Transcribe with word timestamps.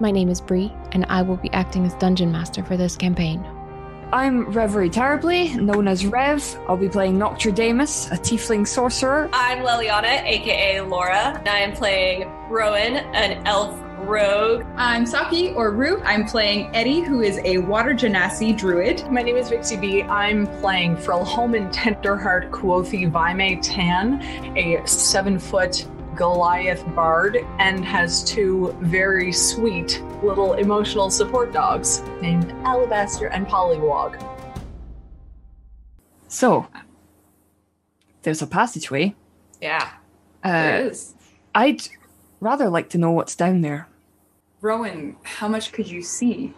My 0.00 0.12
name 0.12 0.28
is 0.28 0.40
Bree, 0.40 0.72
and 0.92 1.04
I 1.08 1.22
will 1.22 1.38
be 1.38 1.50
acting 1.50 1.84
as 1.84 1.92
Dungeon 1.94 2.30
Master 2.30 2.62
for 2.62 2.76
this 2.76 2.96
campaign. 2.96 3.44
I'm 4.12 4.44
Reverie 4.44 4.90
Terribly, 4.90 5.54
known 5.56 5.88
as 5.88 6.06
Rev. 6.06 6.56
I'll 6.68 6.76
be 6.76 6.88
playing 6.88 7.18
Nocturdamus, 7.18 8.12
a 8.12 8.16
tiefling 8.16 8.64
sorcerer. 8.64 9.28
I'm 9.32 9.58
Leliana, 9.58 10.22
aka 10.22 10.82
Laura, 10.82 11.36
and 11.36 11.48
I 11.48 11.58
am 11.58 11.72
playing 11.72 12.28
Rowan, 12.48 12.98
an 13.12 13.44
elf 13.44 13.76
rogue. 13.98 14.64
I'm 14.76 15.04
Saki, 15.04 15.50
or 15.50 15.72
Rue. 15.72 16.00
I'm 16.02 16.24
playing 16.24 16.70
Eddie, 16.76 17.00
who 17.00 17.22
is 17.22 17.40
a 17.44 17.58
water 17.58 17.92
genasi 17.92 18.56
druid. 18.56 19.10
My 19.10 19.22
name 19.22 19.36
is 19.36 19.50
Vixie 19.50 19.80
B. 19.80 20.04
I'm 20.04 20.46
playing 20.60 20.94
Frelholman 20.96 21.74
Tenderheart 21.74 22.50
Kuothi 22.50 23.10
Vaime 23.10 23.60
Tan, 23.60 24.22
a 24.56 24.80
seven 24.86 25.40
foot 25.40 25.88
Goliath 26.18 26.84
bard, 26.96 27.38
and 27.60 27.84
has 27.84 28.24
two 28.24 28.76
very 28.80 29.32
sweet 29.32 30.02
little 30.22 30.54
emotional 30.54 31.10
support 31.10 31.52
dogs 31.52 32.02
named 32.20 32.50
Alabaster 32.64 33.28
and 33.28 33.46
Pollywog. 33.46 34.20
So, 36.26 36.66
there's 38.22 38.42
a 38.42 38.46
passageway. 38.46 39.14
Yeah, 39.62 39.90
Uh, 40.44 40.50
there 40.62 40.86
is. 40.88 41.14
I'd 41.54 41.82
rather 42.40 42.68
like 42.68 42.90
to 42.90 42.98
know 42.98 43.12
what's 43.12 43.34
down 43.36 43.60
there. 43.62 43.88
Rowan, 44.60 45.16
how 45.22 45.46
much 45.48 45.72
could 45.72 45.88
you 45.88 46.02
see? 46.02 46.52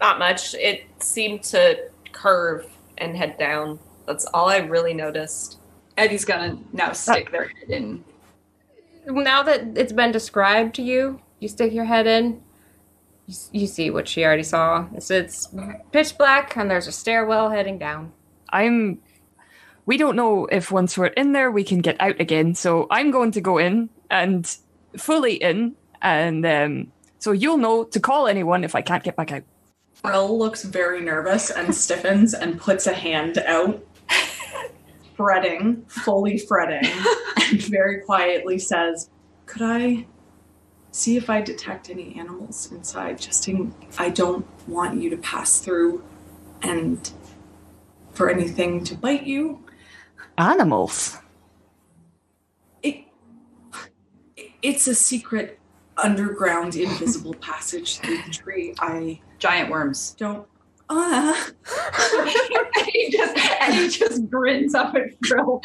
Not 0.00 0.18
much. 0.18 0.54
It 0.54 0.84
seemed 0.98 1.44
to 1.44 1.88
curve 2.10 2.66
and 2.98 3.16
head 3.16 3.38
down. 3.38 3.78
That's 4.06 4.24
all 4.34 4.48
I 4.48 4.58
really 4.58 4.92
noticed. 4.92 5.58
Eddie's 5.96 6.24
gonna 6.24 6.58
now 6.72 6.92
stick 6.92 7.30
their 7.30 7.46
head 7.46 7.70
in. 7.70 8.04
Now 9.06 9.42
that 9.42 9.76
it's 9.76 9.92
been 9.92 10.12
described 10.12 10.74
to 10.76 10.82
you, 10.82 11.20
you 11.40 11.48
stick 11.48 11.72
your 11.72 11.84
head 11.84 12.06
in. 12.06 12.42
You, 13.26 13.34
you 13.52 13.66
see 13.66 13.90
what 13.90 14.08
she 14.08 14.24
already 14.24 14.42
saw. 14.42 14.86
It's, 14.94 15.10
it's 15.10 15.48
pitch 15.92 16.16
black, 16.16 16.56
and 16.56 16.70
there's 16.70 16.86
a 16.86 16.92
stairwell 16.92 17.50
heading 17.50 17.78
down. 17.78 18.12
I'm. 18.50 19.00
We 19.84 19.96
don't 19.96 20.14
know 20.14 20.46
if 20.46 20.70
once 20.70 20.96
we're 20.96 21.06
in 21.06 21.32
there 21.32 21.50
we 21.50 21.64
can 21.64 21.80
get 21.80 21.96
out 22.00 22.20
again, 22.20 22.54
so 22.54 22.86
I'm 22.90 23.10
going 23.10 23.32
to 23.32 23.40
go 23.40 23.58
in 23.58 23.88
and 24.10 24.56
fully 24.96 25.34
in, 25.34 25.74
and 26.00 26.46
um, 26.46 26.92
so 27.18 27.32
you'll 27.32 27.56
know 27.56 27.82
to 27.84 27.98
call 27.98 28.28
anyone 28.28 28.62
if 28.62 28.76
I 28.76 28.82
can't 28.82 29.02
get 29.02 29.16
back 29.16 29.32
out. 29.32 29.42
Frill 29.94 30.38
looks 30.38 30.62
very 30.62 31.00
nervous 31.00 31.50
and 31.50 31.74
stiffens 31.74 32.32
and 32.32 32.60
puts 32.60 32.86
a 32.86 32.92
hand 32.92 33.38
out, 33.38 33.84
fretting, 35.22 35.84
fully 35.86 36.36
fretting, 36.36 36.90
and 37.50 37.62
very 37.62 38.00
quietly 38.00 38.58
says, 38.58 39.08
Could 39.46 39.62
I 39.62 40.06
see 40.90 41.16
if 41.16 41.30
I 41.30 41.40
detect 41.40 41.90
any 41.90 42.16
animals 42.18 42.72
inside? 42.72 43.20
Just 43.20 43.46
in, 43.46 43.72
I 43.98 44.10
don't 44.10 44.44
want 44.68 45.00
you 45.00 45.10
to 45.10 45.16
pass 45.16 45.60
through 45.60 46.02
and 46.62 47.08
for 48.14 48.28
anything 48.30 48.82
to 48.84 48.96
bite 48.96 49.22
you. 49.22 49.64
Animals. 50.38 51.18
It, 52.82 53.04
it's 54.60 54.88
a 54.88 54.94
secret 54.94 55.60
underground 55.98 56.74
invisible 56.74 57.34
passage 57.34 57.98
through 57.98 58.18
the 58.24 58.30
tree. 58.30 58.74
I 58.80 59.20
Giant 59.38 59.70
worms. 59.70 60.16
don't. 60.18 60.48
Uh, 60.92 61.34
and, 62.18 62.86
he 62.92 63.10
just, 63.10 63.36
and 63.60 63.74
he 63.74 63.88
just 63.88 64.28
grins 64.30 64.74
up 64.74 64.94
at 64.94 65.10
Frill. 65.26 65.62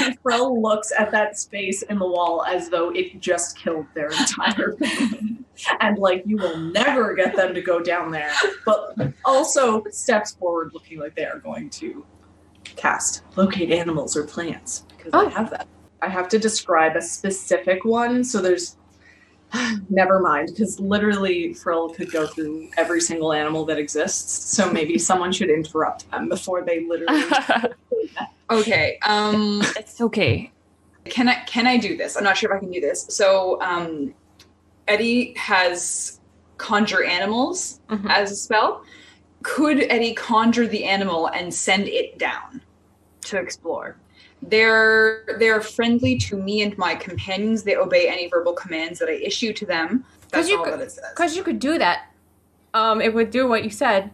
And 0.00 0.16
Frill 0.20 0.62
looks 0.62 0.92
at 0.96 1.10
that 1.10 1.36
space 1.36 1.82
in 1.82 1.98
the 1.98 2.06
wall 2.06 2.44
as 2.44 2.68
though 2.68 2.90
it 2.90 3.20
just 3.20 3.58
killed 3.58 3.86
their 3.94 4.10
entire 4.10 4.76
family. 4.76 5.38
And 5.80 5.98
like, 5.98 6.22
you 6.26 6.36
will 6.36 6.56
never 6.56 7.14
get 7.14 7.34
them 7.34 7.52
to 7.54 7.60
go 7.60 7.80
down 7.80 8.10
there. 8.12 8.32
But 8.64 8.94
also 9.24 9.82
steps 9.90 10.34
forward 10.34 10.70
looking 10.72 11.00
like 11.00 11.16
they 11.16 11.24
are 11.24 11.40
going 11.40 11.70
to 11.70 12.06
cast 12.64 13.24
locate 13.36 13.72
animals 13.72 14.16
or 14.16 14.24
plants. 14.24 14.84
Because 14.96 15.12
I 15.12 15.28
have 15.30 15.50
that. 15.50 15.66
I 16.02 16.08
have 16.08 16.28
to 16.28 16.38
describe 16.38 16.96
a 16.96 17.02
specific 17.02 17.84
one. 17.84 18.24
So 18.24 18.40
there's. 18.40 18.76
Never 19.88 20.20
mind, 20.20 20.48
because 20.48 20.78
literally 20.80 21.54
Frill 21.54 21.88
could 21.90 22.10
go 22.12 22.26
through 22.26 22.70
every 22.76 23.00
single 23.00 23.32
animal 23.32 23.64
that 23.66 23.78
exists. 23.78 24.54
So 24.56 24.70
maybe 24.72 24.98
someone 25.10 25.32
should 25.32 25.50
interrupt 25.50 26.10
them 26.10 26.28
before 26.28 26.62
they 26.64 26.84
literally. 26.86 27.22
Okay. 28.50 28.98
Um, 29.06 29.62
it's 29.76 30.00
okay. 30.00 30.50
can 31.04 31.28
I 31.28 31.34
can 31.44 31.68
I 31.68 31.76
do 31.76 31.96
this? 31.96 32.16
I'm 32.16 32.24
not 32.24 32.36
sure 32.36 32.50
if 32.50 32.56
I 32.56 32.58
can 32.58 32.72
do 32.72 32.80
this. 32.80 33.06
So 33.08 33.60
um, 33.62 34.12
Eddie 34.88 35.34
has 35.36 36.18
conjure 36.58 37.04
animals 37.04 37.80
Mhm. 37.90 38.10
as 38.10 38.32
a 38.32 38.34
spell. 38.34 38.82
Could 39.44 39.82
Eddie 39.88 40.14
conjure 40.14 40.66
the 40.66 40.82
animal 40.84 41.28
and 41.28 41.54
send 41.54 41.86
it 41.86 42.18
down 42.18 42.60
to 43.22 43.38
explore? 43.38 43.96
They're 44.42 45.36
they're 45.38 45.60
friendly 45.60 46.16
to 46.18 46.36
me 46.36 46.62
and 46.62 46.76
my 46.78 46.94
companions. 46.94 47.62
They 47.62 47.76
obey 47.76 48.08
any 48.08 48.28
verbal 48.28 48.52
commands 48.54 48.98
that 48.98 49.08
I 49.08 49.12
issue 49.12 49.52
to 49.52 49.66
them. 49.66 50.04
That's 50.30 50.48
you 50.48 50.58
all 50.58 50.64
could- 50.64 50.74
that 50.74 50.80
it 50.80 50.92
says. 50.92 51.04
Because 51.14 51.36
you 51.36 51.42
could 51.42 51.58
do 51.58 51.78
that. 51.78 52.06
Um, 52.72 53.00
it 53.00 53.12
would 53.12 53.30
do 53.30 53.48
what 53.48 53.64
you 53.64 53.70
said. 53.70 54.10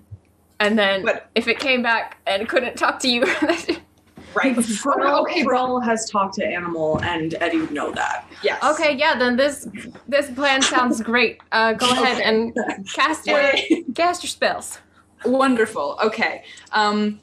And 0.60 0.78
then 0.78 1.04
But- 1.04 1.28
if 1.34 1.46
it 1.48 1.58
came 1.58 1.82
back 1.82 2.18
and 2.26 2.48
couldn't 2.48 2.76
talk 2.76 2.98
to 3.00 3.08
you, 3.08 3.22
right. 4.34 4.56
Frill, 4.64 5.20
okay, 5.22 5.44
Frill 5.44 5.80
has 5.80 6.10
talked 6.10 6.34
to 6.36 6.44
animal, 6.46 6.98
and 7.02 7.34
Eddie 7.40 7.58
would 7.58 7.70
know 7.70 7.92
that. 7.92 8.26
Yes. 8.42 8.62
okay, 8.64 8.94
yeah, 8.96 9.16
then 9.18 9.36
this 9.36 9.68
this 10.08 10.30
plan 10.30 10.60
sounds 10.62 11.00
great. 11.02 11.40
Uh, 11.52 11.72
go 11.74 11.88
ahead 11.90 12.20
and 12.20 12.56
cast 12.94 13.26
your 13.26 13.52
cast 13.94 14.22
your 14.24 14.28
spells. 14.30 14.78
Wonderful. 15.24 15.98
Okay. 16.02 16.44
Um, 16.72 17.20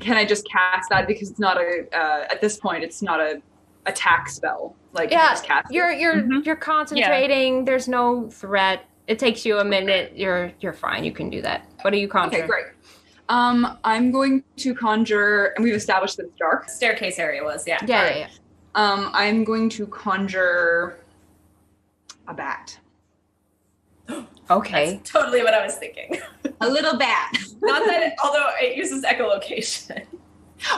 can 0.00 0.16
I 0.16 0.24
just 0.24 0.48
cast 0.50 0.88
that 0.90 1.06
because 1.06 1.30
it's 1.30 1.38
not 1.38 1.56
a 1.58 1.86
uh, 1.96 2.26
at 2.30 2.40
this 2.40 2.56
point 2.58 2.84
it's 2.84 3.02
not 3.02 3.20
a 3.20 3.40
attack 3.86 4.28
spell. 4.28 4.74
Like 4.92 5.10
Yeah, 5.10 5.30
just 5.30 5.44
cast. 5.44 5.70
You're 5.72 5.90
you're 5.92 6.14
Mhm. 6.16 6.44
you're 6.44 6.56
concentrating. 6.56 7.64
There's 7.64 7.86
no 7.88 8.28
threat. 8.30 8.84
It 9.06 9.18
takes 9.18 9.46
you 9.46 9.58
a 9.58 9.64
minute. 9.64 10.12
You're 10.16 10.52
you're 10.60 10.72
fine. 10.72 11.04
You 11.04 11.12
can 11.12 11.30
do 11.30 11.40
that. 11.42 11.64
What 11.82 11.90
do 11.92 11.98
you 11.98 12.08
conjure? 12.08 12.38
Okay, 12.38 12.46
great. 12.46 12.66
Um, 13.28 13.78
I'm 13.82 14.12
going 14.12 14.44
to 14.58 14.72
conjure, 14.74 15.46
and 15.56 15.64
we've 15.64 15.74
established 15.74 16.16
that 16.18 16.26
it's 16.26 16.36
dark. 16.38 16.68
Staircase 16.68 17.18
area 17.18 17.42
was, 17.42 17.66
yeah. 17.66 17.78
Yeah, 17.84 17.98
Alright. 17.98 18.16
yeah, 18.18 18.26
yeah. 18.28 18.92
Um, 18.92 19.10
I'm 19.14 19.42
going 19.42 19.68
to 19.70 19.86
conjure 19.88 20.96
a 22.28 22.34
bat. 22.34 22.78
Okay. 24.50 24.96
That's 24.96 25.10
totally 25.10 25.42
what 25.42 25.54
I 25.54 25.64
was 25.64 25.74
thinking. 25.76 26.20
A 26.60 26.68
little 26.68 26.96
bat. 26.96 27.32
Not 27.62 27.84
that, 27.86 28.02
it, 28.02 28.12
although 28.22 28.48
it 28.60 28.76
uses 28.76 29.04
echolocation. 29.04 30.06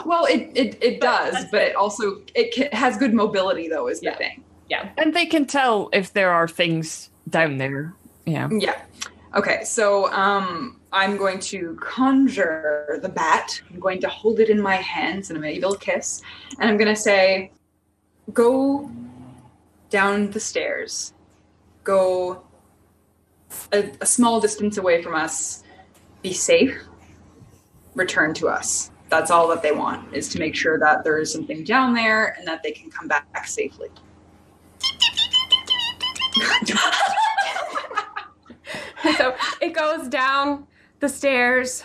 Well, 0.05 0.25
it 0.25 0.51
it, 0.55 0.77
it 0.83 1.01
does, 1.01 1.45
but 1.51 1.61
it 1.61 1.75
also 1.75 2.21
it 2.35 2.53
ca- 2.53 2.75
has 2.75 2.97
good 2.97 3.13
mobility 3.13 3.69
though. 3.69 3.87
Is 3.87 4.01
the 4.01 4.11
thing. 4.11 4.43
Yeah. 4.69 4.89
And 4.97 5.15
they 5.15 5.25
can 5.25 5.45
tell 5.45 5.89
if 5.93 6.13
there 6.13 6.31
are 6.31 6.47
things 6.47 7.09
down 7.29 7.57
there. 7.57 7.93
Yeah. 8.25 8.49
Yeah. 8.51 8.81
Okay, 9.35 9.63
so 9.63 10.11
um, 10.11 10.79
I'm 10.91 11.15
going 11.15 11.39
to 11.41 11.77
conjure 11.79 12.99
the 13.01 13.09
bat. 13.09 13.61
I'm 13.69 13.79
going 13.79 14.01
to 14.01 14.09
hold 14.09 14.39
it 14.39 14.49
in 14.49 14.59
my 14.59 14.75
hands 14.75 15.29
in 15.29 15.37
a 15.37 15.39
medieval 15.39 15.75
kiss, 15.75 16.21
and 16.59 16.69
I'm 16.69 16.77
going 16.77 16.93
to 16.93 16.99
say, 16.99 17.51
"Go 18.33 18.89
down 19.89 20.31
the 20.31 20.39
stairs. 20.39 21.13
Go 21.83 22.43
a, 23.71 23.91
a 24.01 24.05
small 24.05 24.39
distance 24.39 24.77
away 24.77 25.01
from 25.01 25.15
us. 25.15 25.63
Be 26.21 26.33
safe. 26.33 26.77
Return 27.95 28.33
to 28.35 28.47
us." 28.47 28.91
That's 29.09 29.31
all 29.31 29.47
that 29.47 29.63
they 29.63 29.71
want 29.71 30.13
is 30.13 30.29
to 30.29 30.39
make 30.39 30.55
sure 30.55 30.77
that 30.79 31.03
there 31.03 31.17
is 31.17 31.33
something 31.33 31.63
down 31.63 31.95
there 31.95 32.35
and 32.37 32.47
that 32.47 32.61
they 32.61 32.71
can 32.71 32.91
come 32.91 33.07
back 33.07 33.47
safely. 33.47 33.89
so 39.17 39.35
it 39.61 39.73
goes 39.73 40.07
down 40.07 40.67
the 40.99 41.09
stairs 41.09 41.83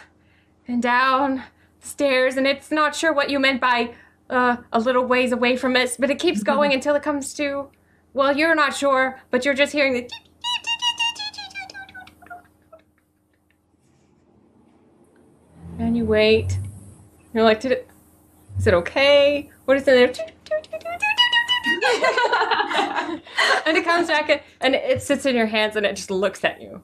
and 0.68 0.82
down 0.82 1.42
the 1.80 1.86
stairs, 1.86 2.36
and 2.36 2.46
it's 2.46 2.70
not 2.70 2.94
sure 2.94 3.12
what 3.12 3.30
you 3.30 3.38
meant 3.38 3.60
by 3.60 3.94
uh, 4.30 4.56
a 4.72 4.80
little 4.80 5.04
ways 5.04 5.32
away 5.32 5.56
from 5.56 5.76
us, 5.76 5.96
but 5.96 6.10
it 6.10 6.18
keeps 6.18 6.42
going 6.42 6.72
until 6.74 6.94
it 6.94 7.02
comes 7.02 7.34
to. 7.34 7.68
Well, 8.12 8.36
you're 8.36 8.54
not 8.54 8.76
sure, 8.76 9.20
but 9.30 9.44
you're 9.44 9.54
just 9.54 9.72
hearing 9.72 9.94
the. 9.94 10.10
And 15.78 15.96
you 15.96 16.04
wait. 16.04 16.58
You're 17.32 17.44
like, 17.44 17.60
did 17.60 17.72
it? 17.72 17.88
Is 18.58 18.66
it 18.66 18.74
okay? 18.74 19.50
What 19.64 19.76
is 19.76 19.88
in 19.88 19.94
there? 19.94 20.06
and 23.66 23.76
it 23.76 23.84
comes 23.84 24.08
back 24.08 24.30
and, 24.30 24.40
and 24.60 24.74
it 24.74 25.02
sits 25.02 25.26
in 25.26 25.34
your 25.34 25.46
hands 25.46 25.76
and 25.76 25.84
it 25.84 25.96
just 25.96 26.10
looks 26.10 26.44
at 26.44 26.62
you. 26.62 26.82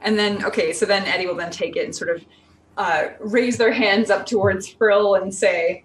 And 0.00 0.18
then, 0.18 0.44
okay, 0.44 0.72
so 0.72 0.86
then 0.86 1.04
Eddie 1.04 1.26
will 1.26 1.36
then 1.36 1.50
take 1.50 1.76
it 1.76 1.84
and 1.84 1.94
sort 1.94 2.16
of 2.16 2.24
uh, 2.76 3.08
raise 3.20 3.58
their 3.58 3.72
hands 3.72 4.10
up 4.10 4.26
towards 4.26 4.68
Frill 4.68 5.16
and 5.16 5.32
say, 5.32 5.84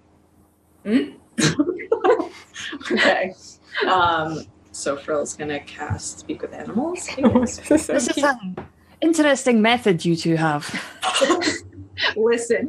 hmm? 0.83 1.09
okay. 2.91 3.33
Um, 3.87 4.45
So 4.71 4.95
Frill's 4.95 5.35
gonna 5.35 5.59
cast 5.61 6.19
Speak 6.19 6.41
with 6.41 6.53
Animals. 6.53 7.09
This 7.17 7.89
is 7.89 8.17
an 8.23 8.55
interesting 9.01 9.61
method 9.61 10.05
you 10.05 10.15
two 10.15 10.35
have. 10.35 10.65
Listen. 12.15 12.67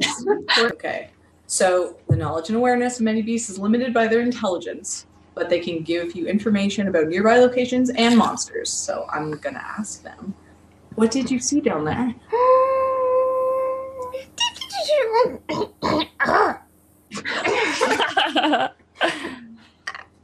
okay. 0.57 1.09
So 1.47 1.97
the 2.07 2.15
knowledge 2.15 2.49
and 2.49 2.57
awareness 2.57 2.99
of 2.99 3.03
many 3.03 3.21
beasts 3.21 3.49
is 3.49 3.57
limited 3.57 3.93
by 3.93 4.07
their 4.07 4.21
intelligence, 4.21 5.07
but 5.33 5.49
they 5.49 5.59
can 5.59 5.81
give 5.81 6.15
you 6.15 6.27
information 6.27 6.87
about 6.87 7.07
nearby 7.07 7.39
locations 7.39 7.89
and 7.89 8.17
monsters. 8.17 8.69
So 8.69 9.07
I'm 9.11 9.31
gonna 9.31 9.63
ask 9.77 10.03
them, 10.03 10.33
what 10.95 11.11
did 11.11 11.31
you 11.31 11.39
see 11.39 11.59
down 11.59 11.85
there? 11.85 12.13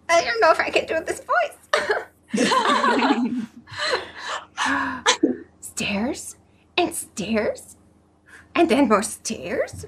I 0.07 0.23
don't 0.23 0.41
know 0.41 0.51
if 0.51 0.59
I 0.59 0.69
can 0.69 0.85
do 0.85 1.03
this 1.03 1.21
voice. 1.21 1.57
stairs 5.59 6.35
and 6.77 6.93
stairs, 6.93 7.77
and 8.55 8.69
then 8.69 8.87
more 8.87 9.03
stairs, 9.03 9.85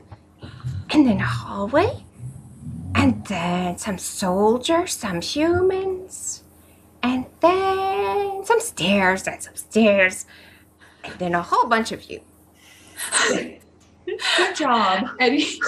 and 0.89 1.07
then 1.07 1.19
a 1.19 1.25
hallway, 1.25 2.03
and 2.95 3.25
then 3.25 3.77
some 3.77 3.97
soldiers, 3.97 4.93
some 4.93 5.21
humans, 5.21 6.43
and 7.03 7.25
then 7.39 8.43
some 8.45 8.59
stairs 8.59 9.27
and 9.27 9.41
some 9.41 9.55
stairs, 9.55 10.25
and 11.03 11.13
then 11.19 11.33
a 11.35 11.41
whole 11.41 11.67
bunch 11.67 11.91
of 11.91 12.03
you. 12.09 12.19
Good 13.29 14.55
job. 14.55 15.07
Eddie 15.19 15.59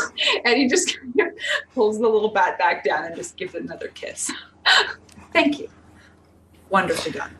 Eddie 0.46 0.68
just 0.68 0.98
kind 0.98 1.30
of 1.32 1.38
pulls 1.76 2.00
the 2.00 2.08
little 2.08 2.30
bat 2.30 2.58
back 2.58 2.84
down 2.84 3.06
and 3.06 3.16
just 3.16 3.36
gives 3.38 3.54
it 3.54 3.64
another 3.64 3.90
kiss. 3.90 4.32
Thank 5.34 5.60
you. 5.60 5.70
Wonderfully 6.70 7.12
done. 7.12 7.36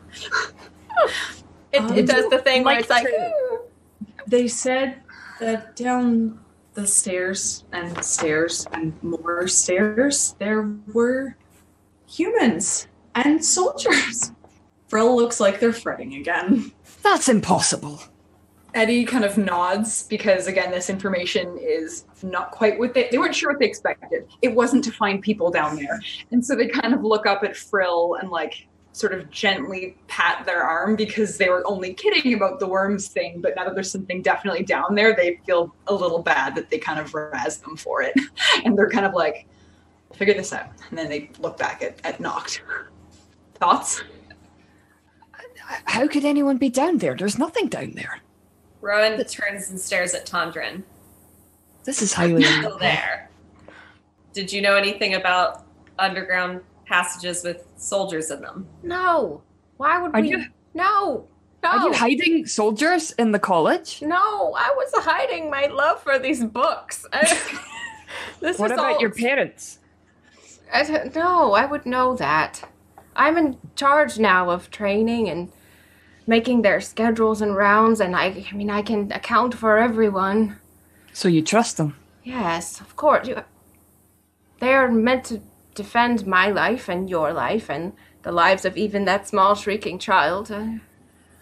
It, 1.72 1.80
Um, 1.80 1.96
it 1.96 2.06
does 2.06 2.28
the 2.30 2.38
thing 2.38 2.64
where 2.64 2.74
like 2.74 2.80
it's 2.80 2.90
like, 2.90 3.06
to- 3.06 3.60
They 4.26 4.46
said 4.48 5.00
that 5.40 5.76
down 5.76 6.38
the 6.74 6.86
stairs 6.86 7.64
and 7.72 8.02
stairs 8.04 8.66
and 8.72 9.00
more 9.02 9.48
stairs, 9.48 10.36
there 10.38 10.70
were 10.92 11.36
humans 12.06 12.86
and 13.14 13.44
soldiers. 13.44 14.32
Frill 14.88 15.16
looks 15.16 15.40
like 15.40 15.60
they're 15.60 15.72
fretting 15.72 16.14
again. 16.14 16.72
That's 17.02 17.28
impossible. 17.28 18.00
Eddie 18.74 19.04
kind 19.04 19.24
of 19.24 19.36
nods 19.36 20.06
because 20.08 20.46
again, 20.46 20.70
this 20.70 20.90
information 20.90 21.58
is 21.60 22.04
not 22.22 22.52
quite 22.52 22.78
what 22.78 22.94
they 22.94 23.08
they 23.10 23.18
weren't 23.18 23.34
sure 23.34 23.50
what 23.50 23.58
they 23.58 23.66
expected. 23.66 24.26
It 24.42 24.54
wasn't 24.54 24.84
to 24.84 24.92
find 24.92 25.20
people 25.20 25.50
down 25.50 25.76
there, 25.76 26.00
and 26.30 26.44
so 26.44 26.54
they 26.54 26.68
kind 26.68 26.94
of 26.94 27.02
look 27.02 27.26
up 27.26 27.42
at 27.42 27.56
Frill 27.56 28.14
and 28.20 28.30
like 28.30 28.68
sort 28.92 29.14
of 29.14 29.30
gently 29.30 29.96
pat 30.08 30.44
their 30.46 30.62
arm 30.62 30.96
because 30.96 31.38
they 31.38 31.48
were 31.48 31.66
only 31.66 31.94
kidding 31.94 32.34
about 32.34 32.58
the 32.58 32.66
worms 32.66 33.08
thing. 33.08 33.40
But 33.40 33.54
now 33.56 33.64
that 33.64 33.74
there's 33.74 33.90
something 33.90 34.22
definitely 34.22 34.64
down 34.64 34.94
there, 34.94 35.14
they 35.14 35.40
feel 35.46 35.74
a 35.86 35.94
little 35.94 36.22
bad 36.22 36.54
that 36.56 36.70
they 36.70 36.78
kind 36.78 36.98
of 36.98 37.14
razz 37.14 37.58
them 37.58 37.76
for 37.76 38.02
it, 38.02 38.14
and 38.64 38.76
they're 38.76 38.90
kind 38.90 39.06
of 39.06 39.14
like, 39.14 39.46
figure 40.14 40.34
this 40.34 40.52
out. 40.52 40.66
And 40.90 40.98
then 40.98 41.08
they 41.08 41.30
look 41.38 41.56
back 41.56 41.82
at 41.82 42.04
at 42.04 42.18
Noct. 42.18 42.60
Thoughts? 43.54 44.02
How 45.84 46.08
could 46.08 46.24
anyone 46.24 46.56
be 46.56 46.68
down 46.68 46.98
there? 46.98 47.14
There's 47.14 47.38
nothing 47.38 47.68
down 47.68 47.92
there. 47.92 48.20
Rowan 48.80 49.22
turns 49.26 49.70
and 49.70 49.78
stares 49.78 50.14
at 50.14 50.26
Tondrin. 50.26 50.82
This 51.84 52.02
is 52.02 52.12
highly 52.12 52.42
Still 52.42 52.56
unusual. 52.58 52.78
there. 52.78 53.30
Did 54.32 54.52
you 54.52 54.62
know 54.62 54.74
anything 54.74 55.14
about 55.14 55.64
underground 55.98 56.60
passages 56.94 57.44
with 57.44 57.60
soldiers 57.76 58.30
in 58.30 58.40
them? 58.42 58.66
no. 58.82 59.42
Why 59.76 59.94
would 60.02 60.14
Are 60.14 60.20
we? 60.20 60.28
you- 60.32 60.44
No. 60.74 61.26
No. 61.62 61.68
Are 61.70 61.86
you 61.86 61.92
hiding 61.94 62.46
soldiers 62.46 63.12
in 63.22 63.28
the 63.32 63.38
college? 63.38 64.02
no, 64.02 64.26
I 64.66 64.68
was 64.80 64.90
hiding 65.12 65.44
my 65.50 65.66
love 65.82 66.02
for 66.02 66.18
these 66.18 66.42
books. 66.44 67.06
I- 67.12 67.20
this 68.40 68.58
What 68.58 68.70
is 68.70 68.78
about 68.78 68.94
all- 68.96 69.00
your 69.00 69.10
parents? 69.26 69.78
I 70.72 70.82
don't. 70.84 71.16
I 71.62 71.64
would 71.72 71.84
know 71.86 72.08
that. 72.16 72.52
I'm 73.16 73.36
in 73.42 73.56
charge 73.76 74.18
now 74.18 74.50
of 74.50 74.70
training 74.70 75.28
and 75.32 75.50
making 76.26 76.62
their 76.62 76.80
schedules 76.80 77.40
and 77.44 77.56
rounds, 77.56 78.00
and 78.00 78.14
I, 78.14 78.26
I 78.50 78.54
mean, 78.54 78.70
I 78.70 78.82
can 78.82 79.10
account 79.12 79.52
for 79.54 79.78
everyone. 79.78 80.56
So 81.12 81.26
you 81.28 81.42
trust 81.42 81.76
them? 81.76 81.90
Yes, 82.22 82.80
of 82.80 82.94
course. 82.96 83.26
You, 83.28 83.36
they 84.60 84.72
are 84.74 84.90
meant 84.90 85.24
to 85.30 85.40
defend 85.74 86.26
my 86.26 86.50
life 86.50 86.88
and 86.88 87.08
your 87.08 87.32
life 87.32 87.68
and 87.70 87.92
the 88.22 88.32
lives 88.32 88.64
of 88.64 88.76
even 88.76 89.04
that 89.06 89.28
small 89.28 89.54
shrieking 89.54 89.98
child. 89.98 90.50
Uh, 90.50 90.66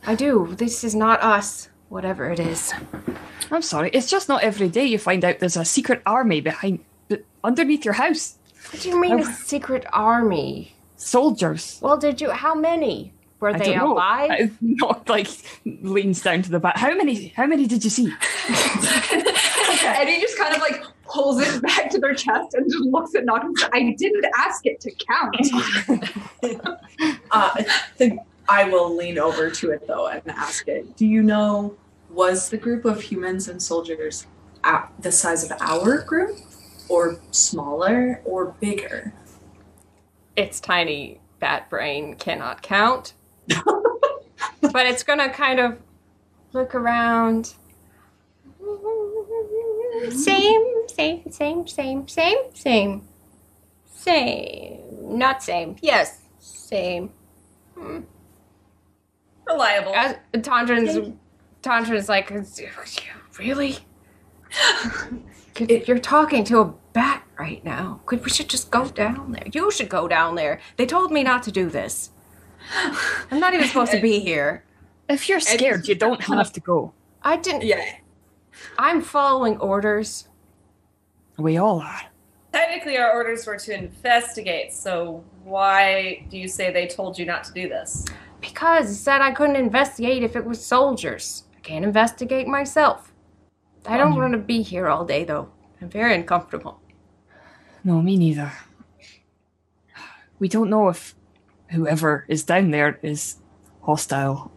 I 0.06 0.14
do. 0.14 0.54
This 0.56 0.84
is 0.84 0.94
not 0.94 1.22
us, 1.22 1.68
whatever 1.88 2.30
it 2.30 2.38
is. 2.40 2.72
I'm 3.50 3.62
sorry. 3.62 3.90
It's 3.92 4.10
just 4.10 4.28
not 4.28 4.42
every 4.42 4.68
day 4.68 4.84
you 4.84 4.98
find 4.98 5.24
out 5.24 5.38
there's 5.40 5.56
a 5.56 5.64
secret 5.64 6.02
army 6.06 6.40
behind, 6.40 6.80
b- 7.08 7.18
underneath 7.42 7.84
your 7.84 7.94
house. 7.94 8.36
What 8.70 8.82
do 8.82 8.88
you 8.90 9.00
mean 9.00 9.20
a 9.20 9.24
secret 9.24 9.86
army? 9.92 10.74
Soldiers. 10.96 11.78
Well, 11.80 11.96
did 11.96 12.20
you? 12.20 12.30
How 12.30 12.54
many 12.54 13.12
were 13.40 13.50
I 13.50 13.58
they 13.58 13.64
don't 13.66 13.76
know. 13.78 13.92
alive? 13.94 14.30
I- 14.30 14.50
Not 14.60 15.08
like 15.08 15.28
leans 15.64 16.22
down 16.22 16.42
to 16.42 16.50
the 16.50 16.60
back. 16.60 16.76
How 16.76 16.94
many? 16.94 17.28
How 17.28 17.46
many 17.46 17.66
did 17.66 17.82
you 17.84 17.90
see? 17.90 18.12
Eddie 19.10 20.20
just 20.20 20.36
kind 20.38 20.54
of 20.54 20.60
like 20.60 20.82
pulls 21.08 21.40
it 21.40 21.62
back 21.62 21.90
to 21.90 21.98
their 21.98 22.14
chest 22.14 22.54
and 22.54 22.70
just 22.70 22.84
looks 22.84 23.14
at 23.14 23.24
Noct 23.24 23.44
and 23.44 23.58
says, 23.58 23.70
I 23.72 23.94
didn't 23.96 24.26
ask 24.36 24.66
it 24.66 24.80
to 24.80 24.90
count. 24.92 26.76
Uh, 27.30 27.62
I 28.00 28.18
I 28.48 28.64
will 28.64 28.96
lean 28.96 29.18
over 29.18 29.50
to 29.50 29.70
it 29.70 29.86
though 29.86 30.08
and 30.08 30.22
ask 30.28 30.66
it. 30.66 30.96
Do 30.96 31.06
you 31.06 31.22
know 31.22 31.76
was 32.10 32.48
the 32.48 32.56
group 32.56 32.84
of 32.84 33.02
humans 33.02 33.48
and 33.48 33.62
soldiers 33.62 34.26
at 34.64 34.90
the 34.98 35.12
size 35.12 35.44
of 35.44 35.52
our 35.60 36.00
group, 36.02 36.38
or 36.88 37.20
smaller, 37.30 38.22
or 38.24 38.56
bigger? 38.60 39.12
its 40.38 40.60
tiny 40.60 41.20
bat 41.40 41.68
brain 41.68 42.14
cannot 42.14 42.62
count. 42.62 43.12
but 43.48 44.86
it's 44.86 45.02
gonna 45.02 45.28
kind 45.28 45.58
of 45.58 45.78
look 46.52 46.76
around. 46.76 47.54
Same, 50.10 50.64
same, 50.98 51.30
same, 51.30 51.66
same, 51.68 52.08
same, 52.08 52.38
same. 52.54 53.02
Same. 53.94 54.80
Not 55.16 55.44
same. 55.44 55.76
Yes, 55.80 56.22
same. 56.40 57.12
Hmm. 57.76 58.00
Reliable. 59.46 59.94
As, 59.94 60.16
Tondrin's, 60.34 61.14
Tondrin's 61.62 62.08
like, 62.08 62.32
really? 63.38 63.78
You're 65.86 66.00
talking 66.00 66.42
to 66.44 66.58
a 66.58 66.74
bat 66.92 67.22
right 67.38 67.64
now. 67.64 68.00
Could 68.06 68.24
we 68.24 68.30
should 68.30 68.48
just 68.48 68.72
go 68.72 68.88
down 68.88 69.30
there? 69.32 69.46
You 69.52 69.70
should 69.70 69.88
go 69.88 70.08
down 70.08 70.34
there. 70.34 70.60
They 70.76 70.86
told 70.86 71.12
me 71.12 71.22
not 71.22 71.44
to 71.44 71.52
do 71.52 71.70
this. 71.70 72.10
I'm 73.30 73.38
not 73.38 73.54
even 73.54 73.68
supposed 73.72 73.92
to 73.92 74.00
be 74.00 74.18
here. 74.18 74.64
If 75.08 75.28
you're 75.28 75.40
scared, 75.40 75.86
you 75.86 75.94
don't 75.94 76.22
have 76.24 76.52
to 76.54 76.60
go. 76.60 76.92
I 77.22 77.36
didn't. 77.36 77.62
Yeah. 77.62 77.84
I'm 78.78 79.00
following 79.00 79.58
orders. 79.58 80.28
We 81.38 81.56
all 81.56 81.80
are. 81.80 82.00
Technically, 82.52 82.98
our 82.98 83.12
orders 83.12 83.46
were 83.46 83.56
to 83.58 83.74
investigate, 83.74 84.72
so 84.72 85.24
why 85.44 86.26
do 86.30 86.38
you 86.38 86.48
say 86.48 86.72
they 86.72 86.86
told 86.86 87.18
you 87.18 87.24
not 87.24 87.44
to 87.44 87.52
do 87.52 87.68
this? 87.68 88.04
Because 88.40 88.90
it 88.90 88.94
said 88.96 89.20
I 89.20 89.32
couldn't 89.32 89.56
investigate 89.56 90.22
if 90.22 90.34
it 90.34 90.44
was 90.44 90.64
soldiers. 90.64 91.44
I 91.56 91.60
can't 91.60 91.84
investigate 91.84 92.46
myself. 92.48 93.12
I 93.86 93.96
don't 93.96 94.16
want 94.16 94.32
to 94.32 94.38
be 94.38 94.62
here 94.62 94.88
all 94.88 95.04
day, 95.04 95.24
though. 95.24 95.48
I'm 95.80 95.88
very 95.88 96.14
uncomfortable. 96.14 96.80
No, 97.84 98.02
me 98.02 98.16
neither. 98.16 98.52
We 100.38 100.48
don't 100.48 100.70
know 100.70 100.88
if 100.88 101.14
whoever 101.70 102.24
is 102.28 102.42
down 102.44 102.70
there 102.70 102.98
is 103.02 103.36
hostile. 103.82 104.50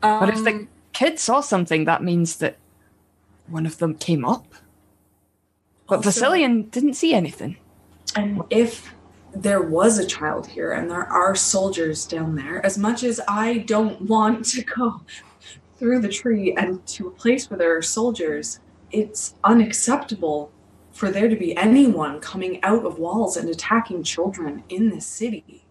But 0.00 0.28
if 0.28 0.44
the 0.44 0.50
Um, 0.50 0.68
kid 0.92 1.18
saw 1.18 1.40
something, 1.40 1.84
that 1.84 2.02
means 2.02 2.36
that 2.36 2.56
one 3.48 3.66
of 3.66 3.78
them 3.78 3.94
came 3.94 4.24
up. 4.24 4.54
But 5.88 6.04
Also- 6.04 6.10
Vasilian 6.10 6.70
didn't 6.70 6.94
see 6.94 7.14
anything. 7.14 7.56
And 8.16 8.42
if 8.50 8.92
there 9.34 9.62
was 9.62 9.98
a 9.98 10.06
child 10.06 10.46
here 10.46 10.72
and 10.72 10.90
there 10.90 11.04
are 11.12 11.34
soldiers 11.34 12.06
down 12.06 12.34
there, 12.36 12.64
as 12.64 12.78
much 12.78 13.04
as 13.04 13.20
I 13.28 13.58
don't 13.58 14.02
want 14.02 14.44
to 14.46 14.62
go 14.64 15.00
through 15.78 16.00
the 16.00 16.08
tree 16.08 16.54
and 16.56 16.84
to 16.88 17.06
a 17.08 17.10
place 17.10 17.48
where 17.50 17.58
there 17.58 17.76
are 17.76 17.82
soldiers, 17.82 18.60
it's 18.90 19.34
unacceptable 19.44 20.50
for 20.92 21.10
there 21.10 21.28
to 21.28 21.36
be 21.36 21.56
anyone 21.56 22.18
coming 22.20 22.62
out 22.64 22.84
of 22.84 22.98
walls 22.98 23.36
and 23.36 23.48
attacking 23.48 24.02
children 24.02 24.64
in 24.68 24.90
this 24.90 25.06
city. 25.06 25.64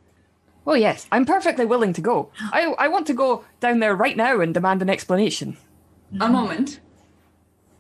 Well, 0.64 0.78
yes, 0.78 1.08
I'm 1.12 1.26
perfectly 1.26 1.66
willing 1.66 1.94
to 1.94 2.02
go. 2.02 2.30
I, 2.40 2.74
I 2.78 2.88
want 2.88 3.08
to 3.08 3.14
go 3.14 3.44
down 3.60 3.80
there 3.80 3.96
right 3.96 4.16
now 4.16 4.40
and 4.40 4.54
demand 4.54 4.82
an 4.82 4.90
explanation. 4.90 5.58
a 6.22 6.30
moment. 6.30 6.80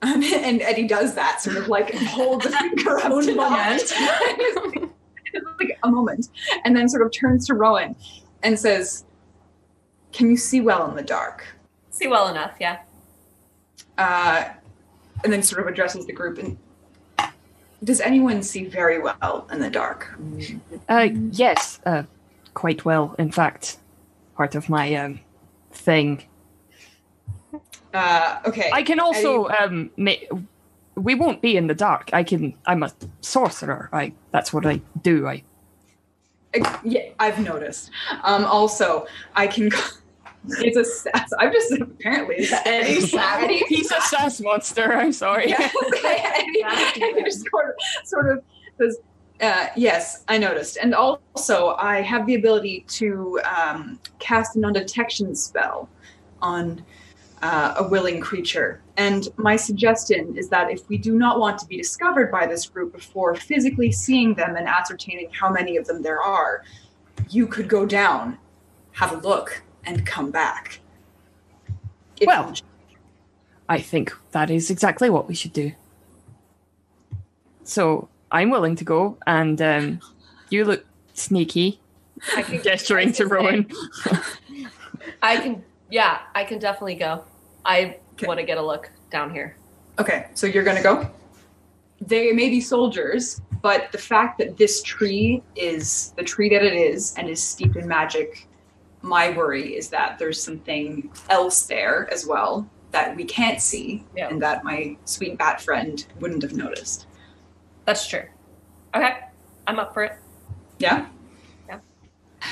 Um, 0.01 0.23
and 0.33 0.61
Eddie 0.61 0.87
does 0.87 1.15
that, 1.15 1.41
sort 1.41 1.57
of 1.57 1.67
like 1.67 1.93
holds 1.95 2.45
a 2.45 2.51
finger 2.51 2.97
up 2.99 3.23
to 3.23 3.35
moment. 3.35 3.83
Noct. 3.83 4.89
like 5.59 5.77
a 5.83 5.89
moment, 5.89 6.29
and 6.65 6.75
then 6.75 6.87
sort 6.87 7.05
of 7.05 7.11
turns 7.11 7.47
to 7.47 7.53
Rowan 7.53 7.95
and 8.43 8.57
says, 8.57 9.05
"Can 10.11 10.29
you 10.29 10.37
see 10.37 10.61
well 10.61 10.89
in 10.89 10.95
the 10.95 11.03
dark?" 11.03 11.45
See 11.89 12.07
well 12.07 12.27
enough, 12.27 12.55
yeah. 12.59 12.79
Uh, 13.97 14.49
and 15.23 15.33
then 15.33 15.41
sort 15.41 15.61
of 15.61 15.67
addresses 15.67 16.05
the 16.05 16.13
group 16.13 16.37
and. 16.37 16.57
Does 17.83 18.01
anyone 18.01 18.41
see 18.41 18.65
very 18.65 18.97
well 18.97 19.47
in 19.51 19.59
the 19.59 19.69
dark? 19.69 20.17
Uh, 20.89 21.09
yes, 21.29 21.79
uh, 21.85 22.03
quite 22.55 22.85
well. 22.85 23.13
In 23.19 23.31
fact, 23.31 23.77
part 24.35 24.55
of 24.55 24.67
my 24.67 24.95
um, 24.95 25.19
thing. 25.71 26.23
Uh, 27.93 28.39
okay. 28.45 28.69
I 28.73 28.83
can 28.83 28.99
also 28.99 29.47
um, 29.49 29.89
ma- 29.97 30.13
we 30.95 31.15
won't 31.15 31.41
be 31.41 31.57
in 31.57 31.67
the 31.67 31.75
dark. 31.75 32.09
I 32.13 32.23
can. 32.23 32.53
I'm 32.65 32.83
a 32.83 32.91
sorcerer. 33.21 33.89
I. 33.93 34.13
That's 34.31 34.51
what 34.51 34.65
I 34.65 34.81
do. 35.01 35.27
I. 35.27 35.43
I- 36.55 36.79
yeah, 36.83 37.09
I've 37.19 37.39
noticed. 37.39 37.91
Um, 38.23 38.45
also, 38.45 39.07
I 39.35 39.47
can. 39.47 39.71
It's 40.49 40.77
a 40.77 40.85
sass. 40.85 41.29
I'm 41.39 41.51
just 41.51 41.73
apparently 41.73 42.47
Any 42.65 42.97
Eddie 43.17 43.63
He's 43.67 43.91
a 43.91 43.99
sass 43.99 44.39
monster. 44.39 44.93
I'm 44.93 45.11
sorry. 45.11 45.49
Yeah, 45.49 45.69
Eddie, 45.93 46.63
Eddie 46.63 47.23
just 47.23 47.45
sort 47.51 47.69
of, 47.69 48.07
sort 48.07 48.29
of 48.31 48.43
says, 48.79 48.97
uh, 49.41 49.67
"Yes, 49.75 50.23
I 50.29 50.37
noticed." 50.37 50.77
And 50.81 50.95
also, 50.95 51.75
I 51.75 52.01
have 52.01 52.25
the 52.27 52.35
ability 52.35 52.85
to 52.89 53.41
um, 53.41 53.99
cast 54.19 54.55
a 54.55 54.59
non-detection 54.59 55.35
spell 55.35 55.89
on 56.41 56.81
uh, 57.41 57.75
a 57.77 57.87
willing 57.87 58.19
creature. 58.19 58.81
And 58.97 59.27
my 59.37 59.55
suggestion 59.55 60.35
is 60.37 60.49
that 60.49 60.71
if 60.71 60.87
we 60.89 60.97
do 60.97 61.15
not 61.15 61.39
want 61.39 61.59
to 61.59 61.65
be 61.67 61.77
discovered 61.77 62.31
by 62.31 62.47
this 62.47 62.67
group 62.67 62.93
before 62.93 63.35
physically 63.35 63.91
seeing 63.91 64.33
them 64.33 64.55
and 64.55 64.67
ascertaining 64.67 65.29
how 65.31 65.51
many 65.51 65.77
of 65.77 65.85
them 65.85 66.01
there 66.01 66.21
are, 66.21 66.63
you 67.29 67.47
could 67.47 67.67
go 67.67 67.85
down, 67.85 68.37
have 68.93 69.11
a 69.11 69.17
look, 69.17 69.61
and 69.85 70.05
come 70.05 70.31
back. 70.31 70.79
If 72.19 72.27
Well, 72.27 72.49
you 72.49 72.61
I 73.69 73.81
think 73.81 74.15
that 74.31 74.49
is 74.49 74.69
exactly 74.69 75.09
what 75.09 75.27
we 75.27 75.35
should 75.35 75.53
do. 75.53 75.73
So 77.63 78.07
I'm 78.31 78.49
willing 78.49 78.75
to 78.77 78.85
go, 78.85 79.17
and 79.27 79.61
um, 79.61 79.99
you 80.49 80.63
look 80.63 80.85
sneaky, 81.13 81.79
I 82.35 82.43
can, 82.43 82.63
gesturing 82.63 83.11
to 83.13 83.27
Rowan. 83.27 83.69
I 85.21 85.37
can, 85.37 85.63
yeah, 85.89 86.19
I 86.35 86.43
can 86.43 86.59
definitely 86.59 86.95
go. 86.95 87.23
I 87.65 87.97
Okay. 88.13 88.25
want 88.27 88.39
to 88.39 88.45
get 88.45 88.57
a 88.57 88.61
look 88.61 88.89
down 89.11 89.31
here. 89.31 89.55
Okay, 89.99 90.27
so 90.33 90.47
you're 90.47 90.63
gonna 90.63 90.81
go. 90.81 91.09
They 92.01 92.31
may 92.31 92.49
be 92.49 92.61
soldiers, 92.61 93.41
but 93.61 93.91
the 93.91 93.97
fact 93.97 94.37
that 94.39 94.57
this 94.57 94.81
tree 94.83 95.43
is 95.55 96.13
the 96.17 96.23
tree 96.23 96.49
that 96.49 96.63
it 96.63 96.73
is 96.73 97.13
and 97.17 97.29
is 97.29 97.41
steeped 97.43 97.75
in 97.75 97.87
magic, 97.87 98.47
my 99.01 99.29
worry 99.31 99.75
is 99.75 99.89
that 99.89 100.17
there's 100.19 100.41
something 100.41 101.11
else 101.29 101.65
there 101.67 102.07
as 102.11 102.25
well 102.25 102.67
that 102.91 103.15
we 103.15 103.23
can't 103.23 103.61
see 103.61 104.03
Yeah. 104.15 104.29
and 104.29 104.41
that 104.41 104.63
my 104.63 104.97
sweet 105.05 105.37
bat 105.37 105.61
friend 105.61 106.05
wouldn't 106.19 106.41
have 106.41 106.53
noticed. 106.53 107.05
That's 107.85 108.07
true. 108.07 108.23
Okay, 108.95 109.19
I'm 109.67 109.77
up 109.79 109.93
for 109.93 110.03
it. 110.03 110.13
Yeah? 110.79 111.05
Yeah. 111.67 111.79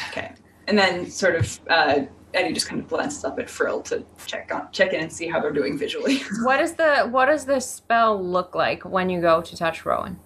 Okay. 0.09 0.31
And 0.67 0.77
then 0.77 1.09
sort 1.09 1.35
of 1.35 1.59
uh, 1.69 2.01
Eddie 2.35 2.53
just 2.53 2.67
kind 2.67 2.81
of 2.81 2.87
glances 2.87 3.23
up 3.23 3.39
at 3.39 3.49
Frill 3.49 3.81
to 3.83 4.03
check 4.25 4.53
on 4.53 4.67
check 4.71 4.93
in 4.93 5.01
and 5.01 5.11
see 5.11 5.27
how 5.27 5.39
they're 5.39 5.51
doing 5.51 5.77
visually. 5.77 6.21
What 6.43 6.59
is 6.59 6.73
the 6.73 7.07
what 7.09 7.27
does 7.27 7.45
the 7.45 7.59
spell 7.59 8.21
look 8.21 8.53
like 8.53 8.83
when 8.83 9.09
you 9.09 9.21
go 9.21 9.41
to 9.41 9.57
touch 9.57 9.85
Rowan? 9.85 10.19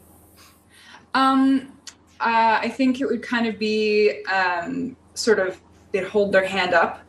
Um, 1.14 1.72
uh, 2.20 2.60
I 2.62 2.70
think 2.70 3.00
it 3.00 3.08
would 3.08 3.22
kind 3.22 3.48
of 3.48 3.58
be 3.58 4.24
um, 4.26 4.96
sort 5.14 5.40
of 5.40 5.62
they'd 5.92 6.04
hold 6.04 6.32
their 6.32 6.46
hand 6.46 6.74
up, 6.74 7.02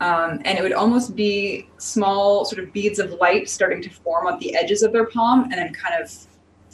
um, 0.00 0.40
and 0.44 0.58
it 0.58 0.62
would 0.62 0.72
almost 0.72 1.16
be 1.16 1.68
small 1.78 2.44
sort 2.44 2.62
of 2.62 2.72
beads 2.72 2.98
of 2.98 3.12
light 3.12 3.48
starting 3.48 3.82
to 3.82 3.90
form 3.90 4.26
at 4.26 4.38
the 4.40 4.54
edges 4.54 4.82
of 4.82 4.92
their 4.92 5.06
palm, 5.06 5.44
and 5.44 5.52
then 5.52 5.72
kind 5.72 6.02
of 6.02 6.12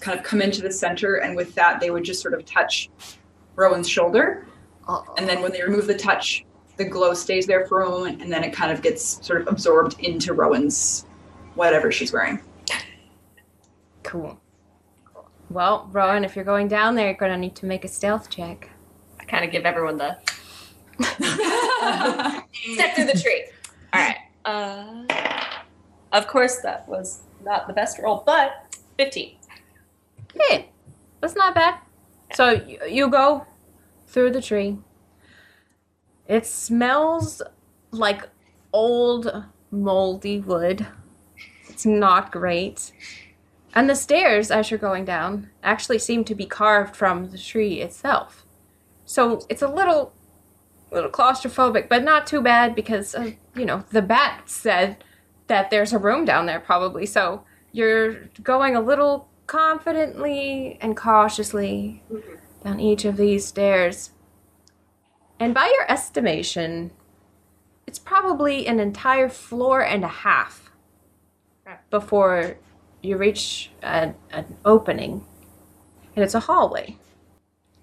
kind 0.01 0.19
of 0.19 0.25
come 0.25 0.43
into 0.43 0.63
the 0.63 0.73
center. 0.73 1.17
And 1.17 1.37
with 1.37 1.55
that, 1.55 1.81
they 1.81 1.91
would 1.91 2.05
just 2.05 2.23
sort 2.23 2.35
of 2.35 2.45
touch 2.45 2.91
Rowan's 3.55 3.89
shoulder, 3.89 4.47
and 5.19 5.29
then 5.29 5.43
when 5.43 5.53
they 5.53 5.63
remove 5.63 5.87
the 5.87 5.95
touch, 5.97 6.46
the 6.77 6.85
glow 6.85 7.15
stays 7.15 7.47
there 7.47 7.67
for 7.67 7.83
a 7.83 7.89
moment, 7.89 8.23
and 8.23 8.31
then 8.31 8.45
it 8.45 8.53
kind 8.53 8.71
of 8.71 8.83
gets 8.83 9.25
sort 9.27 9.41
of 9.41 9.49
absorbed 9.49 9.99
into 10.01 10.35
Rowan's 10.35 11.07
whatever 11.55 11.91
she's 11.91 12.13
wearing. 12.13 12.41
Cool. 14.03 14.39
Well, 15.51 15.89
Rowan, 15.93 16.25
if 16.25 16.37
you're 16.37 16.45
going 16.45 16.69
down 16.69 16.95
there, 16.95 17.07
you're 17.07 17.15
gonna 17.15 17.39
need 17.39 17.55
to 17.57 17.67
make 17.67 17.85
a 17.85 17.89
stealth 17.89 18.31
check. 18.31 18.71
I 19.21 19.25
kind 19.25 19.45
of 19.45 19.51
give 19.51 19.65
everyone 19.65 19.97
the 19.97 20.17
step 22.75 22.95
through 22.95 23.07
the 23.07 23.21
tree. 23.21 23.47
All 23.93 24.01
right. 24.01 24.17
Uh, 24.45 25.05
of 26.13 26.27
course, 26.27 26.61
that 26.61 26.89
was 26.89 27.23
not 27.45 27.67
the 27.67 27.73
best 27.73 27.99
roll, 27.99 28.23
but 28.27 28.77
15. 28.99 29.37
Hey, 30.49 30.71
that's 31.21 31.35
not 31.35 31.55
bad. 31.55 31.79
So 32.35 32.51
you, 32.51 32.79
you 32.89 33.11
go 33.11 33.47
through 34.07 34.31
the 34.31 34.43
tree. 34.43 34.79
It 36.29 36.47
smells 36.47 37.43
like 37.91 38.29
old, 38.73 39.45
moldy 39.71 40.41
wood. 40.41 40.87
It's 41.69 41.87
not 41.87 42.33
great. 42.33 42.93
And 43.75 43.91
the 43.91 43.95
stairs, 43.95 44.51
as 44.51 44.71
you're 44.71 44.79
going 44.79 45.05
down, 45.05 45.51
actually 45.63 45.99
seem 45.99 46.25
to 46.25 46.35
be 46.35 46.47
carved 46.47 46.97
from 46.97 47.31
the 47.31 47.39
tree 47.39 47.81
itself. 47.81 48.45
So 49.05 49.47
it's 49.49 49.63
a 49.63 49.69
little, 49.69 50.15
little 50.91 51.11
claustrophobic, 51.11 51.89
but 51.89 52.03
not 52.03 52.27
too 52.27 52.41
bad 52.41 52.75
because, 52.75 53.15
uh, 53.15 53.33
you 53.55 53.67
know, 53.67 53.85
the 53.91 54.03
bat 54.03 54.49
said 54.49 55.05
that 55.47 55.71
there's 55.71 55.93
a 55.93 55.99
room 55.99 56.25
down 56.25 56.47
there 56.47 56.59
probably. 56.59 57.07
So 57.07 57.45
you're 57.73 58.15
going 58.43 58.75
a 58.75 58.81
little 58.81 59.29
confidently 59.47 60.79
and 60.81 60.97
cautiously 60.97 62.03
down 62.65 62.81
each 62.81 63.05
of 63.05 63.17
these 63.17 63.47
stairs. 63.47 64.11
And 65.39 65.53
by 65.55 65.67
your 65.75 65.91
estimation, 65.91 66.93
it's 67.87 67.99
probably 67.99 68.67
an 68.67 68.81
entire 68.81 69.29
floor 69.29 69.85
and 69.85 70.05
a 70.05 70.09
half 70.09 70.71
before 71.91 72.57
you 73.03 73.17
reach 73.17 73.71
a, 73.83 74.15
an 74.31 74.57
opening. 74.65 75.25
And 76.15 76.25
it's 76.25 76.35
a 76.35 76.41
hallway. 76.41 76.97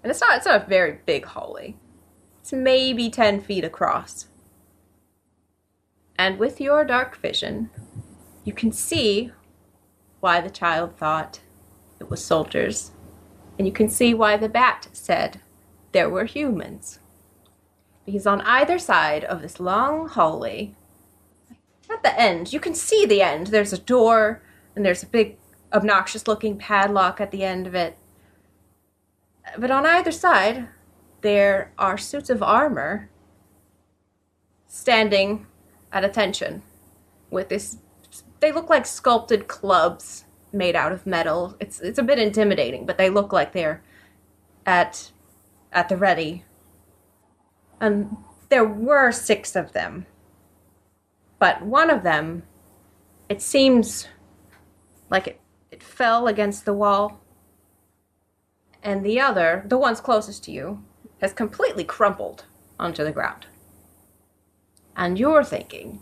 And 0.02 0.10
it's 0.10 0.20
not 0.20 0.38
it's 0.38 0.46
not 0.46 0.64
a 0.64 0.70
very 0.70 1.00
big 1.06 1.26
hallway. 1.26 1.76
It's 2.42 2.52
maybe 2.52 3.10
10 3.10 3.42
feet 3.42 3.64
across. 3.64 4.28
And 6.18 6.38
with 6.38 6.60
your 6.60 6.84
dark 6.84 7.16
vision, 7.16 7.70
you 8.44 8.54
can 8.54 8.72
see 8.72 9.32
why 10.20 10.42
the 10.42 10.50
child 10.50 10.98
thought 10.98 11.40
it 12.00 12.10
was 12.10 12.24
soldiers. 12.24 12.92
And 13.58 13.68
you 13.68 13.74
can 13.74 13.88
see 13.88 14.14
why 14.14 14.36
the 14.38 14.50
bat 14.50 14.90
said 14.92 15.40
there 15.92 16.10
were 16.10 16.26
humans. 16.26 17.00
Because 18.06 18.28
on 18.28 18.42
either 18.42 18.78
side 18.78 19.24
of 19.24 19.42
this 19.42 19.60
long 19.60 20.08
hallway, 20.10 20.74
at 21.90 22.04
the 22.04 22.20
end, 22.20 22.52
you 22.52 22.60
can 22.60 22.74
see 22.74 23.06
the 23.06 23.22
end. 23.22 23.48
There's 23.48 23.74
a 23.74 23.78
door, 23.78 24.42
and 24.76 24.86
there's 24.86 25.04
a 25.04 25.08
big, 25.08 25.38
obnoxious 25.72 26.28
looking 26.28 26.58
padlock 26.58 27.22
at 27.22 27.32
the 27.32 27.44
end 27.44 27.68
of 27.68 27.76
it. 27.76 27.98
But 29.58 29.72
on 29.72 29.86
either 29.86 30.12
side, 30.12 30.68
there 31.22 31.72
are 31.78 31.98
suits 31.98 32.30
of 32.30 32.44
armor 32.44 33.10
standing 34.68 35.46
at 35.92 36.04
attention 36.04 36.64
with 37.30 37.50
this. 37.50 37.78
They 38.40 38.52
look 38.52 38.70
like 38.70 38.86
sculpted 38.86 39.48
clubs 39.48 40.26
made 40.52 40.76
out 40.76 40.92
of 40.92 41.06
metal. 41.06 41.56
It's 41.60 41.80
it's 41.80 42.00
a 42.00 42.04
bit 42.04 42.20
intimidating, 42.20 42.86
but 42.86 42.98
they 42.98 43.10
look 43.10 43.32
like 43.34 43.54
they're 43.54 43.82
at 44.66 45.12
at 45.72 45.90
the 45.90 45.98
ready. 45.98 46.44
And 47.84 48.16
there 48.48 48.64
were 48.64 49.12
six 49.12 49.58
of 49.58 49.74
them. 49.74 50.06
But 51.38 51.62
one 51.64 51.90
of 51.90 52.04
them 52.04 52.44
it 53.28 53.42
seems 53.42 54.08
like 55.10 55.28
it, 55.28 55.42
it 55.70 55.84
fell 55.84 56.28
against 56.28 56.64
the 56.64 56.74
wall. 56.74 57.20
And 58.82 59.06
the 59.06 59.20
other, 59.20 59.64
the 59.66 59.78
one's 59.78 60.00
closest 60.00 60.46
to 60.46 60.52
you, 60.52 60.84
has 61.20 61.34
completely 61.34 61.84
crumpled 61.84 62.46
onto 62.80 63.04
the 63.04 63.12
ground. 63.12 63.48
And 64.96 65.20
you're 65.20 65.44
thinking, 65.44 66.00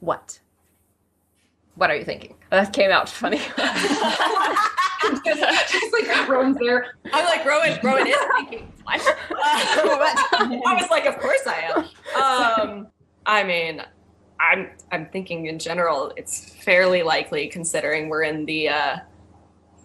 what? 0.00 0.40
What 1.78 1.90
are 1.90 1.96
you 1.96 2.04
thinking? 2.04 2.34
That 2.50 2.72
came 2.72 2.90
out 2.90 3.08
funny. 3.08 3.38
Just 5.24 5.92
like 5.92 6.28
Rowan's 6.28 6.58
there. 6.58 6.96
I'm 7.12 7.24
like, 7.24 7.44
Rowan, 7.44 7.78
Rowan 7.84 8.08
is 8.08 8.16
thinking. 8.36 8.72
What? 8.88 9.00
I 9.04 10.76
was 10.80 10.90
like, 10.90 11.06
of 11.06 11.18
course 11.18 11.46
I 11.46 11.60
am. 11.60 11.84
Um, 12.20 12.86
I 13.26 13.44
mean, 13.44 13.82
I'm 14.40 14.70
I'm 14.90 15.06
thinking 15.10 15.46
in 15.46 15.60
general, 15.60 16.12
it's 16.16 16.54
fairly 16.64 17.02
likely 17.04 17.46
considering 17.48 18.08
we're 18.08 18.22
in 18.24 18.44
the 18.46 18.70
uh, 18.70 18.96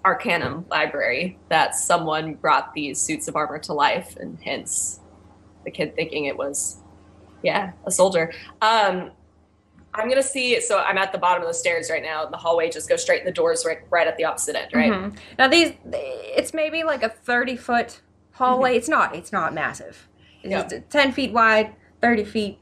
Arcanum 0.04 0.66
library 0.72 1.38
that 1.50 1.76
someone 1.76 2.36
brought 2.36 2.74
these 2.74 3.00
suits 3.00 3.28
of 3.28 3.36
armor 3.36 3.60
to 3.60 3.74
life, 3.74 4.16
and 4.18 4.40
hence 4.44 5.00
the 5.64 5.70
kid 5.70 5.96
thinking 5.96 6.26
it 6.26 6.38
was, 6.38 6.78
yeah, 7.44 7.74
a 7.86 7.92
soldier. 7.92 8.34
Um, 8.62 9.12
I'm 9.96 10.10
gonna 10.10 10.24
see. 10.24 10.60
So 10.62 10.80
I'm 10.80 10.98
at 10.98 11.12
the 11.12 11.18
bottom 11.18 11.42
of 11.44 11.48
the 11.48 11.54
stairs 11.54 11.90
right 11.90 12.02
now. 12.04 12.26
The 12.26 12.38
hallway 12.38 12.70
just 12.70 12.90
goes 12.90 13.02
straight, 13.02 13.20
and 13.20 13.28
the 13.28 13.32
doors 13.32 13.64
right, 13.66 13.80
right 13.90 14.08
at 14.08 14.18
the 14.18 14.26
opposite 14.26 14.56
end, 14.56 14.72
right? 14.74 14.92
Mhm. 14.92 15.18
Now 15.38 15.48
these, 15.48 15.74
it's 15.92 16.54
maybe 16.54 16.84
like 16.84 17.04
a 17.04 17.10
thirty 17.10 17.56
foot 17.56 18.02
hallway. 18.34 18.76
It's 18.76 18.90
not. 18.90 19.16
It's 19.16 19.32
not 19.32 19.54
massive. 19.54 20.08
It's 20.42 20.52
Yeah. 20.52 20.64
just 20.64 20.90
ten 20.90 21.12
feet 21.12 21.32
wide, 21.32 21.74
thirty 22.02 22.24
feet, 22.24 22.60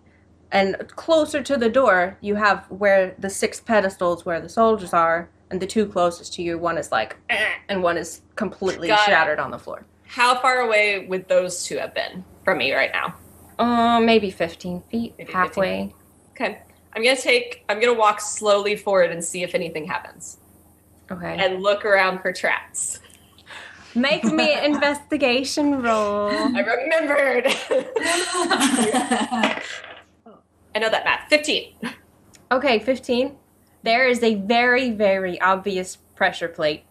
and 0.51 0.75
closer 0.95 1.41
to 1.41 1.57
the 1.57 1.69
door, 1.69 2.17
you 2.21 2.35
have 2.35 2.65
where 2.69 3.15
the 3.17 3.29
six 3.29 3.59
pedestals 3.61 4.25
where 4.25 4.41
the 4.41 4.49
soldiers 4.49 4.93
are, 4.93 5.29
and 5.49 5.61
the 5.61 5.67
two 5.67 5.85
closest 5.85 6.33
to 6.33 6.41
you, 6.43 6.57
one 6.57 6.77
is 6.77 6.91
like, 6.91 7.15
and 7.69 7.81
one 7.81 7.97
is 7.97 8.21
completely 8.35 8.89
Got 8.89 8.99
it. 9.07 9.11
shattered 9.11 9.39
on 9.39 9.51
the 9.51 9.59
floor. 9.59 9.85
How 10.05 10.35
far 10.41 10.59
away 10.59 11.05
would 11.07 11.29
those 11.29 11.63
two 11.63 11.77
have 11.77 11.93
been 11.93 12.25
from 12.43 12.57
me 12.57 12.73
right 12.73 12.91
now? 12.93 13.15
Uh, 13.57 13.99
maybe 14.01 14.29
fifteen 14.31 14.81
feet, 14.91 15.13
Maybe 15.17 15.31
15 15.31 15.33
halfway. 15.33 15.95
Okay. 16.31 16.59
I'm 16.93 17.03
gonna 17.03 17.15
take. 17.15 17.63
I'm 17.69 17.79
gonna 17.79 17.93
walk 17.93 18.19
slowly 18.21 18.75
forward 18.75 19.11
and 19.11 19.23
see 19.23 19.43
if 19.43 19.55
anything 19.55 19.85
happens, 19.85 20.37
Okay. 21.09 21.37
and 21.39 21.61
look 21.61 21.85
around 21.85 22.21
for 22.21 22.31
traps. 22.33 22.99
Make 23.95 24.23
me 24.23 24.53
an 24.53 24.73
investigation 24.73 25.81
roll. 25.81 26.29
I 26.31 26.59
remembered. 26.61 27.45
I 30.73 30.79
know 30.79 30.89
that 30.89 31.03
math. 31.03 31.27
Fifteen. 31.29 31.73
Okay, 32.51 32.79
15. 32.79 33.37
There 33.83 34.07
is 34.07 34.21
a 34.23 34.35
very, 34.35 34.91
very 34.91 35.39
obvious 35.39 35.95
pressure 36.15 36.49
plate 36.49 36.83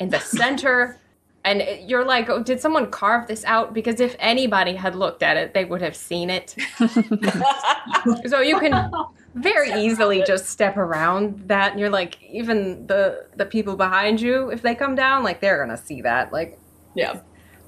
in 0.00 0.08
the 0.08 0.18
center. 0.18 0.98
And 1.44 1.62
you're 1.88 2.06
like, 2.06 2.30
oh, 2.30 2.42
did 2.42 2.58
someone 2.60 2.90
carve 2.90 3.26
this 3.28 3.44
out? 3.44 3.74
Because 3.74 4.00
if 4.00 4.16
anybody 4.18 4.74
had 4.74 4.94
looked 4.94 5.22
at 5.22 5.36
it, 5.36 5.52
they 5.52 5.66
would 5.66 5.82
have 5.82 5.94
seen 5.94 6.30
it. 6.30 6.56
so 8.26 8.40
you 8.40 8.58
can 8.58 8.90
very 9.34 9.72
easily 9.72 10.22
just 10.26 10.46
step 10.46 10.76
around 10.76 11.48
that. 11.48 11.72
And 11.72 11.80
you're 11.80 11.90
like, 11.90 12.22
even 12.22 12.86
the 12.86 13.26
the 13.36 13.44
people 13.44 13.76
behind 13.76 14.20
you, 14.20 14.50
if 14.50 14.62
they 14.62 14.74
come 14.74 14.94
down, 14.94 15.24
like 15.24 15.40
they're 15.40 15.58
gonna 15.58 15.76
see 15.76 16.02
that. 16.02 16.32
Like, 16.32 16.58
yeah. 16.94 17.20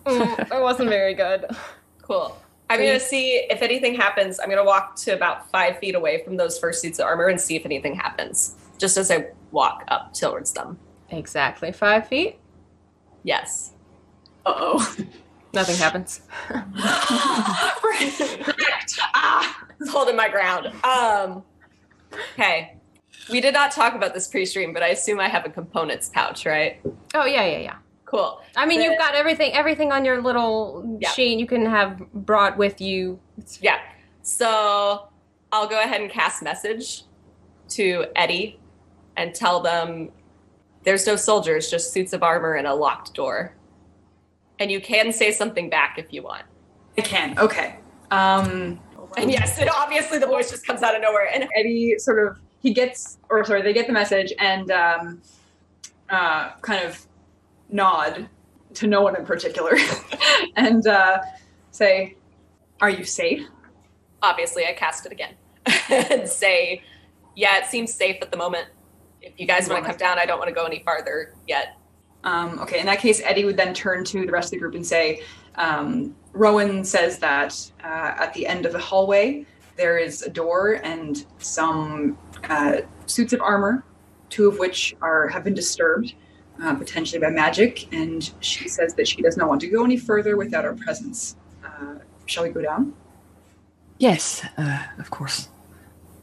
mm, 0.04 0.52
it 0.52 0.62
wasn't 0.62 0.88
very 0.88 1.14
good. 1.14 1.46
Cool. 2.02 2.40
I'm 2.70 2.78
gonna 2.78 3.00
see 3.00 3.46
if 3.50 3.62
anything 3.62 3.96
happens. 3.96 4.38
I'm 4.38 4.48
gonna 4.48 4.64
walk 4.64 4.94
to 4.98 5.10
about 5.10 5.50
five 5.50 5.76
feet 5.80 5.96
away 5.96 6.22
from 6.22 6.36
those 6.36 6.56
first 6.56 6.80
suits 6.80 7.00
of 7.00 7.06
armor 7.06 7.26
and 7.26 7.40
see 7.40 7.56
if 7.56 7.64
anything 7.64 7.96
happens. 7.96 8.54
Just 8.78 8.96
as 8.96 9.10
I 9.10 9.30
walk 9.50 9.82
up 9.88 10.14
towards 10.14 10.52
them. 10.52 10.78
Exactly 11.10 11.72
five 11.72 12.06
feet. 12.06 12.38
Yes. 13.24 13.72
Uh 14.44 14.54
oh. 14.56 14.96
Nothing 15.52 15.74
happens. 15.78 16.20
ah, 19.14 19.66
it's 19.80 19.90
holding 19.90 20.14
my 20.14 20.28
ground. 20.28 20.66
Um. 20.84 21.42
Okay. 22.34 22.76
We 23.30 23.40
did 23.40 23.54
not 23.54 23.72
talk 23.72 23.94
about 23.94 24.14
this 24.14 24.28
pre-stream, 24.28 24.72
but 24.72 24.82
I 24.82 24.88
assume 24.88 25.18
I 25.20 25.28
have 25.28 25.44
a 25.44 25.50
components 25.50 26.10
pouch, 26.12 26.46
right? 26.46 26.80
Oh 27.14 27.24
yeah, 27.24 27.44
yeah, 27.44 27.58
yeah. 27.58 27.74
Cool. 28.04 28.40
I 28.56 28.66
mean, 28.66 28.78
The- 28.78 28.84
you've 28.86 28.98
got 28.98 29.14
everything, 29.14 29.52
everything 29.52 29.90
on 29.92 30.04
your 30.04 30.22
little 30.22 30.98
Yeah. 31.00 31.10
sheet 31.10 31.38
you 31.40 31.46
can 31.46 31.66
have 31.66 31.98
brought 32.12 32.56
with 32.56 32.80
you. 32.80 33.18
Yeah. 33.60 33.78
So 34.22 35.08
I'll 35.52 35.66
go 35.68 35.80
ahead 35.80 36.00
and 36.00 36.10
cast 36.10 36.42
message 36.42 37.02
to 37.70 38.06
Eddie 38.14 38.60
and 39.16 39.34
tell 39.34 39.60
them 39.60 40.10
there's 40.84 41.04
no 41.06 41.16
soldiers, 41.16 41.68
just 41.68 41.92
suits 41.92 42.12
of 42.12 42.22
armor 42.22 42.54
and 42.54 42.66
a 42.66 42.74
locked 42.74 43.12
door. 43.14 43.54
And 44.60 44.70
you 44.70 44.80
can 44.80 45.12
say 45.12 45.32
something 45.32 45.68
back 45.68 45.98
if 45.98 46.12
you 46.12 46.22
want. 46.22 46.44
I 46.96 47.00
can. 47.02 47.36
Okay. 47.38 47.76
Um, 48.12 48.78
And 49.16 49.30
yes, 49.30 49.58
it, 49.58 49.68
obviously 49.68 50.18
the 50.18 50.26
voice 50.26 50.50
just 50.50 50.66
comes 50.66 50.82
out 50.82 50.94
of 50.94 51.02
nowhere. 51.02 51.30
And 51.32 51.48
Eddie 51.56 51.98
sort 51.98 52.26
of 52.26 52.38
he 52.62 52.72
gets 52.72 53.18
or 53.30 53.44
sorry 53.44 53.62
they 53.62 53.72
get 53.72 53.86
the 53.86 53.92
message 53.92 54.32
and 54.38 54.70
um, 54.70 55.22
uh, 56.10 56.52
kind 56.62 56.84
of 56.84 57.06
nod 57.70 58.28
to 58.74 58.86
no 58.86 59.00
one 59.00 59.16
in 59.16 59.24
particular 59.24 59.76
and 60.56 60.86
uh, 60.86 61.20
say, 61.70 62.16
"Are 62.80 62.90
you 62.90 63.04
safe?" 63.04 63.46
obviously 64.22 64.66
I 64.66 64.72
cast 64.72 65.06
it 65.06 65.12
again 65.12 65.34
and 65.90 66.28
say, 66.28 66.82
yeah, 67.34 67.58
it 67.58 67.66
seems 67.66 67.92
safe 67.92 68.18
at 68.22 68.30
the 68.30 68.36
moment. 68.36 68.68
If 69.22 69.34
you 69.38 69.46
guys 69.46 69.68
want 69.68 69.84
to 69.84 69.90
come 69.90 69.98
down, 69.98 70.18
I 70.18 70.26
don't 70.26 70.38
want 70.38 70.48
to 70.48 70.54
go 70.54 70.64
any 70.64 70.82
farther 70.82 71.34
yet. 71.46 71.76
Um, 72.24 72.58
okay, 72.60 72.80
in 72.80 72.86
that 72.86 72.98
case, 72.98 73.20
Eddie 73.22 73.44
would 73.44 73.56
then 73.56 73.74
turn 73.74 74.04
to 74.04 74.26
the 74.26 74.32
rest 74.32 74.46
of 74.46 74.50
the 74.52 74.58
group 74.58 74.74
and 74.74 74.86
say, 74.86 75.22
um, 75.56 76.14
Rowan 76.36 76.84
says 76.84 77.18
that 77.18 77.70
uh, 77.82 78.14
at 78.18 78.34
the 78.34 78.46
end 78.46 78.66
of 78.66 78.72
the 78.72 78.78
hallway, 78.78 79.46
there 79.76 79.98
is 79.98 80.22
a 80.22 80.28
door 80.28 80.80
and 80.84 81.24
some 81.38 82.18
uh, 82.44 82.82
suits 83.06 83.32
of 83.32 83.40
armor, 83.40 83.84
two 84.28 84.48
of 84.48 84.58
which 84.58 84.94
are 85.00 85.28
have 85.28 85.44
been 85.44 85.54
disturbed, 85.54 86.14
uh, 86.62 86.74
potentially 86.74 87.20
by 87.20 87.30
magic. 87.30 87.92
And 87.92 88.30
she 88.40 88.68
says 88.68 88.94
that 88.94 89.08
she 89.08 89.22
does 89.22 89.36
not 89.36 89.48
want 89.48 89.62
to 89.62 89.68
go 89.68 89.84
any 89.84 89.96
further 89.96 90.36
without 90.36 90.64
our 90.64 90.74
presence. 90.74 91.36
Uh, 91.64 91.96
shall 92.26 92.42
we 92.42 92.50
go 92.50 92.60
down? 92.60 92.94
Yes, 93.98 94.44
uh, 94.58 94.84
of 94.98 95.10
course. 95.10 95.48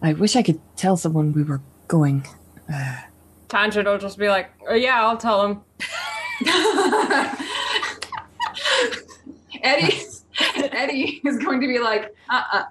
I 0.01 0.13
wish 0.13 0.35
I 0.35 0.43
could 0.43 0.61
tell 0.75 0.95
someone 0.95 1.33
we 1.33 1.43
were 1.43 1.61
going. 1.87 2.27
Uh, 2.71 2.97
Tangent 3.49 3.87
will 3.87 3.97
just 3.97 4.17
be 4.17 4.29
like, 4.29 4.51
oh, 4.67 4.75
"Yeah, 4.75 5.01
I'll 5.01 5.17
tell 5.17 5.45
him." 5.45 5.61
Eddie, 9.63 9.97
Eddie 10.55 11.21
is 11.25 11.37
going 11.37 11.61
to 11.61 11.67
be 11.67 11.79
like, 11.79 12.15
uh, 12.29 12.43
uh, 12.51 12.63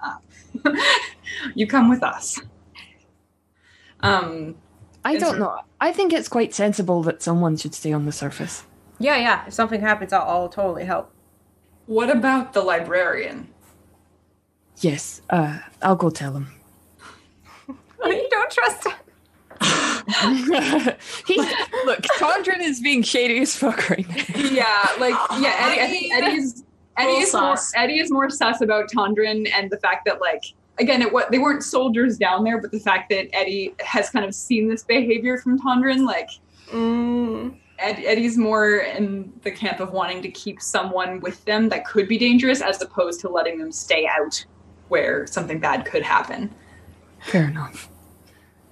uh. 0.65 0.77
you 1.55 1.67
come 1.67 1.89
with 1.89 2.03
us. 2.03 2.39
Um, 4.01 4.57
I 5.05 5.17
don't 5.17 5.39
know. 5.39 5.59
I 5.81 5.93
think 5.93 6.13
it's 6.13 6.29
quite 6.29 6.55
sensible 6.55 7.03
that 7.05 7.23
someone 7.23 7.57
should 7.57 7.75
stay 7.75 7.93
on 7.93 8.05
the 8.05 8.13
surface. 8.13 8.65
Yeah, 8.99 9.17
yeah. 9.17 9.47
If 9.47 9.55
something 9.55 9.81
happens, 9.81 10.13
I'll, 10.13 10.29
I'll 10.29 10.49
totally 10.49 10.85
help. 10.85 11.11
what 11.87 12.11
about 12.11 12.53
the 12.53 12.63
librarian? 12.63 13.49
Yes, 14.81 15.23
uh, 15.31 15.59
I'll 15.81 15.97
go 15.97 16.11
tell 16.11 16.35
him. 16.35 16.53
you 18.05 18.29
don't 18.31 18.51
trust 18.51 18.87
him. 18.87 18.93
He's 21.27 21.47
look. 21.85 22.01
Tondrin 22.19 22.61
is 22.61 22.81
being 22.81 23.03
shady 23.03 23.41
as 23.41 23.55
fuck 23.55 23.89
right 23.89 24.09
now. 24.09 24.41
Yeah, 24.51 24.89
like 24.99 25.15
yeah, 25.39 25.55
Eddie. 25.59 25.81
I 25.81 25.87
think 25.87 26.13
Eddie's 26.15 26.65
Eddie 27.03 27.23
is 27.23 27.33
more 27.35 27.57
sus. 27.57 27.73
Eddie 27.77 28.01
is 28.01 28.11
more 28.11 28.31
sus 28.31 28.61
about 28.61 28.91
Tondrin 28.91 29.51
and 29.55 29.71
the 29.71 29.79
fact 29.79 30.05
that 30.07 30.21
like 30.21 30.45
again, 30.79 31.03
it 31.03 31.13
what 31.13 31.31
they 31.31 31.39
weren't 31.39 31.63
soldiers 31.63 32.17
down 32.17 32.45
there, 32.45 32.61
but 32.61 32.71
the 32.71 32.81
fact 32.81 33.11
that 33.11 33.29
Eddie 33.35 33.75
has 33.81 34.11
kind 34.11 34.25
of 34.25 34.35
seen 34.35 34.69
this 34.69 34.85
behavior 34.85 35.39
from 35.39 35.59
Tondrin, 35.61 36.07
like 36.07 36.29
Mm. 36.73 37.57
Ed, 37.79 38.03
Eddie's 38.05 38.39
more 38.39 38.77
in 38.79 39.33
the 39.43 39.51
camp 39.51 39.81
of 39.81 39.93
wanting 39.93 40.23
to 40.23 40.31
keep 40.31 40.61
someone 40.61 41.21
with 41.21 41.45
them 41.45 41.69
that 41.69 41.85
could 41.85 42.09
be 42.09 42.17
dangerous, 42.17 42.61
as 42.61 42.81
opposed 42.81 43.21
to 43.21 43.29
letting 43.29 43.59
them 43.59 43.73
stay 43.73 44.07
out 44.07 44.45
where 44.89 45.27
something 45.27 45.59
bad 45.59 45.85
could 45.85 46.03
happen. 46.03 46.55
Fair 47.21 47.49
enough. 47.49 47.89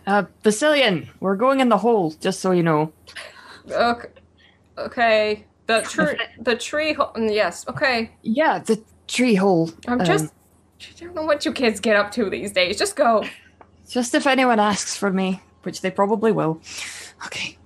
Uh, 0.06 0.24
Basilian, 0.42 1.08
we're 1.20 1.36
going 1.36 1.60
in 1.60 1.68
the 1.68 1.78
hole, 1.78 2.12
just 2.20 2.40
so 2.40 2.52
you 2.52 2.62
know. 2.62 2.92
Okay. 3.70 4.08
Okay. 4.78 5.44
The 5.70 5.82
tree. 5.82 6.18
the 6.40 6.56
tree. 6.56 6.92
Ho- 6.94 7.12
mm, 7.14 7.32
yes. 7.32 7.66
Okay. 7.68 8.10
Yeah, 8.22 8.58
the 8.58 8.82
tree 9.06 9.34
hole. 9.36 9.70
I'm 9.86 10.00
Um, 10.00 10.06
just. 10.06 10.32
I 10.80 10.84
don't 10.98 11.14
know 11.14 11.24
what 11.24 11.44
you 11.44 11.52
kids 11.52 11.78
get 11.78 11.94
up 11.96 12.10
to 12.12 12.30
these 12.30 12.52
days. 12.52 12.78
Just 12.78 12.96
go. 12.96 13.24
just 13.88 14.14
if 14.14 14.26
anyone 14.26 14.58
asks 14.58 14.96
for 14.96 15.10
me, 15.12 15.40
which 15.62 15.80
they 15.82 15.90
probably 15.90 16.32
will. 16.32 16.60
Okay. 17.26 17.56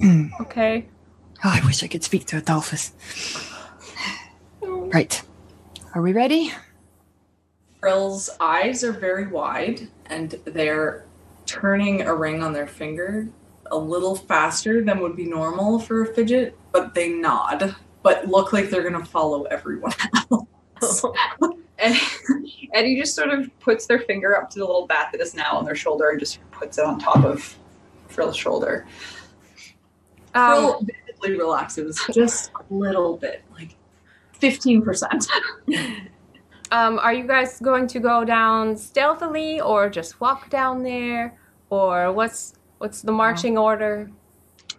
Okay. 0.40 0.86
Oh, 1.44 1.50
I 1.60 1.64
wish 1.66 1.82
I 1.82 1.88
could 1.88 2.02
speak 2.04 2.24
to 2.26 2.38
Adolphus. 2.38 2.92
Right. 4.62 5.20
Are 5.94 6.00
we 6.02 6.12
ready? 6.12 6.52
Frill's 7.80 8.30
eyes 8.40 8.82
are 8.84 8.92
very 8.92 9.26
wide 9.26 9.88
and 10.06 10.30
they're 10.44 11.04
turning 11.46 12.02
a 12.02 12.14
ring 12.14 12.42
on 12.42 12.52
their 12.52 12.66
finger 12.66 13.28
a 13.70 13.76
little 13.76 14.14
faster 14.16 14.82
than 14.82 15.00
would 15.00 15.14
be 15.16 15.26
normal 15.26 15.78
for 15.78 16.02
a 16.02 16.14
fidget, 16.14 16.56
but 16.78 16.94
they 16.94 17.10
nod, 17.10 17.74
but 18.02 18.28
look 18.28 18.52
like 18.52 18.70
they're 18.70 18.88
gonna 18.88 19.04
follow 19.04 19.44
everyone 19.44 19.92
else. 20.30 21.04
And 21.80 21.94
Eddie 22.72 22.98
just 22.98 23.14
sort 23.14 23.28
of 23.28 23.56
puts 23.60 23.86
their 23.86 24.00
finger 24.00 24.36
up 24.36 24.50
to 24.50 24.58
the 24.58 24.64
little 24.64 24.88
bat 24.88 25.10
that 25.12 25.20
is 25.20 25.32
now 25.32 25.52
on 25.52 25.64
their 25.64 25.76
shoulder 25.76 26.08
and 26.08 26.18
just 26.18 26.40
puts 26.50 26.76
it 26.76 26.84
on 26.84 26.98
top 26.98 27.24
of 27.24 27.56
Frill's 28.08 28.36
shoulder. 28.36 28.84
Um, 30.34 30.50
Frill 30.50 30.86
visibly 31.06 31.38
relaxes 31.38 32.04
just 32.12 32.50
a 32.56 32.74
little 32.74 33.16
bit, 33.16 33.44
like 33.52 33.76
15%. 34.40 35.28
um. 36.72 36.98
Are 36.98 37.14
you 37.14 37.28
guys 37.28 37.60
going 37.60 37.86
to 37.86 38.00
go 38.00 38.24
down 38.24 38.76
stealthily, 38.76 39.60
or 39.60 39.88
just 39.88 40.20
walk 40.20 40.50
down 40.50 40.82
there, 40.82 41.38
or 41.70 42.10
what's 42.10 42.54
what's 42.78 43.02
the 43.02 43.12
marching 43.12 43.56
order? 43.56 44.10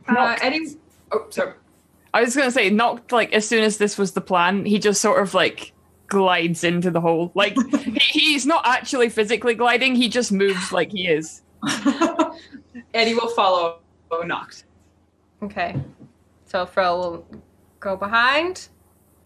Uh, 0.05 0.35
Eddie 0.41 0.75
Oh, 1.11 1.25
sorry. 1.29 1.53
I 2.13 2.21
was 2.21 2.35
gonna 2.35 2.51
say, 2.51 2.71
Noct 2.71 3.11
like 3.11 3.33
as 3.33 3.47
soon 3.47 3.63
as 3.63 3.77
this 3.77 3.97
was 3.97 4.13
the 4.13 4.21
plan, 4.21 4.65
he 4.65 4.79
just 4.79 5.01
sort 5.01 5.21
of 5.21 5.33
like 5.33 5.73
glides 6.07 6.63
into 6.63 6.91
the 6.91 7.01
hole. 7.01 7.31
Like 7.35 7.55
he, 7.77 7.91
he's 8.01 8.45
not 8.45 8.65
actually 8.65 9.09
physically 9.09 9.55
gliding; 9.55 9.95
he 9.95 10.09
just 10.09 10.31
moves 10.31 10.71
like 10.71 10.91
he 10.91 11.07
is. 11.07 11.41
Eddie 12.93 13.13
will 13.13 13.29
follow 13.29 13.79
Noct. 14.11 14.63
Okay. 15.43 15.75
So 16.45 16.65
Fro 16.65 16.97
will 16.97 17.27
go 17.79 17.95
behind. 17.95 18.69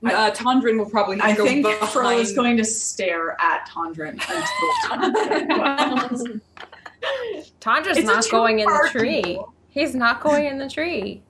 Uh, 0.06 0.30
Tondrin 0.32 0.78
will 0.78 0.90
probably 0.90 1.18
I 1.22 1.34
go 1.34 1.46
think 1.46 1.64
behind. 1.64 1.90
Fro 1.90 2.10
is 2.10 2.34
going 2.34 2.58
to 2.58 2.66
stare 2.66 3.38
at 3.42 3.70
Tondrin 3.70 4.14
until 4.14 4.44
Tandra's 7.62 7.98
It's 7.98 8.08
not 8.08 8.30
going 8.30 8.60
in 8.60 8.66
the 8.68 8.90
tree. 8.92 9.22
duel. 9.22 9.54
He's 9.70 9.96
not 9.96 10.22
going 10.22 10.46
in 10.46 10.58
the 10.58 10.70
tree. 10.70 11.24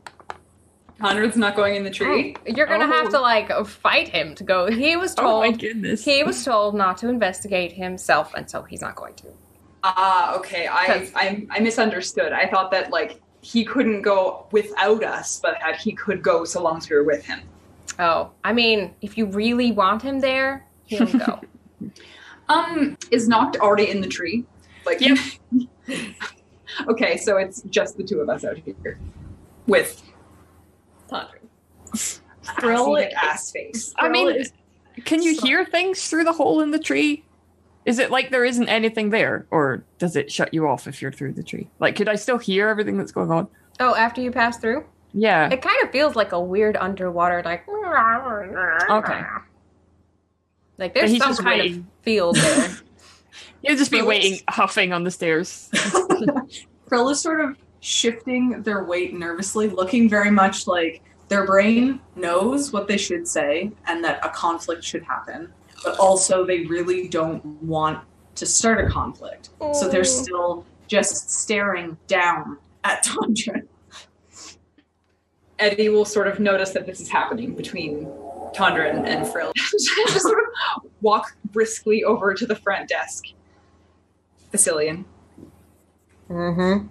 Tondrin's 1.03 1.35
not 1.35 1.55
going 1.55 1.75
in 1.75 1.83
the 1.83 1.89
tree. 1.89 2.35
You're 2.45 2.65
gonna 2.67 2.87
have 2.87 3.07
Oh. 3.07 3.11
to 3.11 3.19
like 3.19 3.51
fight 3.67 4.07
him 4.07 4.35
to 4.35 4.43
go. 4.43 4.71
He 4.71 4.95
was 4.95 5.13
told. 5.13 5.27
Oh 5.45 5.51
my 5.51 5.51
goodness! 5.51 6.05
he 6.05 6.23
was 6.23 6.43
told 6.43 6.75
not 6.75 6.97
to 6.99 7.09
investigate 7.09 7.73
himself, 7.73 8.33
and 8.33 8.49
so 8.49 8.63
he's 8.63 8.81
not 8.81 8.95
going 8.95 9.13
to. 9.15 9.27
Ah, 9.83 10.35
okay. 10.37 10.67
I, 10.67 11.09
I 11.15 11.47
I 11.49 11.59
misunderstood. 11.59 12.31
I 12.31 12.47
thought 12.47 12.71
that 12.71 12.89
like 12.91 13.21
he 13.41 13.65
couldn't 13.65 14.01
go 14.03 14.47
without 14.51 15.03
us, 15.03 15.39
but 15.43 15.57
that 15.59 15.75
he 15.75 15.91
could 15.91 16.23
go 16.23 16.45
so 16.45 16.61
long 16.63 16.77
as 16.77 16.89
we 16.89 16.95
were 16.95 17.03
with 17.03 17.25
him. 17.25 17.41
Oh, 17.99 18.31
I 18.45 18.53
mean, 18.53 18.95
if 19.01 19.17
you 19.17 19.25
really 19.25 19.71
want 19.73 20.01
him 20.01 20.21
there, 20.21 20.65
he'll 20.85 21.05
go. 21.05 21.41
Um, 22.49 22.97
is 23.09 23.29
Noct 23.29 23.55
already 23.57 23.89
in 23.89 24.01
the 24.01 24.07
tree? 24.07 24.43
Like, 24.85 24.99
Yep. 24.99 25.17
okay, 26.87 27.15
so 27.17 27.37
it's 27.37 27.61
just 27.63 27.95
the 27.97 28.03
two 28.03 28.19
of 28.19 28.27
us 28.29 28.43
out 28.43 28.57
here 28.57 28.99
with 29.65 30.03
Tondrin. 31.09 32.19
Frill 32.59 32.97
ass 33.15 33.51
face. 33.51 33.93
I 33.97 34.09
mean, 34.09 34.29
is- 34.29 34.53
can 35.05 35.21
you 35.23 35.35
so- 35.35 35.45
hear 35.45 35.65
things 35.65 36.07
through 36.09 36.23
the 36.25 36.33
hole 36.33 36.61
in 36.61 36.71
the 36.71 36.79
tree? 36.79 37.23
Is 37.85 37.99
it 37.99 38.11
like 38.11 38.31
there 38.31 38.45
isn't 38.45 38.69
anything 38.69 39.09
there, 39.09 39.45
or 39.51 39.83
does 39.99 40.15
it 40.15 40.31
shut 40.31 40.53
you 40.53 40.67
off 40.67 40.87
if 40.87 41.01
you're 41.01 41.11
through 41.11 41.33
the 41.33 41.43
tree? 41.43 41.69
Like, 41.79 41.95
could 41.97 42.07
I 42.07 42.15
still 42.15 42.37
hear 42.37 42.69
everything 42.69 42.97
that's 42.97 43.11
going 43.11 43.31
on? 43.31 43.47
oh, 43.79 43.95
after 43.95 44.21
you 44.21 44.31
pass 44.31 44.57
through, 44.57 44.85
Yeah. 45.13 45.49
it 45.51 45.61
kind 45.61 45.75
of 45.83 45.91
feels 45.91 46.15
like 46.15 46.31
a 46.31 46.39
weird 46.39 46.77
underwater, 46.77 47.41
like. 47.43 47.65
Okay. 47.67 49.21
Like 50.77 50.93
there's 50.93 51.17
some 51.17 51.35
kind 51.37 51.59
waiting. 51.61 51.79
of 51.79 51.85
field 52.03 52.35
there. 52.41 52.69
You'll 53.61 53.77
just 53.77 53.91
be 53.91 53.97
Frill 53.99 54.09
is- 54.11 54.23
waiting, 54.23 54.39
huffing 54.49 54.93
on 54.93 55.03
the 55.03 55.11
stairs. 55.11 55.69
Frill 56.87 57.09
is 57.09 57.19
sort 57.21 57.41
of 57.41 57.57
shifting 57.83 58.63
their 58.63 58.85
weight 58.85 59.13
nervously, 59.13 59.67
looking 59.67 60.07
very 60.07 60.31
much 60.31 60.67
like 60.67 61.01
their 61.27 61.45
brain 61.45 61.99
knows 62.15 62.71
what 62.71 62.87
they 62.87 62.97
should 62.97 63.27
say 63.27 63.71
and 63.87 64.01
that 64.03 64.25
a 64.25 64.29
conflict 64.29 64.83
should 64.83 65.03
happen, 65.03 65.51
but 65.83 65.99
also 65.99 66.45
they 66.45 66.65
really 66.65 67.09
don't 67.09 67.43
want 67.61 67.99
to 68.35 68.45
start 68.45 68.83
a 68.83 68.89
conflict. 68.89 69.49
So 69.73 69.89
they're 69.89 70.05
still 70.05 70.65
just 70.87 71.29
staring 71.29 71.97
down 72.07 72.57
at 72.85 73.03
Tondrin. 73.03 73.67
Eddie 75.59 75.89
will 75.89 76.05
sort 76.05 76.27
of 76.27 76.39
notice 76.39 76.71
that 76.71 76.85
this 76.85 77.01
is 77.01 77.09
happening 77.09 77.53
between 77.53 78.05
Tondrin 78.53 79.05
and 79.05 79.27
Frill. 79.27 79.51
Just 79.55 80.21
sort 80.21 80.39
of 80.39 80.91
walk 81.01 81.35
briskly 81.51 82.03
over 82.03 82.33
to 82.33 82.45
the 82.45 82.55
front 82.55 82.89
desk. 82.89 83.25
Facilian. 84.51 85.05
mm-hmm. 86.29 86.87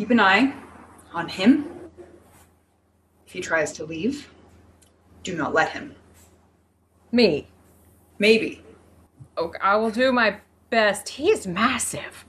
Keep 0.00 0.12
an 0.12 0.20
eye 0.20 0.54
on 1.12 1.28
him. 1.28 1.66
If 3.26 3.34
he 3.34 3.42
tries 3.42 3.70
to 3.72 3.84
leave, 3.84 4.30
do 5.22 5.36
not 5.36 5.52
let 5.52 5.72
him. 5.72 5.94
Me. 7.12 7.46
Maybe. 8.18 8.64
Okay, 9.36 9.58
I 9.60 9.76
will 9.76 9.90
do 9.90 10.10
my 10.10 10.38
best. 10.70 11.06
He 11.06 11.28
is 11.28 11.46
massive. 11.46 12.24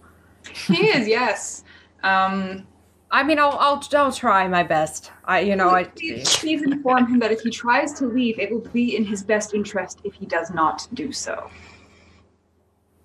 He 0.68 0.86
is, 0.88 1.08
yes. 1.08 1.64
Um, 2.04 2.68
I 3.10 3.24
mean, 3.24 3.40
I'll 3.40 3.58
I'll 3.58 3.82
I'll 3.96 4.12
try 4.12 4.50
my 4.50 4.64
best. 4.64 5.14
I 5.24 5.40
you 5.40 5.56
know 5.56 5.70
I. 5.70 5.86
please, 5.86 6.40
please 6.40 6.64
inform 6.64 7.08
him 7.08 7.20
that 7.20 7.32
if 7.32 7.40
he 7.40 7.52
tries 7.52 7.94
to 8.00 8.06
leave, 8.06 8.38
it 8.38 8.52
will 8.52 8.68
be 8.74 8.98
in 8.98 9.06
his 9.06 9.24
best 9.24 9.54
interest 9.54 10.02
if 10.04 10.14
he 10.14 10.26
does 10.26 10.52
not 10.52 10.90
do 10.94 11.14
so. 11.14 11.50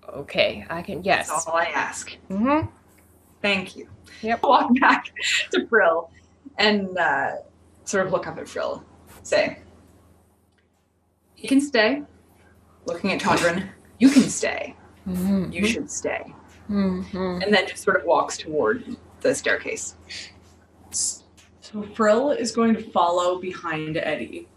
Okay, 0.09 0.65
I 0.69 0.81
can. 0.81 1.05
Yes. 1.05 1.29
That's 1.29 1.47
all 1.47 1.55
I 1.55 1.67
ask. 1.67 2.17
Mm-hmm. 2.29 2.67
Thank 3.41 3.75
you. 3.75 3.87
Yep. 4.21 4.43
Walk 4.43 4.71
back 4.79 5.11
to 5.51 5.67
Frill 5.67 6.09
and 6.57 6.97
uh, 6.97 7.31
sort 7.85 8.05
of 8.05 8.11
look 8.11 8.27
up 8.27 8.37
at 8.37 8.47
Frill. 8.47 8.83
Say, 9.23 9.59
You 11.37 11.49
can 11.49 11.61
stay. 11.61 12.03
Looking 12.85 13.11
at 13.11 13.21
Tondrin, 13.21 13.67
you 13.99 14.09
can 14.09 14.23
stay. 14.23 14.75
Mm-hmm. 15.07 15.51
You 15.51 15.65
should 15.67 15.91
stay. 15.91 16.33
Mm-hmm. 16.69 17.41
And 17.43 17.53
then 17.53 17.67
just 17.67 17.83
sort 17.83 17.99
of 17.99 18.05
walks 18.05 18.37
toward 18.37 18.95
the 19.21 19.33
staircase. 19.33 19.95
So 20.91 21.81
Frill 21.95 22.31
is 22.31 22.51
going 22.51 22.73
to 22.75 22.91
follow 22.91 23.39
behind 23.39 23.97
Eddie, 23.97 24.47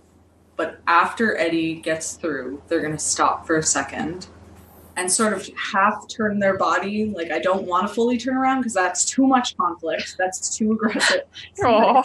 but 0.56 0.80
after 0.86 1.36
Eddie 1.36 1.74
gets 1.74 2.14
through, 2.14 2.62
they're 2.68 2.80
going 2.80 2.92
to 2.92 2.98
stop 2.98 3.46
for 3.46 3.58
a 3.58 3.62
second 3.62 4.28
and 5.00 5.10
sort 5.10 5.32
of 5.32 5.48
half 5.56 6.06
turn 6.08 6.38
their 6.38 6.58
body. 6.58 7.06
Like, 7.06 7.30
I 7.30 7.38
don't 7.38 7.66
want 7.66 7.88
to 7.88 7.94
fully 7.94 8.18
turn 8.18 8.36
around 8.36 8.58
because 8.60 8.74
that's 8.74 9.06
too 9.06 9.26
much 9.26 9.56
conflict. 9.56 10.16
That's 10.18 10.56
too 10.56 10.72
aggressive. 10.72 11.22
So 11.54 12.02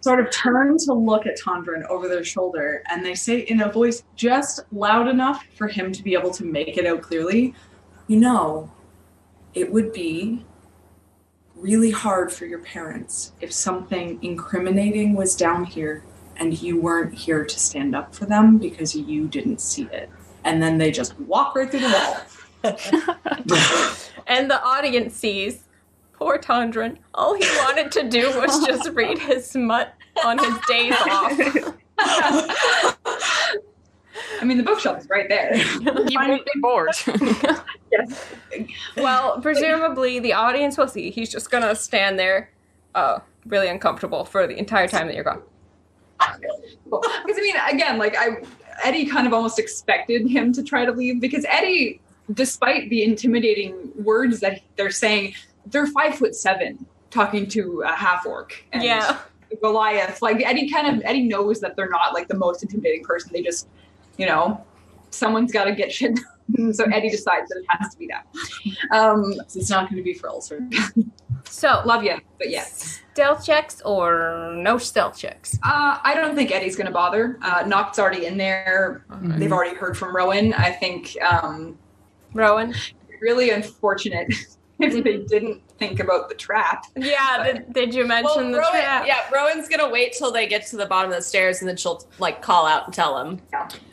sort 0.00 0.20
of 0.20 0.30
turn 0.30 0.76
to 0.76 0.92
look 0.92 1.24
at 1.24 1.38
Tondrin 1.40 1.86
over 1.86 2.06
their 2.06 2.22
shoulder, 2.22 2.82
and 2.90 3.04
they 3.04 3.14
say 3.14 3.40
in 3.40 3.62
a 3.62 3.72
voice 3.72 4.02
just 4.14 4.60
loud 4.70 5.08
enough 5.08 5.46
for 5.56 5.66
him 5.66 5.90
to 5.92 6.02
be 6.02 6.12
able 6.12 6.30
to 6.32 6.44
make 6.44 6.76
it 6.76 6.84
out 6.84 7.00
clearly, 7.00 7.54
you 8.06 8.18
know, 8.18 8.70
it 9.54 9.72
would 9.72 9.94
be 9.94 10.44
really 11.56 11.90
hard 11.90 12.30
for 12.30 12.44
your 12.44 12.58
parents 12.58 13.32
if 13.40 13.50
something 13.50 14.18
incriminating 14.22 15.14
was 15.14 15.34
down 15.34 15.64
here 15.64 16.04
and 16.36 16.60
you 16.60 16.78
weren't 16.78 17.14
here 17.14 17.42
to 17.42 17.58
stand 17.58 17.96
up 17.96 18.14
for 18.14 18.26
them 18.26 18.58
because 18.58 18.94
you 18.94 19.26
didn't 19.28 19.62
see 19.62 19.84
it. 19.84 20.10
And 20.44 20.62
then 20.62 20.76
they 20.76 20.90
just 20.90 21.18
walk 21.20 21.54
right 21.54 21.70
through 21.70 21.80
the 21.80 21.88
wall. 21.88 22.16
And 24.26 24.50
the 24.50 24.62
audience 24.62 25.14
sees 25.14 25.64
poor 26.12 26.38
Tondrin. 26.38 26.96
All 27.14 27.34
he 27.34 27.44
wanted 27.58 27.92
to 27.92 28.08
do 28.08 28.28
was 28.40 28.64
just 28.66 28.88
read 28.90 29.18
his 29.18 29.48
smut 29.48 29.94
on 30.24 30.38
his 30.38 30.58
days 30.66 30.94
off. 30.94 31.76
I 34.40 34.44
mean, 34.44 34.58
the 34.58 34.62
bookshelf 34.62 34.98
is 34.98 35.08
right 35.08 35.28
there. 35.28 35.56
He 35.56 36.16
won't 36.16 36.44
be 36.44 36.60
bored. 36.60 36.94
yes. 37.92 38.26
Well, 38.96 39.40
presumably 39.40 40.20
the 40.20 40.32
audience 40.32 40.78
will 40.78 40.88
see 40.88 41.10
he's 41.10 41.30
just 41.30 41.50
gonna 41.50 41.74
stand 41.74 42.18
there, 42.18 42.50
uh, 42.94 43.18
really 43.46 43.68
uncomfortable 43.68 44.24
for 44.24 44.46
the 44.46 44.56
entire 44.56 44.88
time 44.88 45.06
that 45.08 45.14
you're 45.14 45.24
gone. 45.24 45.42
Because 46.18 47.36
I 47.36 47.40
mean, 47.40 47.56
again, 47.70 47.98
like 47.98 48.16
I, 48.16 48.42
Eddie 48.84 49.06
kind 49.06 49.26
of 49.26 49.32
almost 49.32 49.58
expected 49.58 50.28
him 50.28 50.52
to 50.52 50.62
try 50.62 50.84
to 50.84 50.92
leave 50.92 51.20
because 51.20 51.44
Eddie, 51.48 52.00
despite 52.32 52.88
the 52.90 53.02
intimidating 53.04 53.90
words 53.96 54.40
that 54.40 54.62
they're 54.76 54.90
saying, 54.90 55.34
they're 55.66 55.86
five 55.88 56.14
foot 56.16 56.34
seven 56.34 56.86
talking 57.10 57.46
to 57.48 57.82
a 57.86 57.92
half 57.92 58.26
orc. 58.26 58.64
And 58.72 58.82
Yeah. 58.82 59.18
Goliath. 59.62 60.20
Like 60.20 60.42
Eddie 60.44 60.68
kind 60.68 60.96
of 60.96 61.02
Eddie 61.04 61.22
knows 61.28 61.60
that 61.60 61.76
they're 61.76 61.88
not 61.88 62.12
like 62.12 62.26
the 62.26 62.36
most 62.36 62.62
intimidating 62.64 63.04
person. 63.04 63.30
They 63.32 63.40
just, 63.42 63.68
you 64.16 64.26
know, 64.26 64.64
someone's 65.10 65.52
got 65.52 65.64
to 65.64 65.74
get 65.74 65.92
shit. 65.92 66.18
so 66.72 66.84
Eddie 66.84 67.08
decides 67.10 67.48
that 67.50 67.58
it 67.58 67.64
has 67.68 67.92
to 67.92 67.98
be 67.98 68.08
that. 68.08 68.26
Um, 68.90 69.34
So 69.46 69.60
it's 69.60 69.70
not 69.70 69.88
going 69.88 69.98
to 69.98 70.02
be 70.02 70.12
Frill. 70.14 70.40
So 70.40 70.58
So, 71.44 71.82
love 71.84 72.02
you, 72.02 72.18
but 72.38 72.50
yes. 72.50 73.00
stealth 73.12 73.44
checks 73.46 73.80
or 73.84 74.52
no 74.56 74.76
stealth 74.76 75.16
checks? 75.16 75.56
Uh, 75.62 75.98
I 76.02 76.14
don't 76.14 76.34
think 76.34 76.50
Eddie's 76.50 76.74
going 76.74 76.86
to 76.86 76.92
bother. 76.92 77.38
Uh, 77.42 77.62
Noct's 77.66 77.98
already 78.00 78.26
in 78.26 78.36
there. 78.36 79.04
They've 79.22 79.52
already 79.52 79.76
heard 79.76 79.96
from 79.96 80.16
Rowan. 80.16 80.52
I 80.54 80.72
think 80.72 81.16
um, 81.22 81.78
Rowan? 82.34 82.74
really 83.20 83.50
unfortunate 83.50 84.26
if 84.80 85.02
they 85.04 85.18
didn't 85.18 85.62
think 85.78 85.98
about 86.00 86.28
the 86.28 86.34
trap. 86.34 86.84
Yeah, 86.96 87.42
did, 87.44 87.72
did 87.72 87.94
you 87.94 88.06
mention 88.06 88.52
the 88.52 88.58
Rowan, 88.58 88.72
trap? 88.72 89.06
yeah, 89.06 89.20
Rowan's 89.32 89.68
gonna 89.68 89.88
wait 89.88 90.12
till 90.12 90.30
they 90.30 90.46
get 90.46 90.66
to 90.66 90.76
the 90.76 90.84
bottom 90.86 91.10
of 91.10 91.16
the 91.16 91.22
stairs 91.22 91.60
and 91.60 91.68
then 91.68 91.76
she'll 91.76 92.06
like 92.18 92.42
call 92.42 92.66
out 92.66 92.84
and 92.86 92.92
tell 92.94 93.18
him. 93.18 93.40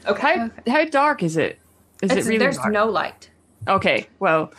Okay. 0.08 0.38
How 0.38 0.52
how 0.68 0.86
dark 0.86 1.24
is 1.24 1.38
it? 1.38 1.60
Is 2.02 2.12
It's- 2.12 2.26
it 2.26 2.30
really 2.30 2.40
there's 2.40 2.58
dark? 2.58 2.74
no 2.74 2.86
light. 2.88 3.30
Okay, 3.68 4.08
well, 4.20 4.52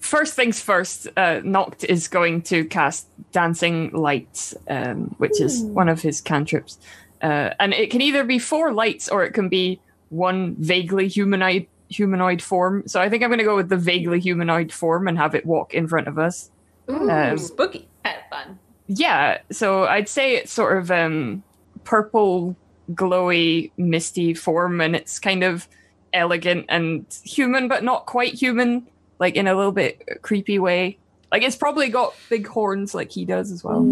first 0.00 0.34
things 0.34 0.60
first, 0.60 1.06
uh, 1.16 1.40
Noct 1.42 1.84
is 1.84 2.08
going 2.08 2.42
to 2.42 2.64
cast 2.64 3.06
Dancing 3.32 3.90
Lights, 3.92 4.54
um, 4.68 5.14
which 5.18 5.40
is 5.40 5.62
one 5.62 5.88
of 5.88 6.02
his 6.02 6.20
cantrips. 6.20 6.78
Uh, 7.22 7.50
and 7.60 7.72
it 7.72 7.90
can 7.90 8.00
either 8.00 8.24
be 8.24 8.38
four 8.40 8.72
lights 8.72 9.08
or 9.08 9.22
it 9.24 9.32
can 9.32 9.48
be 9.48 9.80
one 10.08 10.56
vaguely 10.58 11.06
humanoid 11.06 11.66
humanoid 11.90 12.40
form. 12.40 12.84
So 12.86 13.00
I 13.00 13.08
think 13.08 13.22
I'm 13.22 13.28
going 13.28 13.38
to 13.38 13.44
go 13.44 13.56
with 13.56 13.68
the 13.68 13.76
vaguely 13.76 14.20
humanoid 14.20 14.72
form 14.72 15.06
and 15.08 15.18
have 15.18 15.34
it 15.34 15.44
walk 15.44 15.74
in 15.74 15.86
front 15.88 16.08
of 16.08 16.18
us. 16.18 16.50
Ooh, 16.90 17.10
Um, 17.10 17.36
spooky. 17.36 17.86
Kind 18.04 18.16
of 18.18 18.28
fun. 18.30 18.58
Yeah, 18.86 19.38
so 19.52 19.84
I'd 19.84 20.08
say 20.08 20.34
it's 20.36 20.52
sort 20.52 20.76
of 20.78 20.90
um 20.90 21.42
purple, 21.84 22.56
glowy, 22.92 23.70
misty 23.76 24.34
form, 24.34 24.80
and 24.80 24.96
it's 24.96 25.18
kind 25.20 25.44
of 25.44 25.68
elegant 26.12 26.66
and 26.68 27.06
human, 27.24 27.68
but 27.68 27.84
not 27.84 28.06
quite 28.06 28.34
human, 28.34 28.86
like 29.20 29.36
in 29.36 29.46
a 29.46 29.54
little 29.54 29.70
bit 29.72 30.22
creepy 30.22 30.58
way. 30.58 30.98
Like 31.30 31.42
it's 31.44 31.54
probably 31.54 31.88
got 31.88 32.14
big 32.28 32.48
horns 32.48 32.92
like 32.94 33.12
he 33.12 33.24
does 33.24 33.52
as 33.52 33.62
well. 33.62 33.84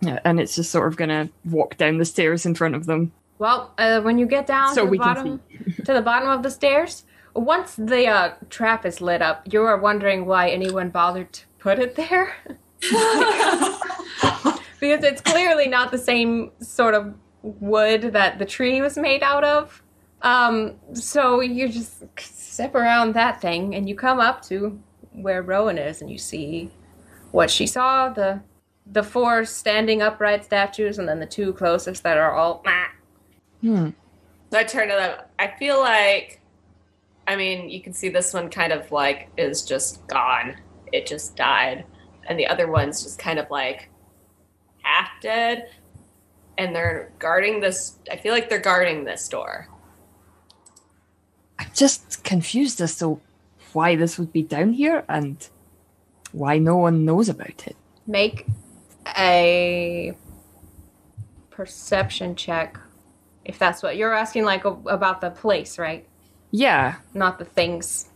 Yeah, 0.00 0.20
and 0.24 0.38
it's 0.38 0.54
just 0.54 0.70
sort 0.70 0.86
of 0.86 0.96
gonna 0.96 1.28
walk 1.44 1.76
down 1.76 1.98
the 1.98 2.04
stairs 2.04 2.46
in 2.46 2.54
front 2.54 2.74
of 2.76 2.86
them. 2.86 3.12
Well, 3.38 3.72
uh, 3.78 4.00
when 4.00 4.18
you 4.18 4.26
get 4.26 4.46
down 4.46 4.74
So 4.74 4.84
to 4.84 4.90
the 4.90 4.98
bottom 4.98 5.40
to 5.84 5.92
the 5.92 6.02
bottom 6.02 6.28
of 6.28 6.42
the 6.42 6.50
stairs, 6.50 7.04
once 7.34 7.74
the 7.76 8.06
uh, 8.06 8.34
trap 8.50 8.86
is 8.86 9.00
lit 9.00 9.22
up, 9.22 9.42
you 9.50 9.62
are 9.62 9.76
wondering 9.76 10.26
why 10.26 10.50
anyone 10.50 10.90
bothered 10.90 11.32
to 11.32 11.44
put 11.58 11.78
it 11.78 11.96
there. 11.96 12.34
because 12.80 15.04
it's 15.04 15.22
clearly 15.22 15.66
not 15.66 15.90
the 15.90 15.98
same 15.98 16.50
sort 16.60 16.94
of 16.94 17.14
wood 17.42 18.12
that 18.12 18.38
the 18.38 18.44
tree 18.44 18.80
was 18.80 18.96
made 18.96 19.22
out 19.22 19.44
of. 19.44 19.82
Um, 20.22 20.76
so 20.94 21.40
you 21.40 21.68
just 21.68 22.04
step 22.18 22.74
around 22.74 23.14
that 23.14 23.40
thing 23.40 23.74
and 23.74 23.88
you 23.88 23.94
come 23.94 24.20
up 24.20 24.42
to 24.44 24.80
where 25.12 25.42
Rowan 25.42 25.78
is 25.78 26.00
and 26.00 26.10
you 26.10 26.18
see 26.18 26.70
what 27.30 27.50
she 27.50 27.66
saw 27.66 28.08
the 28.08 28.40
the 28.86 29.02
four 29.02 29.44
standing 29.44 30.02
upright 30.02 30.44
statues 30.44 30.98
and 30.98 31.08
then 31.08 31.18
the 31.18 31.26
two 31.26 31.54
closest 31.54 32.02
that 32.02 32.18
are 32.18 32.32
all 32.32 32.62
Hmm. 33.64 33.90
So 34.52 34.58
I 34.58 34.64
turn 34.64 34.88
to 34.88 34.94
them. 34.94 35.20
I 35.38 35.54
feel 35.58 35.80
like, 35.80 36.38
I 37.26 37.34
mean, 37.34 37.70
you 37.70 37.80
can 37.80 37.94
see 37.94 38.10
this 38.10 38.34
one 38.34 38.50
kind 38.50 38.74
of 38.74 38.92
like 38.92 39.30
is 39.38 39.62
just 39.62 40.06
gone. 40.06 40.56
It 40.92 41.06
just 41.06 41.34
died. 41.34 41.86
And 42.28 42.38
the 42.38 42.46
other 42.46 42.70
one's 42.70 43.02
just 43.02 43.18
kind 43.18 43.38
of 43.38 43.50
like 43.50 43.88
half 44.82 45.08
dead. 45.22 45.70
And 46.58 46.76
they're 46.76 47.10
guarding 47.18 47.60
this. 47.60 47.98
I 48.12 48.16
feel 48.16 48.34
like 48.34 48.50
they're 48.50 48.58
guarding 48.58 49.04
this 49.04 49.26
door. 49.28 49.66
I'm 51.58 51.70
just 51.72 52.22
confused 52.22 52.82
as 52.82 52.98
to 52.98 53.18
why 53.72 53.96
this 53.96 54.18
would 54.18 54.30
be 54.30 54.42
down 54.42 54.74
here 54.74 55.04
and 55.08 55.48
why 56.32 56.58
no 56.58 56.76
one 56.76 57.06
knows 57.06 57.30
about 57.30 57.66
it. 57.66 57.76
Make 58.06 58.46
a 59.16 60.14
perception 61.48 62.36
check. 62.36 62.78
If 63.44 63.58
that's 63.58 63.82
what 63.82 63.96
you're 63.96 64.14
asking, 64.14 64.44
like 64.44 64.64
about 64.64 65.20
the 65.20 65.30
place, 65.30 65.78
right? 65.78 66.06
Yeah, 66.50 66.96
Not 67.14 67.38
the 67.38 67.44
things. 67.44 68.08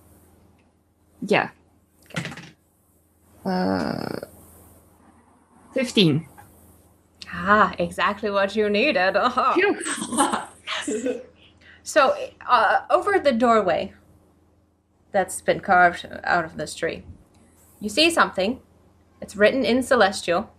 yeah. 1.21 1.51
Uh, 3.45 4.21
15. 5.75 6.27
Ah, 7.33 7.75
exactly 7.79 8.31
what 8.31 8.55
you 8.57 8.69
needed. 8.71 9.17
So, 11.89 12.15
uh, 12.47 12.81
over 12.91 13.19
the 13.19 13.33
doorway 13.33 13.95
that's 15.11 15.41
been 15.41 15.61
carved 15.61 16.07
out 16.23 16.45
of 16.45 16.59
this 16.59 16.75
tree, 16.75 17.03
you 17.81 17.89
see 17.89 18.11
something. 18.11 18.61
It's 19.23 19.35
written 19.37 19.65
in 19.65 19.83
Celestial. 19.83 20.51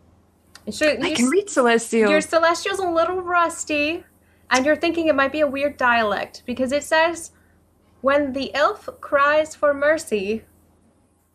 Sure, 0.72 0.90
I 0.90 1.10
you 1.10 1.16
can 1.16 1.28
read 1.30 1.48
Celestial. 1.48 2.10
Your 2.10 2.22
Celestial's 2.22 2.80
a 2.80 2.90
little 2.90 3.22
rusty, 3.22 4.04
and 4.52 4.66
you're 4.66 4.76
thinking 4.76 5.08
it 5.08 5.16
might 5.16 5.32
be 5.32 5.42
a 5.42 5.48
weird 5.48 5.78
dialect 5.78 6.44
because 6.46 6.72
it 6.72 6.84
says, 6.84 7.32
When 8.02 8.34
the 8.34 8.54
elf 8.56 8.90
cries 9.02 9.56
for 9.56 9.74
mercy, 9.74 10.44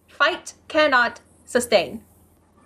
fight 0.07 0.55
cannot 0.69 1.21
sustain. 1.45 2.03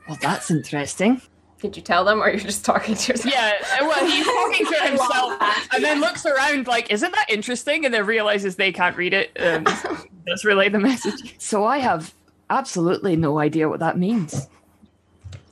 Well, 0.09 0.19
that's 0.21 0.51
interesting. 0.51 1.21
Did 1.61 1.77
you 1.77 1.83
tell 1.83 2.05
them, 2.05 2.23
or 2.23 2.31
you're 2.31 2.39
just 2.39 2.65
talking 2.65 2.95
to 2.95 3.13
yourself? 3.13 3.35
Yeah, 3.35 3.53
well, 3.81 4.07
he's 4.07 4.25
talking 4.27 4.67
to 4.67 4.89
himself 4.89 5.69
and 5.75 5.83
then 5.83 6.01
looks 6.01 6.25
around 6.25 6.69
like, 6.69 6.91
isn't 6.91 7.11
that 7.11 7.27
interesting? 7.29 7.85
And 7.85 7.93
then 7.93 8.07
realizes 8.07 8.57
they 8.57 8.71
can't 8.71 8.97
read 8.97 9.13
it 9.13 9.33
and 9.35 9.67
does 10.27 10.45
relay 10.45 10.69
the 10.69 10.79
message. 10.79 11.35
So 11.39 11.65
I 11.65 11.79
have 11.79 12.15
absolutely 12.49 13.17
no 13.17 13.39
idea 13.39 13.69
what 13.69 13.81
that 13.81 13.99
means. 13.99 14.49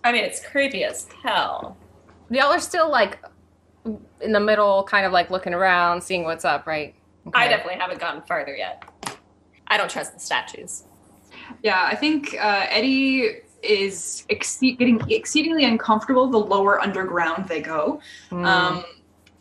I 0.05 0.13
mean, 0.13 0.25
it's 0.25 0.47
creepy 0.47 0.85
as 0.85 1.09
hell. 1.25 1.77
Y'all 2.31 2.53
are 2.53 2.61
still 2.61 2.89
like 2.89 3.19
in 4.21 4.33
the 4.33 4.41
middle, 4.41 4.83
kind 4.85 5.07
of 5.07 5.13
like 5.13 5.31
looking 5.31 5.55
around, 5.55 6.03
seeing 6.03 6.25
what's 6.25 6.45
up, 6.45 6.67
right? 6.67 6.95
I 7.35 7.49
definitely 7.49 7.81
haven't 7.81 8.01
gotten 8.01 8.23
farther 8.23 8.57
yet. 8.57 8.85
I 9.67 9.77
don't 9.77 9.91
trust 9.91 10.15
the 10.15 10.21
statues. 10.21 10.85
Yeah, 11.63 11.83
I 11.85 11.95
think 11.97 12.35
uh, 12.35 12.67
Eddie 12.69 13.39
is 13.63 14.25
exceed- 14.29 14.79
getting 14.79 15.01
exceedingly 15.11 15.65
uncomfortable 15.65 16.29
the 16.29 16.39
lower 16.39 16.81
underground 16.81 17.49
they 17.49 17.61
go. 17.61 18.01
Hmm. 18.31 18.45
Um, 18.45 18.85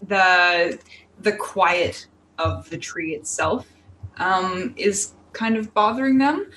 the 0.08 0.80
the 1.22 1.32
quiet 1.32 2.08
of 2.38 2.70
the 2.70 2.78
tree 2.78 3.16
itself 3.16 3.68
um, 4.18 4.74
is 4.76 5.14
kind 5.34 5.56
of 5.58 5.74
bothering 5.74 6.18
them. 6.18 6.52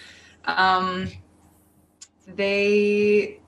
Um, 0.45 1.09
they 2.27 3.41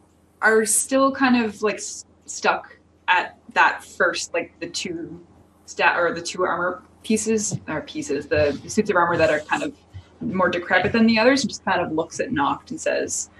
are 0.43 0.65
still 0.65 1.13
kind 1.13 1.45
of 1.45 1.63
like 1.63 1.77
s- 1.77 2.05
stuck 2.27 2.77
at 3.11 3.37
that 3.55 3.85
first, 3.85 4.33
like 4.33 4.59
the 4.61 4.69
two 4.69 5.21
stat 5.67 5.99
or 5.99 6.15
the 6.15 6.23
two 6.23 6.45
armor 6.45 6.83
pieces 7.03 7.59
or 7.69 7.83
pieces, 7.83 8.27
the, 8.29 8.59
the 8.63 8.71
suits 8.71 8.89
of 8.91 8.97
armor 8.97 9.17
that 9.17 9.31
are 9.31 9.41
kind 9.41 9.63
of 9.63 9.75
more 10.21 10.49
decrepit 10.49 10.93
than 10.93 11.07
the 11.07 11.19
others, 11.19 11.43
and 11.43 11.51
just 11.51 11.65
kind 11.65 11.81
of 11.81 11.93
looks 11.93 12.21
at 12.21 12.31
Noct 12.31 12.71
and 12.71 12.81
says, 12.81 13.31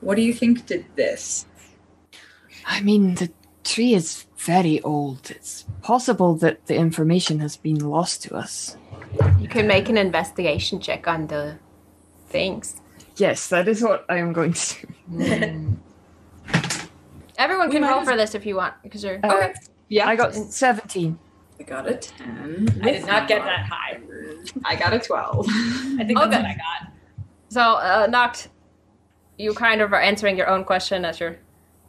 "What 0.00 0.16
do 0.16 0.22
you 0.22 0.34
think 0.34 0.66
did 0.66 0.84
this?" 0.96 1.46
I 2.66 2.80
mean, 2.80 3.14
the 3.14 3.30
tree 3.64 3.94
is 3.94 4.26
very 4.36 4.80
old. 4.82 5.30
It's 5.30 5.66
possible 5.82 6.34
that 6.36 6.66
the 6.66 6.76
information 6.76 7.38
has 7.40 7.56
been 7.56 7.78
lost 7.78 8.22
to 8.24 8.34
us. 8.34 8.76
you 9.40 9.48
can 9.48 9.66
make 9.66 9.88
an 9.88 9.96
investigation 9.96 10.80
check 10.80 11.06
on 11.06 11.26
the 11.26 11.58
things. 12.28 12.80
Yes, 13.16 13.48
that 13.48 13.68
is 13.68 13.82
what 13.82 14.04
I 14.08 14.18
am 14.18 14.32
going 14.32 14.52
to 14.52 14.86
do. 14.86 14.92
Hmm. 15.08 15.74
Everyone 17.38 17.70
can 17.70 17.82
might 17.82 17.90
roll 17.90 18.04
for 18.04 18.16
this 18.16 18.34
if 18.34 18.44
you 18.44 18.56
want, 18.56 18.74
because 18.82 19.02
you're. 19.04 19.20
Uh, 19.22 19.48
Yeah, 19.88 20.06
I 20.08 20.16
got 20.16 20.34
17. 20.34 21.18
I 21.60 21.62
got 21.62 21.88
a 21.88 21.94
10. 21.94 22.80
I 22.82 22.92
did 22.92 23.06
not 23.06 23.26
get 23.28 23.42
that 23.44 23.66
high. 23.66 24.00
I 24.64 24.76
got 24.76 24.92
a 24.92 24.98
twelve. 24.98 25.46
I 25.50 26.04
think 26.04 26.18
Okay. 26.18 26.30
that's 26.30 26.42
what 26.42 26.44
I 26.44 26.56
got. 26.56 26.92
So, 27.48 27.60
uh, 27.60 28.06
Noct, 28.08 28.48
you 29.38 29.54
kind 29.54 29.80
of 29.80 29.92
are 29.92 30.00
answering 30.00 30.36
your 30.36 30.48
own 30.48 30.64
question 30.64 31.04
as 31.04 31.20
you're 31.20 31.38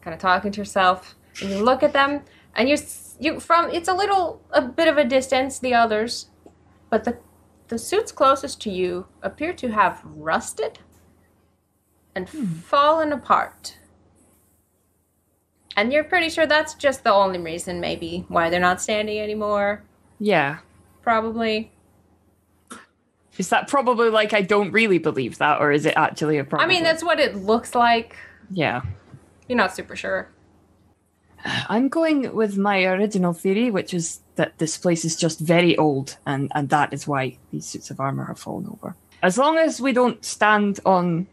kind 0.01 0.13
of 0.13 0.19
talking 0.21 0.51
to 0.51 0.61
yourself, 0.61 1.15
and 1.41 1.49
you 1.49 1.63
look 1.63 1.83
at 1.83 1.93
them, 1.93 2.21
and 2.55 2.69
you 2.69 2.75
s- 2.75 3.15
you 3.19 3.39
from 3.39 3.69
it's 3.71 3.87
a 3.89 3.93
little 3.93 4.41
a 4.51 4.61
bit 4.61 4.87
of 4.87 4.97
a 4.97 5.03
distance 5.03 5.59
the 5.59 5.73
others, 5.73 6.27
but 6.89 7.03
the 7.03 7.17
the 7.67 7.77
suits 7.77 8.11
closest 8.11 8.61
to 8.61 8.69
you 8.71 9.05
appear 9.21 9.53
to 9.53 9.67
have 9.69 10.01
rusted 10.05 10.79
and 12.15 12.29
fallen 12.29 13.11
apart. 13.13 13.75
And 15.79 15.93
you're 15.93 16.03
pretty 16.03 16.27
sure 16.27 16.45
that's 16.45 16.73
just 16.73 17.05
the 17.05 17.13
only 17.13 17.39
reason, 17.39 17.79
maybe, 17.79 18.25
why 18.27 18.49
they're 18.49 18.59
not 18.59 18.81
standing 18.81 19.17
anymore. 19.17 19.81
Yeah. 20.19 20.57
Probably. 21.01 21.71
Is 23.37 23.47
that 23.47 23.69
probably 23.69 24.09
like 24.09 24.33
I 24.33 24.41
don't 24.41 24.73
really 24.73 24.97
believe 24.97 25.37
that, 25.37 25.61
or 25.61 25.71
is 25.71 25.85
it 25.85 25.93
actually 25.95 26.37
a 26.37 26.43
problem? 26.43 26.69
I 26.69 26.73
mean, 26.73 26.83
that's 26.83 27.01
what 27.01 27.17
it 27.17 27.37
looks 27.37 27.75
like. 27.75 28.17
Yeah. 28.51 28.81
You're 29.47 29.55
not 29.55 29.73
super 29.73 29.95
sure. 29.95 30.27
I'm 31.69 31.87
going 31.87 32.35
with 32.35 32.57
my 32.57 32.83
original 32.83 33.31
theory, 33.31 33.71
which 33.71 33.93
is 33.93 34.19
that 34.35 34.57
this 34.57 34.77
place 34.77 35.05
is 35.05 35.15
just 35.15 35.39
very 35.39 35.77
old, 35.77 36.17
and, 36.25 36.51
and 36.53 36.67
that 36.71 36.91
is 36.91 37.07
why 37.07 37.37
these 37.53 37.65
suits 37.65 37.89
of 37.89 38.01
armor 38.01 38.25
have 38.25 38.37
fallen 38.37 38.67
over. 38.67 38.97
As 39.23 39.37
long 39.37 39.57
as 39.57 39.79
we 39.79 39.93
don't 39.93 40.25
stand 40.25 40.81
on. 40.85 41.27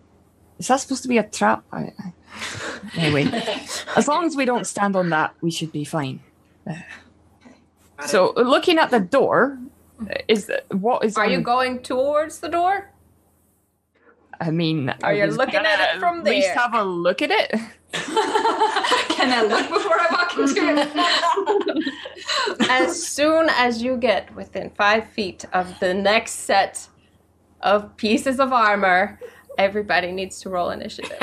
Is 0.60 0.68
that 0.68 0.76
supposed 0.76 1.02
to 1.02 1.08
be 1.08 1.18
a 1.18 1.28
trap? 1.28 1.64
I, 1.72 1.92
I... 1.98 2.12
Anyway, 2.96 3.24
as 3.96 4.08
long 4.08 4.24
as 4.24 4.36
we 4.36 4.44
don't 4.44 4.66
stand 4.66 4.96
on 4.96 5.10
that, 5.10 5.34
we 5.40 5.50
should 5.50 5.72
be 5.72 5.84
fine. 5.84 6.20
So, 8.06 8.32
looking 8.36 8.78
at 8.78 8.90
the 8.90 9.00
door, 9.00 9.58
is 10.28 10.50
what 10.70 11.04
is? 11.04 11.16
Are 11.16 11.26
you 11.26 11.40
going 11.40 11.82
towards 11.82 12.40
the 12.40 12.48
door? 12.48 12.90
I 14.40 14.50
mean, 14.50 14.90
Are 14.90 15.10
I 15.10 15.12
you 15.12 15.26
looking 15.26 15.64
at 15.64 15.94
it 15.94 15.98
from 15.98 16.22
there? 16.22 16.32
At 16.32 16.36
least 16.36 16.48
there? 16.48 16.56
have 16.56 16.74
a 16.74 16.84
look 16.84 17.22
at 17.22 17.30
it. 17.30 17.50
Can 17.92 19.32
I 19.32 19.42
look 19.42 19.68
before 19.70 19.98
I 19.98 20.08
walk 20.12 20.36
into 20.36 20.60
it? 22.58 22.70
as 22.70 23.02
soon 23.02 23.48
as 23.48 23.82
you 23.82 23.96
get 23.96 24.34
within 24.34 24.70
five 24.70 25.08
feet 25.08 25.46
of 25.54 25.78
the 25.80 25.94
next 25.94 26.32
set 26.32 26.86
of 27.62 27.96
pieces 27.96 28.38
of 28.38 28.52
armor, 28.52 29.18
everybody 29.56 30.12
needs 30.12 30.40
to 30.40 30.50
roll 30.50 30.68
initiative. 30.70 31.16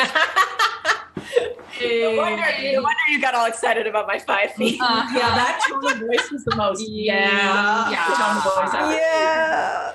No 1.16 2.16
wonder, 2.18 2.44
no 2.44 2.82
wonder 2.82 3.04
you 3.10 3.22
got 3.22 3.36
all 3.36 3.46
excited 3.46 3.88
about 3.88 4.08
my 4.08 4.20
five 4.20 4.52
feet. 4.54 4.80
Uh, 4.82 5.04
Yeah, 5.14 5.20
that 5.36 5.62
tone 5.70 5.86
of 5.92 6.00
voice 6.00 6.32
was 6.32 6.44
the 6.46 6.56
most. 6.56 6.88
Yeah. 6.88 7.90
Yeah. 7.90 8.06
Tone 8.18 8.38
of 8.38 8.44
voice 8.44 8.74
ever. 8.82 8.92
yeah. 8.94 9.94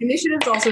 Initiative's 0.00 0.46
also 0.48 0.70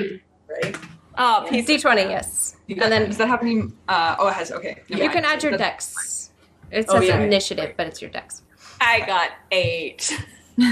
right. 0.63 0.77
Oh, 1.17 1.47
piece 1.49 1.67
D20, 1.67 2.11
yes. 2.11 2.57
and 2.69 2.81
then 2.93 3.07
does 3.07 3.17
that 3.19 3.29
have 3.29 3.43
any? 3.43 3.63
Uh, 3.89 4.17
oh, 4.19 4.29
it 4.29 4.35
has. 4.35 4.53
Okay. 4.53 4.83
Never 4.89 5.03
You 5.03 5.09
mind. 5.09 5.13
can 5.13 5.25
add 5.25 5.43
your 5.43 5.53
That's- 5.53 5.95
dex. 5.95 6.31
It 6.71 6.87
Oh, 6.89 7.01
says 7.01 7.09
yeah. 7.09 7.21
initiative, 7.21 7.75
but 7.77 7.87
it's 7.87 8.01
your 8.03 8.11
dex. 8.11 8.43
I 8.81 9.01
got 9.07 9.31
eight. 9.51 10.13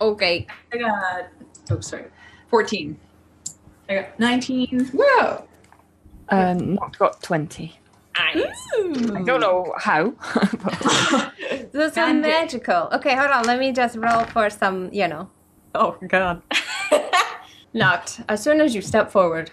Okay. 0.00 0.46
I 0.72 0.76
got. 0.76 1.28
Oh, 1.70 1.80
sorry. 1.80 2.04
Fourteen. 2.50 2.98
I 3.88 3.94
got 3.94 4.18
19. 4.18 4.90
Whoa. 4.92 5.44
Uh, 6.28 6.54
not 6.54 6.98
got 6.98 7.22
20. 7.22 7.78
I 8.14 9.22
don't 9.24 9.40
know 9.40 9.74
how. 9.78 10.10
Those 11.72 11.96
are 11.96 12.12
Magic. 12.12 12.22
magical. 12.22 12.88
Okay, 12.92 13.14
hold 13.14 13.30
on. 13.30 13.44
Let 13.44 13.58
me 13.58 13.72
just 13.72 13.96
roll 13.96 14.24
for 14.24 14.50
some, 14.50 14.92
you 14.92 15.08
know. 15.08 15.30
Oh, 15.74 15.96
God. 16.06 16.42
Noct. 17.74 18.24
As 18.28 18.42
soon 18.42 18.60
as 18.60 18.74
you 18.74 18.82
step 18.82 19.10
forward 19.10 19.50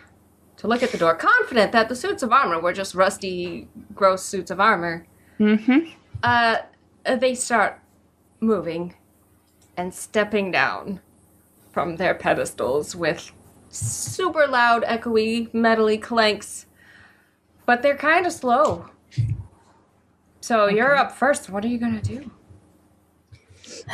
to 0.58 0.68
look 0.68 0.84
at 0.84 0.92
the 0.92 0.98
door, 0.98 1.16
confident 1.16 1.72
that 1.72 1.88
the 1.90 1.96
suits 1.96 2.22
of 2.24 2.32
armor 2.32 2.60
were 2.60 2.74
just 2.74 2.94
rusty, 2.96 3.68
gross 3.96 4.24
suits 4.24 4.52
of 4.52 4.60
armor, 4.60 5.08
mm-hmm. 5.40 5.90
uh, 6.24 6.58
they 7.06 7.34
start 7.34 7.80
moving 8.42 8.96
and 9.78 9.94
stepping 9.94 10.52
down 10.52 11.00
from 11.72 11.96
their 11.96 12.14
pedestals 12.14 12.96
with 12.96 13.32
super 13.70 14.48
loud, 14.48 14.84
echoey, 14.84 15.50
metally 15.52 16.02
clanks. 16.02 16.66
But 17.70 17.84
they're 17.84 17.96
kind 17.96 18.26
of 18.26 18.34
slow. 18.34 18.90
So 20.42 20.70
you're 20.70 20.96
up 20.96 21.12
first. 21.12 21.52
What 21.52 21.64
are 21.64 21.68
you 21.68 21.78
gonna 21.78 22.02
do? 22.02 22.32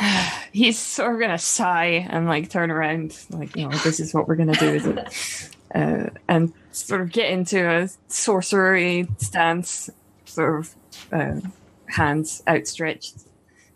He's 0.50 0.78
sort 0.78 1.12
of 1.12 1.20
gonna 1.20 1.36
sigh 1.36 2.06
and 2.08 2.26
like 2.26 2.48
turn 2.48 2.70
around, 2.70 3.22
like, 3.28 3.54
you 3.54 3.68
know, 3.68 3.76
this 3.76 4.00
is 4.00 4.14
what 4.14 4.28
we're 4.28 4.36
gonna 4.36 4.54
do, 4.54 4.68
is 4.68 4.86
it? 4.86 5.52
Uh, 5.74 6.08
and 6.28 6.54
sort 6.70 7.02
of 7.02 7.10
get 7.12 7.30
into 7.30 7.68
a 7.68 7.90
sorcery 8.08 9.06
stance, 9.18 9.90
sort 10.24 10.60
of 10.60 10.74
uh, 11.12 11.40
hands 11.86 12.42
outstretched. 12.48 13.24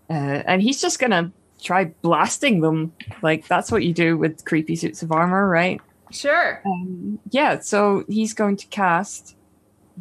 Uh, 0.08 0.40
and 0.46 0.62
he's 0.62 0.80
just 0.80 0.98
gonna 0.98 1.30
try 1.60 1.86
blasting 2.00 2.62
them. 2.62 2.94
Like, 3.20 3.46
that's 3.48 3.70
what 3.70 3.82
you 3.82 3.92
do 3.92 4.16
with 4.16 4.46
creepy 4.46 4.76
suits 4.76 5.02
of 5.02 5.12
armor, 5.12 5.46
right? 5.46 5.78
Sure. 6.10 6.62
Um, 6.64 7.18
yeah, 7.28 7.58
so 7.58 8.04
he's 8.08 8.32
going 8.32 8.56
to 8.56 8.66
cast 8.68 9.36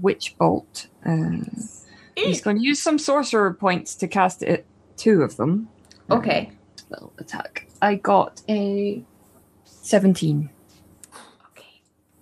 Witch 0.01 0.35
Bolt. 0.38 0.88
Uh, 1.05 1.38
he's 2.15 2.41
going 2.41 2.57
to 2.57 2.63
use 2.63 2.81
some 2.81 2.97
sorcerer 2.97 3.53
points 3.53 3.95
to 3.95 4.07
cast 4.07 4.43
it, 4.43 4.65
two 4.97 5.21
of 5.21 5.38
them. 5.38 5.69
Okay. 6.12 6.51
Spell 6.75 7.13
attack. 7.17 7.67
I 7.81 7.95
got 7.95 8.41
a 8.49 9.03
17. 9.65 10.49
Okay. 11.51 11.81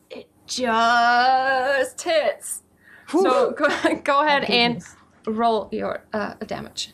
It 0.09 0.27
just 0.45 2.01
hits. 2.01 2.63
So 3.09 3.51
go, 3.57 3.95
go 4.03 4.25
ahead 4.25 4.43
and 4.45 4.83
roll 5.25 5.69
your 5.71 6.03
uh, 6.13 6.33
damage. 6.45 6.93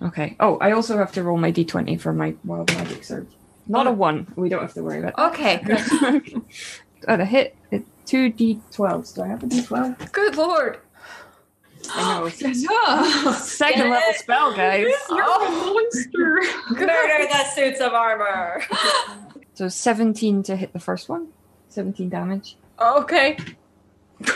Okay. 0.00 0.36
Oh, 0.40 0.58
I 0.58 0.72
also 0.72 0.96
have 0.98 1.12
to 1.12 1.22
roll 1.22 1.36
my 1.36 1.52
d20 1.52 2.00
for 2.00 2.12
my 2.12 2.34
wild 2.44 2.72
magic 2.74 3.04
surge. 3.04 3.28
Not 3.68 3.86
a 3.86 3.92
one. 3.92 4.32
We 4.36 4.48
don't 4.48 4.60
have 4.62 4.74
to 4.74 4.82
worry 4.82 4.98
about 4.98 5.18
Okay, 5.32 5.56
that. 5.66 6.42
At 7.06 7.20
a 7.20 7.24
hit, 7.24 7.56
it, 7.70 7.84
two 8.04 8.30
d12s. 8.32 9.14
Do 9.14 9.22
I 9.22 9.28
have 9.28 9.42
a 9.42 9.46
d12? 9.46 10.12
Good 10.12 10.36
lord. 10.36 10.78
I 11.90 12.20
know. 12.20 13.32
Second 13.34 13.90
level 13.90 14.12
spell, 14.14 14.54
guys. 14.54 14.82
You're 14.82 14.94
oh. 15.10 15.46
a 15.46 15.50
monster. 15.74 16.40
Murder 16.70 17.26
the 17.28 17.44
suits 17.54 17.80
of 17.80 17.92
armor. 17.92 18.62
So 19.54 19.68
17 19.68 20.44
to 20.44 20.56
hit 20.56 20.72
the 20.72 20.80
first 20.80 21.10
one. 21.10 21.28
17 21.68 22.08
damage. 22.08 22.56
Okay. 22.80 23.36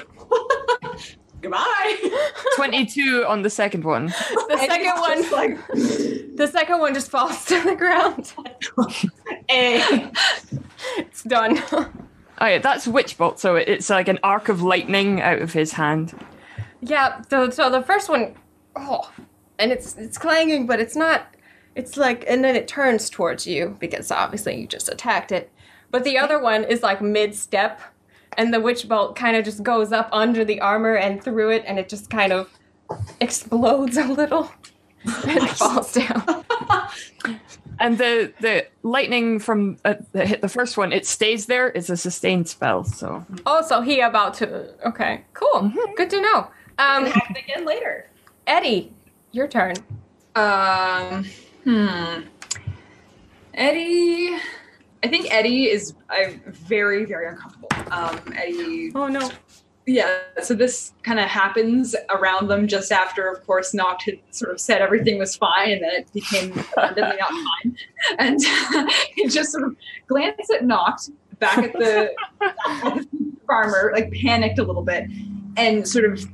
Goodbye. 1.41 2.11
22 2.57 3.25
on 3.27 3.41
the 3.41 3.49
second 3.49 3.85
one. 3.85 4.07
The 4.07 4.59
second 4.69 5.01
one, 5.01 5.23
Just 5.23 5.33
like, 5.33 5.67
the 6.37 6.49
second 6.53 6.81
one 6.81 6.93
just 6.93 7.11
falls 7.11 7.47
to 7.47 7.63
the 7.63 7.75
ground. 7.75 8.35
eh. 9.49 10.11
It's 10.99 11.23
done. 11.23 11.63
Oh 12.39 12.47
yeah, 12.47 12.59
that's 12.59 12.87
Witch 12.87 13.17
Bolt, 13.17 13.41
so 13.41 13.57
it's 13.57 13.89
like 13.89 14.09
an 14.09 14.19
arc 14.23 14.49
of 14.49 14.63
lightning 14.63 15.21
out 15.23 15.41
of 15.41 15.53
his 15.53 15.73
hand. 15.73 16.15
yeah. 16.81 17.23
So 17.31 17.51
so 17.51 17.71
the 17.71 17.83
first 17.83 18.09
one, 18.09 18.35
oh, 18.77 19.11
and 19.59 19.73
it's 19.73 19.97
it's 19.97 20.19
clanging, 20.19 20.67
but 20.67 20.81
it's 20.81 20.97
not. 20.97 21.27
It's 21.75 21.97
like, 21.97 22.25
and 22.27 22.43
then 22.43 22.57
it 22.57 22.67
turns 22.69 23.11
towards 23.11 23.47
you 23.47 23.77
because 23.79 24.11
obviously 24.11 24.59
you 24.61 24.67
just 24.67 24.89
attacked 24.89 25.31
it. 25.31 25.53
But 25.91 26.05
the 26.05 26.17
other 26.19 26.39
one 26.39 26.65
is 26.65 26.83
like 26.83 27.01
mid 27.03 27.35
step, 27.35 27.81
and 28.37 28.53
the 28.53 28.61
witch 28.61 28.89
bolt 28.89 29.15
kind 29.17 29.37
of 29.37 29.45
just 29.45 29.63
goes 29.63 29.93
up 29.93 30.09
under 30.13 30.45
the 30.45 30.61
armor 30.61 30.95
and 30.97 31.23
through 31.23 31.51
it, 31.51 31.65
and 31.67 31.79
it 31.79 31.89
just 31.89 32.11
kind 32.11 32.33
of 32.33 32.51
explodes 33.21 33.97
a 33.97 34.05
little 34.05 34.51
and 35.27 35.49
falls 35.51 35.93
down. 35.93 36.45
And 37.79 37.99
the 37.99 38.33
the 38.41 38.67
lightning 38.83 39.39
from 39.39 39.77
uh, 39.85 39.95
that 40.13 40.29
hit 40.29 40.41
the 40.41 40.49
first 40.49 40.77
one, 40.77 40.93
it 40.93 41.07
stays 41.07 41.47
there. 41.47 41.69
It's 41.69 41.91
a 41.91 41.97
sustained 41.97 42.49
spell, 42.49 42.85
so 42.85 43.25
Also, 43.45 43.81
he 43.81 44.01
about 44.01 44.35
to. 44.35 44.73
Okay, 44.89 45.23
cool. 45.35 45.73
Good 45.97 46.11
to 46.11 46.21
know. 46.21 46.49
Um, 46.79 47.07
Hack 47.07 47.31
it 47.31 47.45
again 47.45 47.65
later. 47.67 48.09
Eddie, 48.47 48.93
your 49.33 49.49
turn. 49.49 49.75
Um, 50.35 51.25
hmm. 51.65 52.21
Eddie, 53.55 54.37
I 55.03 55.09
think 55.09 55.33
Eddie 55.33 55.67
is 55.71 55.95
I'm 56.11 56.41
very 56.47 57.05
very 57.05 57.29
uncomfortable. 57.29 57.69
Um, 57.91 58.21
Eddie, 58.37 58.93
Oh 58.95 59.07
no. 59.09 59.31
Yeah. 59.87 60.19
So 60.43 60.55
this 60.55 60.93
kind 61.05 61.21
of 61.21 61.27
happens 61.27 61.95
around 62.11 62.49
them 62.49 62.67
just 62.67 62.91
after, 62.91 63.31
of 63.31 63.47
course, 63.47 63.73
Noct 63.73 64.03
had 64.03 64.19
sort 64.31 64.51
of 64.51 64.61
said 64.61 64.83
everything 64.83 65.19
was 65.19 65.37
fine, 65.37 65.71
and 65.71 65.83
then 65.83 65.91
it 65.93 66.13
became 66.13 66.53
abundantly 66.53 67.17
not 67.19 67.31
fine. 67.31 67.77
And 68.19 68.41
he 69.15 69.29
just 69.29 69.53
sort 69.53 69.65
of 69.65 69.77
glanced 70.07 70.53
at 70.53 70.63
Noct 70.63 71.11
back 71.39 71.59
at 71.59 71.73
the, 71.73 72.15
farmer, 73.47 73.93
like 73.95 74.13
panicked 74.13 74.59
a 74.59 74.65
little 74.65 74.83
bit, 74.83 75.09
and 75.57 75.87
sort 75.87 76.05
of 76.05 76.25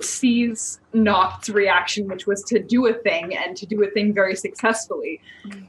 sees 0.00 0.80
Noct's 0.92 1.48
reaction, 1.48 2.08
which 2.08 2.26
was 2.26 2.42
to 2.44 2.62
do 2.62 2.86
a 2.86 2.92
thing 2.92 3.36
and 3.36 3.56
to 3.56 3.66
do 3.66 3.82
a 3.82 3.90
thing 3.90 4.12
very 4.12 4.34
successfully, 4.34 5.20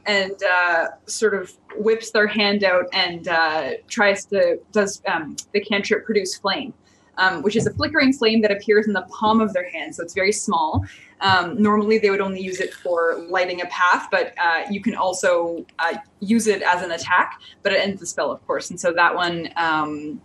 and 0.06 0.34
uh, 0.42 0.88
sort 1.06 1.34
of 1.34 1.56
whips 1.76 2.10
their 2.10 2.26
hand 2.26 2.64
out 2.64 2.86
and 2.92 3.28
uh, 3.28 3.72
tries 3.88 4.24
to 4.26 4.58
does 4.72 5.02
um, 5.06 5.36
the 5.52 5.60
cantrip 5.60 6.04
produce 6.04 6.36
flame, 6.36 6.74
um, 7.18 7.42
which 7.42 7.56
is 7.56 7.66
a 7.66 7.72
flickering 7.72 8.12
flame 8.12 8.40
that 8.42 8.50
appears 8.50 8.86
in 8.86 8.92
the 8.92 9.02
palm 9.02 9.40
of 9.40 9.52
their 9.52 9.68
hand, 9.68 9.94
so 9.94 10.02
it's 10.02 10.14
very 10.14 10.32
small. 10.32 10.84
Um, 11.20 11.60
normally, 11.60 11.98
they 11.98 12.10
would 12.10 12.20
only 12.20 12.40
use 12.40 12.60
it 12.60 12.72
for 12.72 13.24
lighting 13.28 13.60
a 13.60 13.66
path, 13.66 14.08
but 14.10 14.32
uh, 14.42 14.62
you 14.70 14.80
can 14.80 14.94
also 14.94 15.64
uh, 15.78 15.96
use 16.20 16.46
it 16.46 16.62
as 16.62 16.82
an 16.82 16.92
attack. 16.92 17.40
But 17.62 17.72
it 17.72 17.80
ends 17.80 18.00
the 18.00 18.06
spell, 18.06 18.30
of 18.30 18.44
course, 18.46 18.70
and 18.70 18.80
so 18.80 18.92
that 18.92 19.14
one 19.14 19.50
um, 19.56 20.20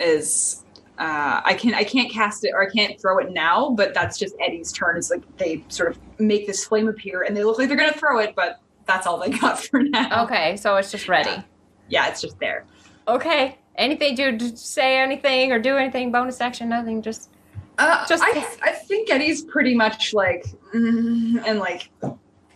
is 0.00 0.64
uh, 0.98 1.40
I 1.44 1.54
can 1.54 1.74
I 1.74 1.84
can't 1.84 2.10
cast 2.10 2.44
it 2.44 2.52
or 2.54 2.62
I 2.62 2.70
can't 2.70 3.00
throw 3.00 3.18
it 3.18 3.32
now, 3.32 3.70
but 3.70 3.94
that's 3.94 4.16
just 4.16 4.34
Eddie's 4.40 4.72
turn. 4.72 4.96
It's 4.96 5.10
like 5.10 5.22
they 5.38 5.64
sort 5.68 5.90
of 5.90 5.98
make 6.20 6.46
this 6.46 6.64
flame 6.64 6.88
appear 6.88 7.22
and 7.22 7.36
they 7.36 7.42
look 7.42 7.58
like 7.58 7.68
they're 7.68 7.76
gonna 7.76 7.92
throw 7.92 8.18
it, 8.20 8.34
but 8.36 8.60
that's 8.86 9.06
all 9.06 9.18
they 9.18 9.30
got 9.38 9.60
for 9.60 9.82
now. 9.82 10.24
Okay, 10.24 10.56
so 10.56 10.76
it's 10.76 10.92
just 10.92 11.08
ready. 11.08 11.42
Yeah, 11.88 12.08
it's 12.08 12.20
just 12.20 12.38
there. 12.38 12.64
Okay. 13.08 13.58
Anything 13.76 14.16
to 14.16 14.38
to 14.38 14.56
say 14.56 14.98
anything 14.98 15.52
or 15.52 15.58
do 15.58 15.76
anything? 15.76 16.12
Bonus 16.12 16.40
action? 16.40 16.68
Nothing. 16.68 17.02
Just 17.02 17.30
Uh, 17.78 18.06
Just- 18.06 18.22
I 18.24 18.46
I 18.62 18.70
think 18.72 19.10
Eddie's 19.10 19.42
pretty 19.42 19.74
much 19.74 20.14
like 20.14 20.46
mm, 20.74 21.42
and 21.46 21.58
like 21.58 21.90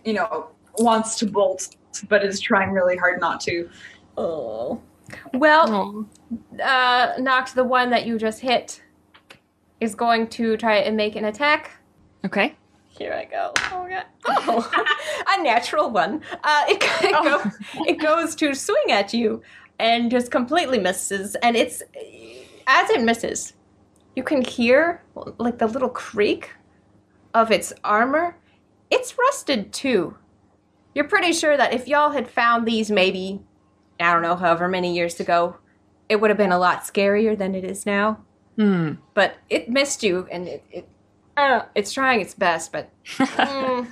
you 0.05 0.13
know 0.13 0.47
wants 0.77 1.15
to 1.17 1.25
bolt, 1.25 1.75
but 2.07 2.23
is 2.23 2.39
trying 2.39 2.71
really 2.71 2.95
hard 2.97 3.19
not 3.19 3.41
to. 3.41 3.69
oh. 4.17 4.79
Well, 5.33 6.07
uh, 6.63 7.13
Noct 7.15 7.53
the 7.55 7.63
one 7.63 7.89
that 7.89 8.05
you 8.05 8.19
just 8.19 8.39
hit 8.41 8.81
is 9.81 9.95
going 9.95 10.27
to 10.27 10.55
try 10.55 10.75
and 10.77 10.95
make 10.95 11.15
an 11.15 11.25
attack. 11.25 11.71
okay. 12.25 12.55
Here 12.89 13.13
I 13.13 13.25
go. 13.25 13.51
Oh 13.71 13.83
my 13.83 13.89
god. 13.89 14.05
Oh, 14.25 14.85
a 15.27 15.41
natural 15.41 15.89
one. 15.89 16.21
Uh, 16.43 16.65
it, 16.67 16.83
it, 17.03 17.15
Oh. 17.15 17.23
go, 17.23 17.51
it 17.85 17.97
goes 17.99 18.35
to 18.35 18.53
swing 18.53 18.91
at 18.91 19.13
you 19.13 19.41
and 19.79 20.11
just 20.11 20.31
completely 20.31 20.79
misses. 20.79 21.35
And 21.35 21.55
it's 21.55 21.81
as 22.67 22.89
it 22.89 23.01
misses, 23.01 23.53
you 24.15 24.23
can 24.23 24.43
hear 24.43 25.01
like 25.37 25.57
the 25.57 25.67
little 25.67 25.89
creak 25.89 26.51
of 27.33 27.51
its 27.51 27.73
armor. 27.83 28.35
It's 28.91 29.17
rusted 29.17 29.73
too. 29.73 30.17
You're 30.93 31.07
pretty 31.07 31.33
sure 31.33 31.55
that 31.55 31.73
if 31.73 31.87
y'all 31.87 32.11
had 32.11 32.29
found 32.29 32.67
these 32.67 32.91
maybe, 32.91 33.41
I 33.99 34.13
don't 34.13 34.21
know, 34.21 34.35
however 34.35 34.67
many 34.67 34.95
years 34.95 35.19
ago, 35.19 35.57
it 36.09 36.19
would 36.19 36.29
have 36.29 36.37
been 36.37 36.51
a 36.51 36.59
lot 36.59 36.83
scarier 36.83 37.37
than 37.37 37.55
it 37.55 37.63
is 37.63 37.85
now. 37.85 38.23
Hmm. 38.57 38.93
But 39.13 39.37
it 39.49 39.69
missed 39.69 40.03
you, 40.03 40.27
and 40.31 40.47
it, 40.47 40.63
it 40.71 40.89
know, 41.47 41.65
it's 41.75 41.93
trying 41.93 42.21
its 42.21 42.33
best, 42.33 42.71
but 42.71 42.89
mm, 43.05 43.87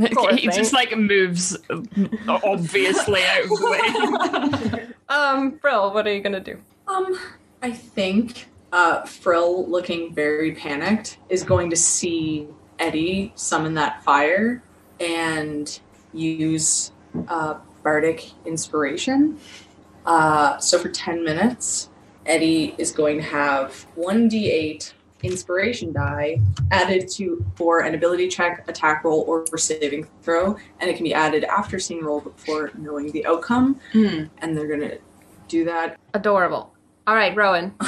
he 0.00 0.48
thing. 0.48 0.50
just 0.50 0.72
like 0.72 0.96
moves 0.96 1.56
obviously 2.28 3.22
out 3.22 3.42
of 3.42 3.48
the 3.48 4.78
way. 4.78 4.86
um, 5.08 5.58
Frill, 5.58 5.92
what 5.92 6.06
are 6.06 6.14
you 6.14 6.20
gonna 6.20 6.40
do? 6.40 6.58
Um, 6.88 7.18
I 7.62 7.70
think 7.70 8.46
uh, 8.72 9.02
Frill, 9.02 9.68
looking 9.68 10.14
very 10.14 10.52
panicked, 10.52 11.18
is 11.28 11.42
going 11.42 11.70
to 11.70 11.76
see 11.76 12.48
Eddie 12.78 13.32
summon 13.34 13.74
that 13.74 14.02
fire 14.02 14.62
and 14.98 15.80
use 16.12 16.92
uh, 17.28 17.54
bardic 17.82 18.30
inspiration. 18.46 19.38
Uh, 20.06 20.58
so 20.58 20.78
for 20.78 20.88
10 20.88 21.24
minutes, 21.24 21.90
Eddie 22.26 22.74
is 22.78 22.92
going 22.92 23.16
to 23.18 23.22
have 23.22 23.86
1d8 23.96 24.92
inspiration 25.22 25.92
die 25.92 26.40
added 26.70 27.08
to 27.08 27.44
for 27.56 27.80
an 27.80 27.94
ability 27.94 28.28
check, 28.28 28.68
attack 28.68 29.04
roll, 29.04 29.20
or 29.26 29.46
for 29.46 29.58
saving 29.58 30.08
throw, 30.22 30.56
and 30.80 30.90
it 30.90 30.96
can 30.96 31.04
be 31.04 31.14
added 31.14 31.44
after 31.44 31.78
seeing 31.78 32.04
roll 32.04 32.20
before 32.20 32.70
knowing 32.76 33.10
the 33.12 33.24
outcome. 33.26 33.80
Hmm. 33.92 34.24
And 34.38 34.56
they're 34.56 34.68
gonna 34.68 34.98
do 35.48 35.64
that. 35.64 35.98
Adorable. 36.14 36.74
All 37.06 37.14
right, 37.14 37.34
Rowan. 37.36 37.74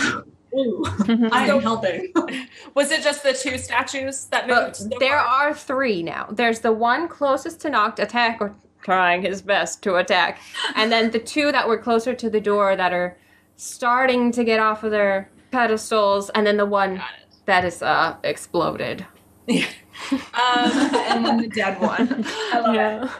Ooh, 0.55 0.85
I 1.33 1.49
am 1.49 1.63
helping. 1.63 2.13
Was 2.75 2.91
it 2.91 3.03
just 3.03 3.23
the 3.23 3.33
two 3.33 3.57
statues 3.57 4.27
that 4.27 4.47
moved? 4.47 4.59
But 4.59 4.77
so 4.77 4.91
there 5.01 5.19
far? 5.19 5.49
are 5.49 5.55
three 5.55 6.03
now. 6.03 6.27
There's 6.31 6.61
the 6.61 6.73
one 6.73 7.09
closest 7.09 7.61
to 7.63 7.71
Noct 7.71 7.99
attack 8.01 8.39
or 8.41 8.55
trying 8.83 9.23
his 9.23 9.41
best 9.41 9.83
to 9.85 9.97
attack, 9.97 10.41
and 10.75 10.93
then 10.93 11.11
the 11.11 11.19
two 11.19 11.53
that 11.53 11.67
were 11.67 11.79
closer 11.79 12.15
to 12.15 12.29
the 12.29 12.41
door 12.41 12.77
that 12.77 12.93
are 12.93 13.17
starting 13.57 14.33
to 14.33 14.45
get 14.45 14.61
off 14.61 14.85
of 14.85 14.91
their 14.91 15.31
pedestals, 15.53 16.31
and 16.31 16.47
then 16.47 16.57
the 16.57 16.67
one 16.67 17.01
that 17.47 17.65
is 17.65 17.83
uh 17.83 18.17
exploded. 18.25 19.07
Yeah. 19.47 19.67
Um, 20.11 20.71
and 20.95 21.25
then 21.27 21.37
the 21.39 21.49
dead 21.49 21.81
one. 21.81 22.25
I 22.53 22.59
love 22.61 22.75
it. 22.77 23.11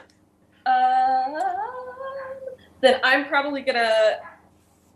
Um, 0.69 1.41
then 2.81 3.01
I'm 3.03 3.27
probably 3.27 3.63
gonna 3.63 4.17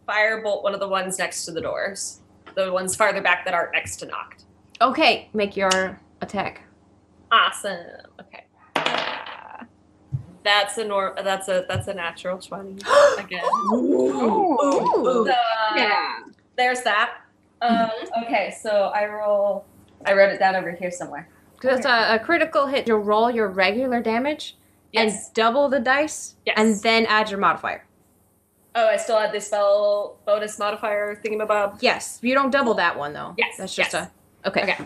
firebolt 0.09 0.62
one 0.62 0.72
of 0.74 0.81
the 0.81 0.89
ones 0.89 1.18
next 1.18 1.45
to 1.47 1.53
the 1.53 1.61
doors. 1.61 2.20
The 2.55 2.72
ones 2.72 2.95
farther 2.97 3.20
back 3.20 3.45
that 3.45 3.55
aren't 3.55 3.72
next 3.72 3.97
to 3.97 4.07
Noct. 4.07 4.45
Okay, 4.81 5.29
make 5.35 5.57
your 5.57 6.01
attack. 6.22 6.62
Awesome. 7.31 7.79
Okay. 8.20 8.45
That's 10.45 10.79
a 10.79 10.85
nor- 10.85 11.16
That's 11.22 11.49
a 11.49 11.64
that's 11.68 11.89
a 11.89 11.95
natural 11.95 12.39
twenty 12.39 12.81
again. 13.18 13.43
Ooh. 13.74 14.57
So, 15.03 15.29
uh, 15.29 16.20
There's 16.57 16.83
that. 16.83 17.14
Um, 17.63 17.91
okay, 18.25 18.55
so 18.61 18.93
I 18.95 19.07
roll. 19.07 19.65
I 20.05 20.13
wrote 20.13 20.31
it 20.33 20.39
down 20.39 20.57
over 20.57 20.71
here 20.73 20.91
somewhere. 20.91 21.29
Because 21.55 21.79
it's 21.79 21.87
a, 21.87 22.15
a 22.15 22.19
critical 22.19 22.67
hit. 22.67 22.87
You'll 22.87 22.99
roll 22.99 23.31
your 23.31 23.49
regular 23.49 24.03
damage 24.03 24.57
Yes. 24.93 25.27
and 25.27 25.35
double 25.35 25.69
the 25.69 25.81
dice, 25.81 26.37
Yes. 26.45 26.55
and 26.59 26.77
then 26.83 27.07
add 27.07 27.31
your 27.31 27.41
modifier. 27.41 27.85
Oh, 28.75 28.87
I 28.89 28.99
still 28.99 29.17
add 29.17 29.33
the 29.33 29.41
spell 29.41 30.19
bonus 30.27 30.59
modifier 30.59 31.17
thingamabob. 31.25 31.79
Yes, 31.81 32.19
you 32.23 32.35
don't 32.35 32.51
double 32.51 32.75
that 32.75 32.97
one 32.97 33.15
though. 33.15 33.35
Yes, 33.39 33.57
that's 33.57 33.75
just 33.75 33.95
yes. 33.95 34.09
a 34.45 34.49
okay. 34.49 34.63
Okay. 34.63 34.85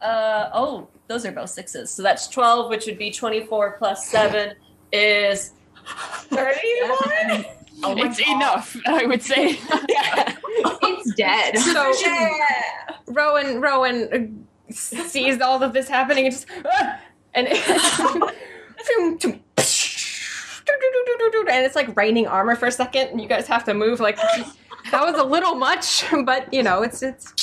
Uh 0.00 0.50
oh, 0.54 0.88
those 1.08 1.26
are 1.26 1.32
both 1.32 1.50
sixes. 1.50 1.90
So 1.90 2.02
that's 2.04 2.28
twelve, 2.28 2.70
which 2.70 2.86
would 2.86 2.98
be 2.98 3.10
twenty-four 3.10 3.76
plus 3.78 4.06
seven 4.06 4.54
is 4.92 5.52
thirty-one. 5.86 7.44
Oh 7.82 7.96
it's 7.96 8.20
God. 8.20 8.36
enough, 8.36 8.76
I 8.86 9.06
would 9.06 9.22
say. 9.22 9.58
yeah. 9.88 10.36
It's 10.56 11.14
dead. 11.16 11.58
So 11.58 11.92
yeah. 12.00 12.96
Rowan, 13.08 13.60
Rowan 13.60 14.38
uh, 14.70 14.72
sees 14.72 15.40
all 15.40 15.62
of 15.62 15.72
this 15.74 15.88
happening 15.88 16.26
and 16.26 16.34
just 16.34 16.46
ah! 16.64 17.00
and 17.34 17.48
and 21.48 21.66
it's 21.66 21.76
like 21.76 21.94
raining 21.96 22.26
armor 22.26 22.56
for 22.56 22.66
a 22.66 22.72
second, 22.72 23.08
and 23.08 23.20
you 23.20 23.28
guys 23.28 23.46
have 23.48 23.64
to 23.64 23.74
move. 23.74 24.00
Like 24.00 24.16
that 24.16 25.04
was 25.04 25.16
a 25.16 25.24
little 25.24 25.54
much, 25.54 26.04
but 26.24 26.52
you 26.52 26.62
know, 26.62 26.82
it's 26.82 27.02
it's 27.02 27.34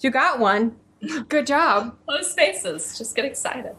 you 0.00 0.10
got 0.10 0.38
one. 0.38 0.76
Good 1.28 1.46
job. 1.46 1.96
Close 2.06 2.30
spaces. 2.30 2.98
Just 2.98 3.16
get 3.16 3.24
excited. 3.24 3.74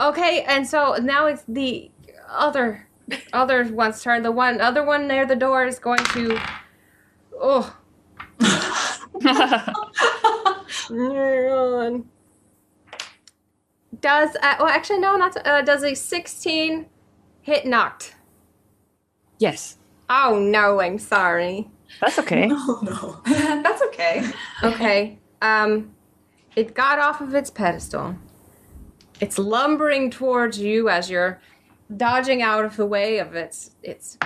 Okay, 0.00 0.42
and 0.44 0.66
so 0.66 0.96
now 1.00 1.26
it's 1.26 1.44
the 1.46 1.90
other 2.28 2.86
other 3.32 3.64
one's 3.64 4.02
turn. 4.02 4.22
The 4.22 4.32
one 4.32 4.60
other 4.60 4.84
one 4.84 5.06
near 5.08 5.26
the 5.26 5.36
door 5.36 5.64
is 5.64 5.78
going 5.78 6.04
to 6.14 6.38
oh 7.40 7.76
does 14.00 14.36
uh, 14.42 14.54
well 14.58 14.68
actually 14.68 14.98
no 14.98 15.16
not 15.16 15.36
uh, 15.46 15.62
does 15.62 15.82
a 15.84 15.94
16 15.94 16.86
hit 17.42 17.64
Noct. 17.64 18.12
yes, 19.38 19.76
Oh 20.12 20.38
no, 20.40 20.80
I'm 20.80 20.98
sorry. 20.98 21.68
that's 22.00 22.18
okay. 22.18 22.48
Oh 22.52 22.80
no. 22.82 23.32
That's 23.62 23.82
okay. 23.82 24.28
Okay. 24.62 25.18
Um 25.42 25.92
it 26.56 26.74
got 26.74 26.98
off 26.98 27.20
of 27.20 27.34
its 27.34 27.50
pedestal. 27.50 28.16
It's 29.20 29.38
lumbering 29.38 30.10
towards 30.10 30.58
you 30.58 30.88
as 30.88 31.08
you're 31.10 31.40
dodging 31.96 32.42
out 32.42 32.64
of 32.64 32.76
the 32.76 32.86
way 32.86 33.18
of 33.18 33.34
its 33.34 33.72
its 33.82 34.18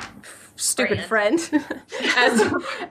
stupid 0.57 1.01
friend 1.05 1.39
as 2.17 2.41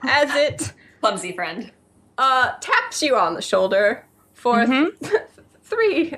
as 0.02 0.34
it 0.36 0.72
Clumsy 1.00 1.32
friend. 1.32 1.70
uh 2.18 2.52
taps 2.60 3.02
you 3.02 3.16
on 3.16 3.34
the 3.34 3.42
shoulder 3.42 4.06
for 4.32 4.56
Mhm. 4.56 4.88
three 5.62 6.10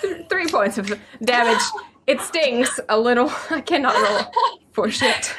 th- 0.00 0.26
three 0.28 0.46
points 0.48 0.78
of 0.78 0.92
damage. 1.22 1.62
It 2.06 2.20
stings 2.20 2.80
a 2.88 2.98
little. 2.98 3.30
I 3.50 3.60
cannot 3.60 3.94
roll 3.94 4.54
for 4.72 4.90
shit. 4.90 5.34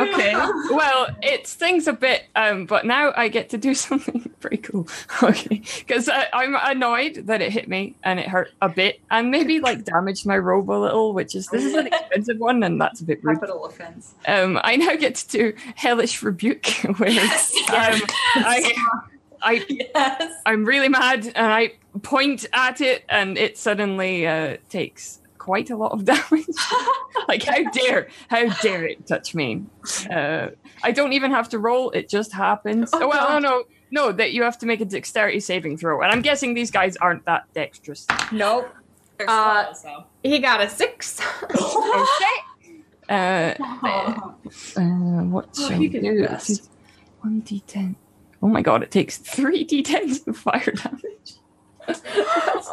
Okay. 0.00 0.34
Well, 0.70 1.08
it 1.22 1.46
stings 1.46 1.86
a 1.86 1.92
bit, 1.92 2.24
um, 2.36 2.64
but 2.66 2.86
now 2.86 3.12
I 3.16 3.28
get 3.28 3.50
to 3.50 3.58
do 3.58 3.74
something 3.86 4.30
pretty 4.40 4.58
cool. 4.58 4.88
Okay, 5.22 5.62
because 5.78 6.10
I'm 6.32 6.56
annoyed 6.60 7.26
that 7.26 7.40
it 7.40 7.50
hit 7.52 7.68
me 7.68 7.94
and 8.02 8.20
it 8.20 8.28
hurt 8.28 8.50
a 8.60 8.68
bit, 8.68 9.00
and 9.10 9.30
maybe 9.30 9.58
like 9.60 9.84
damaged 9.84 10.26
my 10.26 10.36
robe 10.36 10.70
a 10.70 10.72
little, 10.72 11.14
which 11.14 11.34
is 11.34 11.46
this 11.48 11.64
is 11.64 11.74
an 11.74 11.86
expensive 11.86 12.38
one, 12.38 12.62
and 12.62 12.80
that's 12.80 13.00
a 13.00 13.04
bit 13.04 13.22
rude. 13.22 13.36
Capital 13.36 13.64
offense. 13.64 14.14
Um, 14.26 14.60
I 14.62 14.76
now 14.76 14.96
get 14.96 15.14
to 15.16 15.28
do 15.28 15.54
hellish 15.76 16.22
rebuke, 16.22 16.66
where 16.98 17.10
um, 17.10 18.00
I, 18.34 18.72
I 19.42 19.64
Yes. 19.68 20.32
I'm 20.46 20.64
really 20.64 20.88
mad, 20.88 21.26
and 21.26 21.46
I 21.52 21.72
point 22.02 22.44
at 22.52 22.80
it, 22.80 23.04
and 23.08 23.38
it 23.38 23.56
suddenly 23.56 24.26
uh, 24.26 24.56
takes 24.68 25.20
quite 25.44 25.70
a 25.70 25.76
lot 25.76 25.92
of 25.92 26.04
damage. 26.10 26.46
like 27.28 27.42
how 27.42 27.62
dare, 27.70 28.08
how 28.28 28.48
dare 28.62 28.84
it 28.86 29.06
touch 29.06 29.34
me? 29.34 29.64
Uh, 30.10 30.48
I 30.82 30.90
don't 30.92 31.12
even 31.12 31.30
have 31.32 31.48
to 31.50 31.58
roll; 31.58 31.90
it 31.90 32.08
just 32.08 32.32
happens. 32.32 32.90
Oh, 32.92 33.02
Oh, 33.02 33.08
well, 33.08 33.28
God. 33.28 33.42
no, 33.42 33.48
no, 33.48 33.64
no. 33.90 34.12
That 34.12 34.32
you 34.32 34.42
have 34.42 34.58
to 34.58 34.66
make 34.66 34.80
a 34.80 34.84
dexterity 34.86 35.40
saving 35.40 35.76
throw, 35.76 36.00
and 36.02 36.10
I'm 36.10 36.22
guessing 36.22 36.54
these 36.54 36.70
guys 36.70 36.96
aren't 36.96 37.24
that 37.26 37.44
dexterous. 37.54 38.06
Nope. 38.32 38.72
Uh, 39.20 39.64
twelve, 39.64 39.76
so. 39.76 40.04
He 40.22 40.38
got 40.38 40.60
a 40.62 40.68
six. 40.68 41.20
Okay. 41.50 42.36
Uh, 43.08 43.54
Oh, 43.60 44.34
uh, 44.76 44.82
what 45.24 45.48
Oh, 45.58 45.68
shall 45.68 45.72
you 45.80 45.90
we 45.90 46.00
do? 46.00 46.26
One 47.20 47.42
d10. 47.42 47.94
Oh 48.42 48.48
my 48.48 48.62
god! 48.62 48.82
It 48.82 48.90
takes 48.90 49.18
three 49.18 49.64
d10s 49.66 50.26
of 50.26 50.36
fire 50.36 50.72
damage. 50.72 51.34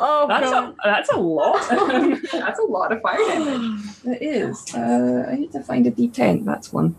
Oh 0.03 0.25
That's 0.27 0.51
a 0.51 0.75
that's 0.83 1.09
a 1.11 1.17
lot. 1.17 1.59
That's 2.31 2.59
a 2.59 2.63
lot 2.63 2.91
of 2.91 3.01
fire 3.01 3.17
damage. 3.17 3.81
It 4.05 4.21
is. 4.21 4.65
Uh, 4.73 5.25
I 5.29 5.35
need 5.35 5.51
to 5.51 5.61
find 5.61 5.85
a 5.87 5.91
D10. 5.91 6.45
That's 6.45 6.71
one. 6.73 6.95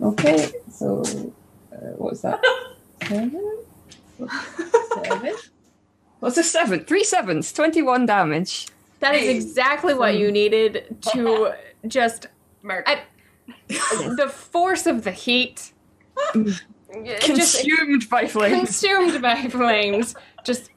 Okay, 0.00 0.50
so 0.70 1.00
uh, 1.72 1.76
what 1.96 2.10
was 2.12 2.22
that? 2.22 2.40
Seven? 3.06 3.64
Seven? 5.04 5.34
What's 6.20 6.36
a 6.38 6.42
seven? 6.42 6.84
Three 6.84 7.04
sevens, 7.04 7.52
21 7.52 8.06
damage. 8.06 8.68
That 9.00 9.14
is 9.14 9.28
exactly 9.44 9.94
what 9.94 10.16
you 10.18 10.32
needed 10.32 10.96
to 11.12 11.52
just 11.86 12.26
Murder. 12.62 12.84
I- 12.86 13.02
the 13.68 14.28
force 14.28 14.86
of 14.86 15.04
the 15.04 15.12
heat. 15.12 15.72
Just 16.34 16.62
Consumed 17.24 18.08
by 18.08 18.26
flames. 18.26 18.56
consumed 18.58 19.20
by 19.22 19.36
flames. 19.48 20.14
Just 20.48 20.70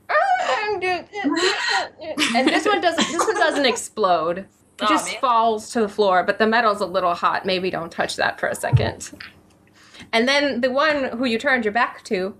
and 0.76 0.82
this 0.82 2.66
one 2.66 2.82
doesn't. 2.82 3.08
This 3.10 3.26
one 3.26 3.36
doesn't 3.36 3.66
explode. 3.66 4.40
It 4.40 4.88
just 4.90 5.10
man. 5.10 5.22
falls 5.22 5.72
to 5.72 5.80
the 5.80 5.88
floor, 5.88 6.24
but 6.24 6.40
the 6.40 6.48
metal's 6.48 6.82
a 6.82 6.86
little 6.86 7.14
hot. 7.14 7.46
Maybe 7.46 7.70
don't 7.70 7.90
touch 7.90 8.18
that 8.18 8.38
for 8.38 8.50
a 8.50 8.56
second. 8.56 9.12
And 10.12 10.28
then 10.28 10.60
the 10.60 10.72
one 10.72 11.18
who 11.18 11.24
you 11.24 11.38
turned 11.38 11.64
your 11.64 11.72
back 11.72 12.04
to, 12.06 12.36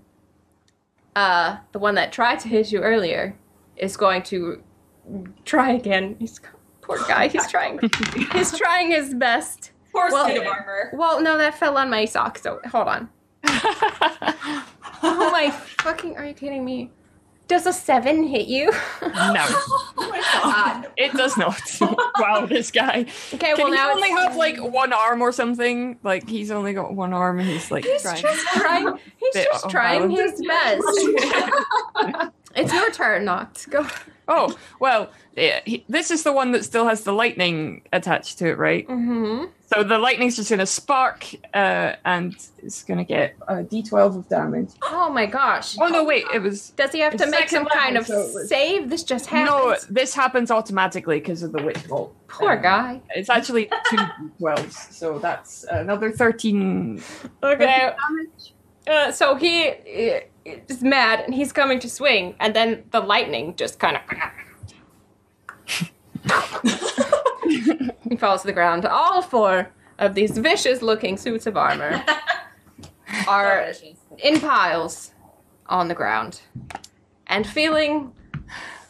uh, 1.16 1.56
the 1.72 1.78
one 1.78 1.94
that 1.94 2.12
tried 2.12 2.40
to 2.40 2.48
hit 2.48 2.70
you 2.70 2.80
earlier, 2.80 3.34
is 3.76 3.96
going 3.96 4.24
to 4.24 4.62
try 5.46 5.70
again. 5.70 6.16
He's 6.18 6.38
poor 6.82 6.98
guy. 7.08 7.28
He's 7.28 7.50
trying. 7.50 7.80
He's 8.32 8.54
trying 8.58 8.90
his 8.90 9.14
best. 9.14 9.72
Poor 9.90 10.10
well- 10.12 10.26
suit 10.26 10.36
of 10.36 10.46
armor. 10.48 10.90
Well, 10.92 11.22
no, 11.22 11.38
that 11.38 11.56
fell 11.56 11.78
on 11.78 11.88
my 11.88 12.04
sock. 12.04 12.36
So 12.36 12.60
hold 12.70 12.88
on. 12.88 13.08
Oh 15.04 15.30
my 15.32 15.50
fucking! 15.50 16.16
Are 16.16 16.24
you 16.24 16.32
kidding 16.32 16.64
me? 16.64 16.92
Does 17.52 17.66
a 17.66 17.72
seven 17.74 18.26
hit 18.26 18.46
you? 18.48 18.72
No, 19.02 19.44
Oh 19.94 20.84
it 20.96 21.12
does 21.12 21.36
not. 21.36 21.60
wow, 22.18 22.46
this 22.46 22.70
guy. 22.70 23.04
Okay, 23.34 23.54
Can 23.54 23.58
well 23.58 23.66
he 23.66 23.72
now 23.74 23.90
only 23.92 24.08
have 24.08 24.36
like 24.36 24.56
one 24.56 24.94
arm 24.94 25.20
or 25.20 25.32
something? 25.32 25.98
Like 26.02 26.26
he's 26.26 26.50
only 26.50 26.72
got 26.72 26.94
one 26.94 27.12
arm 27.12 27.40
and 27.40 27.46
he's 27.46 27.70
like 27.70 27.84
He's 27.84 28.00
trying. 28.00 28.22
just 28.22 28.46
trying. 28.54 28.98
He's 29.18 29.34
just 29.34 29.68
trying 29.68 30.08
his 30.08 30.42
best. 30.48 30.82
it's 32.56 32.72
your 32.72 32.90
turn, 32.90 33.26
Noct. 33.26 33.68
Go. 33.68 33.86
Oh 34.28 34.56
well, 34.80 35.10
yeah, 35.36 35.60
he, 35.66 35.84
this 35.90 36.10
is 36.10 36.22
the 36.22 36.32
one 36.32 36.52
that 36.52 36.64
still 36.64 36.88
has 36.88 37.04
the 37.04 37.12
lightning 37.12 37.82
attached 37.92 38.38
to 38.38 38.48
it, 38.48 38.56
right? 38.56 38.88
Mm-hmm. 38.88 39.44
So 39.74 39.82
the 39.82 39.96
lightning's 39.98 40.36
just 40.36 40.50
gonna 40.50 40.66
spark, 40.66 41.24
uh, 41.54 41.94
and 42.04 42.34
it's 42.58 42.82
gonna 42.82 43.04
get 43.04 43.36
a 43.48 43.56
d12 43.62 44.18
of 44.18 44.28
damage. 44.28 44.68
Oh 44.82 45.08
my 45.10 45.24
gosh. 45.26 45.76
Oh 45.80 45.88
no, 45.88 46.04
wait, 46.04 46.24
it 46.34 46.40
was 46.40 46.70
Does 46.70 46.92
he 46.92 46.98
have 47.00 47.16
to 47.16 47.26
make 47.26 47.48
some 47.48 47.64
second 47.64 47.78
kind 47.80 47.96
of 47.96 48.06
so 48.06 48.18
was- 48.18 48.48
save? 48.48 48.90
This 48.90 49.02
just 49.02 49.26
happens. 49.26 49.86
no. 49.88 49.94
This 49.94 50.14
happens 50.14 50.50
automatically 50.50 51.20
because 51.20 51.42
of 51.42 51.52
the 51.52 51.62
witch 51.62 51.88
bolt. 51.88 52.14
Poor 52.28 52.52
Um, 52.52 52.62
guy. 52.62 53.00
It's 53.14 53.30
actually 53.30 53.70
two 53.88 53.96
d12s, 54.40 54.92
so 54.92 55.18
that's 55.18 55.64
another 55.64 56.10
13. 56.10 57.02
Okay. 57.42 57.92
Uh, 58.86 59.10
so 59.12 59.36
he 59.36 59.68
uh, 59.68 60.20
is 60.44 60.82
mad 60.82 61.20
and 61.20 61.32
he's 61.34 61.52
coming 61.52 61.78
to 61.80 61.88
swing, 61.88 62.34
and 62.40 62.54
then 62.54 62.82
the 62.90 63.00
lightning 63.00 63.54
just 63.56 63.78
kind 63.78 63.96
of. 63.96 64.02
he 67.44 68.16
falls 68.16 68.42
to 68.42 68.46
the 68.46 68.52
ground. 68.52 68.84
All 68.84 69.22
four 69.22 69.70
of 69.98 70.14
these 70.14 70.36
vicious 70.38 70.82
looking 70.82 71.16
suits 71.16 71.46
of 71.46 71.56
armor 71.56 72.04
are 73.28 73.72
in 74.18 74.40
piles 74.40 75.12
on 75.66 75.88
the 75.88 75.94
ground 75.94 76.40
and 77.26 77.46
feeling 77.46 78.12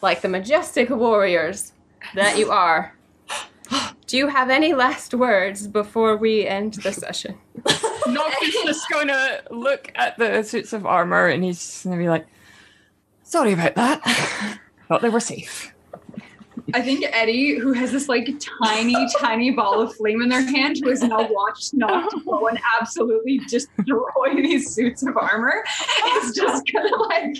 like 0.01 0.21
the 0.21 0.27
majestic 0.27 0.89
warriors 0.89 1.73
that 2.15 2.37
you 2.37 2.51
are. 2.51 2.95
Do 4.07 4.17
you 4.17 4.27
have 4.27 4.49
any 4.49 4.73
last 4.73 5.13
words 5.13 5.67
before 5.67 6.17
we 6.17 6.45
end 6.45 6.75
the 6.75 6.91
session? 6.91 7.37
Noct 7.63 8.43
is 8.43 8.53
just 8.65 8.89
gonna 8.89 9.41
look 9.49 9.91
at 9.95 10.17
the 10.17 10.43
suits 10.43 10.73
of 10.73 10.85
armor 10.85 11.27
and 11.27 11.43
he's 11.43 11.83
gonna 11.83 11.97
be 11.97 12.09
like, 12.09 12.27
"Sorry 13.23 13.53
about 13.53 13.75
that. 13.75 14.59
Thought 14.87 15.01
they 15.01 15.09
were 15.09 15.19
safe." 15.19 15.72
I 16.73 16.81
think 16.81 17.05
Eddie, 17.11 17.59
who 17.59 17.71
has 17.73 17.91
this 17.91 18.09
like 18.09 18.27
tiny, 18.63 18.95
tiny 19.19 19.51
ball 19.51 19.81
of 19.81 19.95
flame 19.95 20.21
in 20.21 20.29
their 20.29 20.41
hand, 20.41 20.79
who 20.81 20.89
has 20.89 21.03
now 21.03 21.27
watched 21.31 21.75
Noct 21.75 22.25
go 22.25 22.47
and 22.47 22.59
absolutely 22.79 23.39
destroy 23.47 24.35
these 24.35 24.73
suits 24.73 25.03
of 25.03 25.15
armor, 25.15 25.63
is 26.15 26.35
just 26.35 26.63
gonna 26.73 26.95
like, 26.95 27.37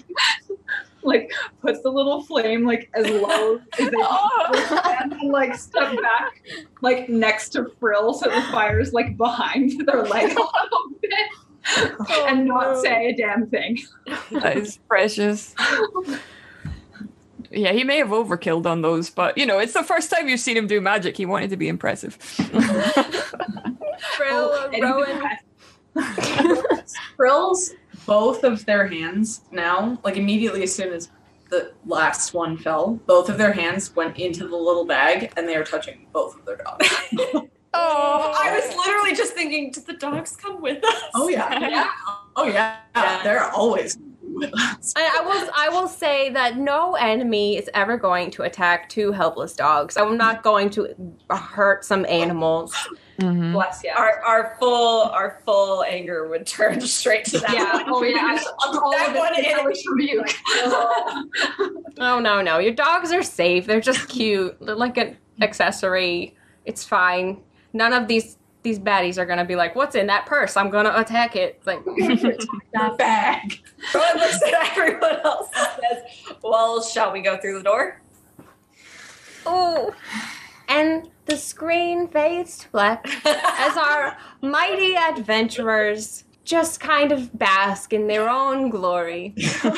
like 1.01 1.31
puts 1.61 1.81
the 1.81 1.89
little 1.89 2.23
flame 2.23 2.63
like 2.63 2.89
as 2.93 3.09
low 3.09 3.59
as 3.79 3.89
they 3.89 3.97
oh. 3.97 4.79
can 4.83 5.13
and 5.13 5.31
like 5.31 5.55
step 5.55 5.99
back, 5.99 6.43
like 6.81 7.09
next 7.09 7.49
to 7.49 7.71
Frill, 7.79 8.13
so 8.13 8.29
the 8.29 8.41
fire's 8.51 8.93
like 8.93 9.17
behind 9.17 9.85
their 9.87 10.03
leg 10.03 10.25
a 10.25 10.41
little 10.41 10.89
bit, 11.01 11.29
oh, 11.77 12.25
and 12.29 12.45
not 12.45 12.79
say 12.81 13.07
a 13.07 13.15
damn 13.15 13.47
thing. 13.47 13.79
That 14.31 14.57
is 14.57 14.77
precious. 14.87 15.55
Yeah, 17.53 17.71
he 17.71 17.83
may 17.83 17.97
have 17.97 18.09
overkilled 18.09 18.65
on 18.65 18.81
those, 18.81 19.09
but 19.09 19.37
you 19.37 19.45
know, 19.45 19.59
it's 19.59 19.73
the 19.73 19.83
first 19.83 20.09
time 20.09 20.27
you've 20.27 20.39
seen 20.39 20.57
him 20.57 20.67
do 20.67 20.81
magic. 20.81 21.15
He 21.15 21.25
wanted 21.25 21.51
to 21.51 21.57
be 21.57 21.67
impressive. 21.67 22.15
Frill, 22.15 22.49
oh, 24.31 24.65
uh, 24.65 24.69
Eddie 24.73 24.81
Rowan. 24.81 25.37
Frills 27.15 27.73
both 28.05 28.43
of 28.43 28.65
their 28.65 28.87
hands 28.87 29.41
now, 29.51 29.99
like 30.03 30.17
immediately 30.17 30.63
as 30.63 30.73
soon 30.73 30.93
as 30.93 31.09
the 31.49 31.73
last 31.85 32.33
one 32.33 32.57
fell, 32.57 32.99
both 33.05 33.29
of 33.29 33.37
their 33.37 33.53
hands 33.53 33.95
went 33.95 34.17
into 34.17 34.47
the 34.47 34.55
little 34.55 34.85
bag 34.85 35.31
and 35.37 35.47
they 35.47 35.55
are 35.55 35.63
touching 35.63 36.07
both 36.11 36.37
of 36.37 36.45
their 36.45 36.57
dogs. 36.57 36.87
oh, 37.73 38.33
I 38.35 38.59
was 38.59 38.75
literally 38.75 39.15
just 39.15 39.33
thinking, 39.33 39.71
did 39.71 39.85
the 39.85 39.93
dogs 39.93 40.35
come 40.35 40.61
with 40.61 40.83
us? 40.83 41.03
oh 41.13 41.29
yeah. 41.29 41.59
yeah. 41.69 41.89
Oh 42.35 42.45
yeah. 42.45 42.77
They're 43.23 43.49
always 43.51 43.97
with 43.97 44.07
us. 44.07 44.12
I, 44.95 45.19
I 45.19 45.21
will. 45.25 45.49
I 45.55 45.69
will 45.69 45.87
say 45.87 46.29
that 46.31 46.57
no 46.57 46.95
enemy 46.95 47.57
is 47.57 47.69
ever 47.73 47.97
going 47.97 48.31
to 48.31 48.43
attack 48.43 48.89
two 48.89 49.11
helpless 49.11 49.53
dogs. 49.53 49.97
I'm 49.97 50.17
not 50.17 50.43
going 50.43 50.69
to 50.71 50.89
hurt 51.29 51.85
some 51.85 52.05
animals. 52.07 52.73
Mhm. 53.19 53.53
Bless 53.53 53.83
you. 53.83 53.91
Our, 53.95 54.21
our 54.21 54.55
full 54.59 55.03
our 55.03 55.39
full 55.45 55.83
anger 55.83 56.27
would 56.27 56.47
turn 56.47 56.81
straight 56.99 57.25
to 57.25 57.39
that 57.39 57.53
Yeah. 57.53 57.73
one. 57.75 57.83
Oh 57.87 58.03
yeah. 58.03 58.41
All 58.65 58.91
that 58.91 59.09
of 59.09 59.15
one 59.15 59.33
is 59.39 59.45
enemy. 59.45 59.59
always 59.61 59.83
rebuke. 59.87 60.33
Oh 61.99 62.19
no, 62.19 62.41
no, 62.41 62.57
your 62.57 62.73
dogs 62.73 63.11
are 63.11 63.23
safe. 63.23 63.65
They're 63.67 63.81
just 63.81 64.07
cute. 64.09 64.57
They're 64.61 64.75
like 64.75 64.97
an 64.97 65.17
accessory. 65.41 66.35
It's 66.65 66.83
fine. 66.83 67.41
None 67.73 67.93
of 67.93 68.07
these 68.07 68.37
these 68.63 68.79
baddies 68.79 69.17
are 69.17 69.25
gonna 69.25 69.45
be 69.45 69.55
like, 69.55 69.75
"What's 69.75 69.95
in 69.95 70.07
that 70.07 70.25
purse? 70.25 70.55
I'm 70.57 70.69
gonna 70.69 70.93
attack 70.95 71.35
it." 71.35 71.61
Like, 71.65 71.83
That 72.73 72.97
bag. 72.97 73.59
Rowan 73.93 74.17
looks 74.17 74.41
at 74.41 74.53
everyone 74.77 75.19
else 75.23 75.49
and 75.55 75.67
says, 75.91 76.35
Well, 76.41 76.81
shall 76.81 77.11
we 77.11 77.21
go 77.21 77.37
through 77.37 77.57
the 77.59 77.63
door? 77.63 78.01
oh, 79.45 79.93
and 80.69 81.09
the 81.25 81.35
screen 81.37 82.07
fades 82.07 82.57
to 82.59 82.69
black 82.71 83.05
as 83.25 83.77
our 83.77 84.17
mighty 84.41 84.95
adventurers 84.95 86.23
just 86.45 86.79
kind 86.79 87.11
of 87.11 87.37
bask 87.37 87.93
in 87.93 88.07
their 88.07 88.29
own 88.29 88.69
glory. 88.69 89.33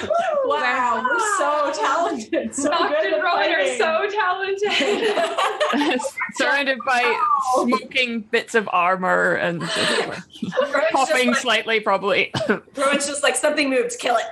Wow, 0.47 1.03
we're 1.03 1.37
so 1.39 1.71
talented. 1.81 2.53
So 2.53 2.69
Noct 2.69 2.89
good 2.89 3.05
and 3.05 3.15
at 3.15 3.23
Rowan 3.23 3.51
are 3.51 3.77
so 3.77 4.07
talented. 4.11 5.99
Surrounded 6.35 6.77
by 6.85 7.19
smoking 7.55 8.21
bits 8.21 8.53
of 8.53 8.69
armor 8.71 9.33
and 9.33 9.61
just, 9.61 10.07
like, 10.07 10.91
coughing 10.91 11.33
slightly, 11.33 11.79
probably. 11.79 12.31
Rowan's 12.47 13.07
just 13.07 13.23
like 13.23 13.35
something 13.35 13.71
moved, 13.71 13.97
kill 13.97 14.17
it. 14.17 14.25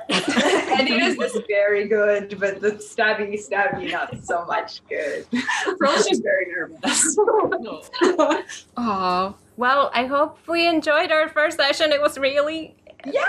Eddie 0.80 0.94
is 0.94 1.20
is 1.20 1.42
very 1.48 1.88
good, 1.88 2.38
but 2.40 2.62
the 2.62 2.74
stabby, 2.74 3.34
stabby, 3.34 3.92
not 3.92 4.24
so 4.24 4.46
much 4.46 4.82
good. 4.88 5.26
Pearl's 5.80 6.06
just 6.06 6.22
very 6.22 6.46
nervous. 6.46 7.18
Oh, 8.78 9.36
well, 9.64 9.92
I 9.94 10.06
hope 10.08 10.38
we 10.48 10.68
enjoyed 10.68 11.10
our 11.10 11.30
first 11.30 11.56
session. 11.56 11.94
It 11.94 12.02
was 12.02 12.18
really. 12.18 12.76
Yeah, 13.06 13.22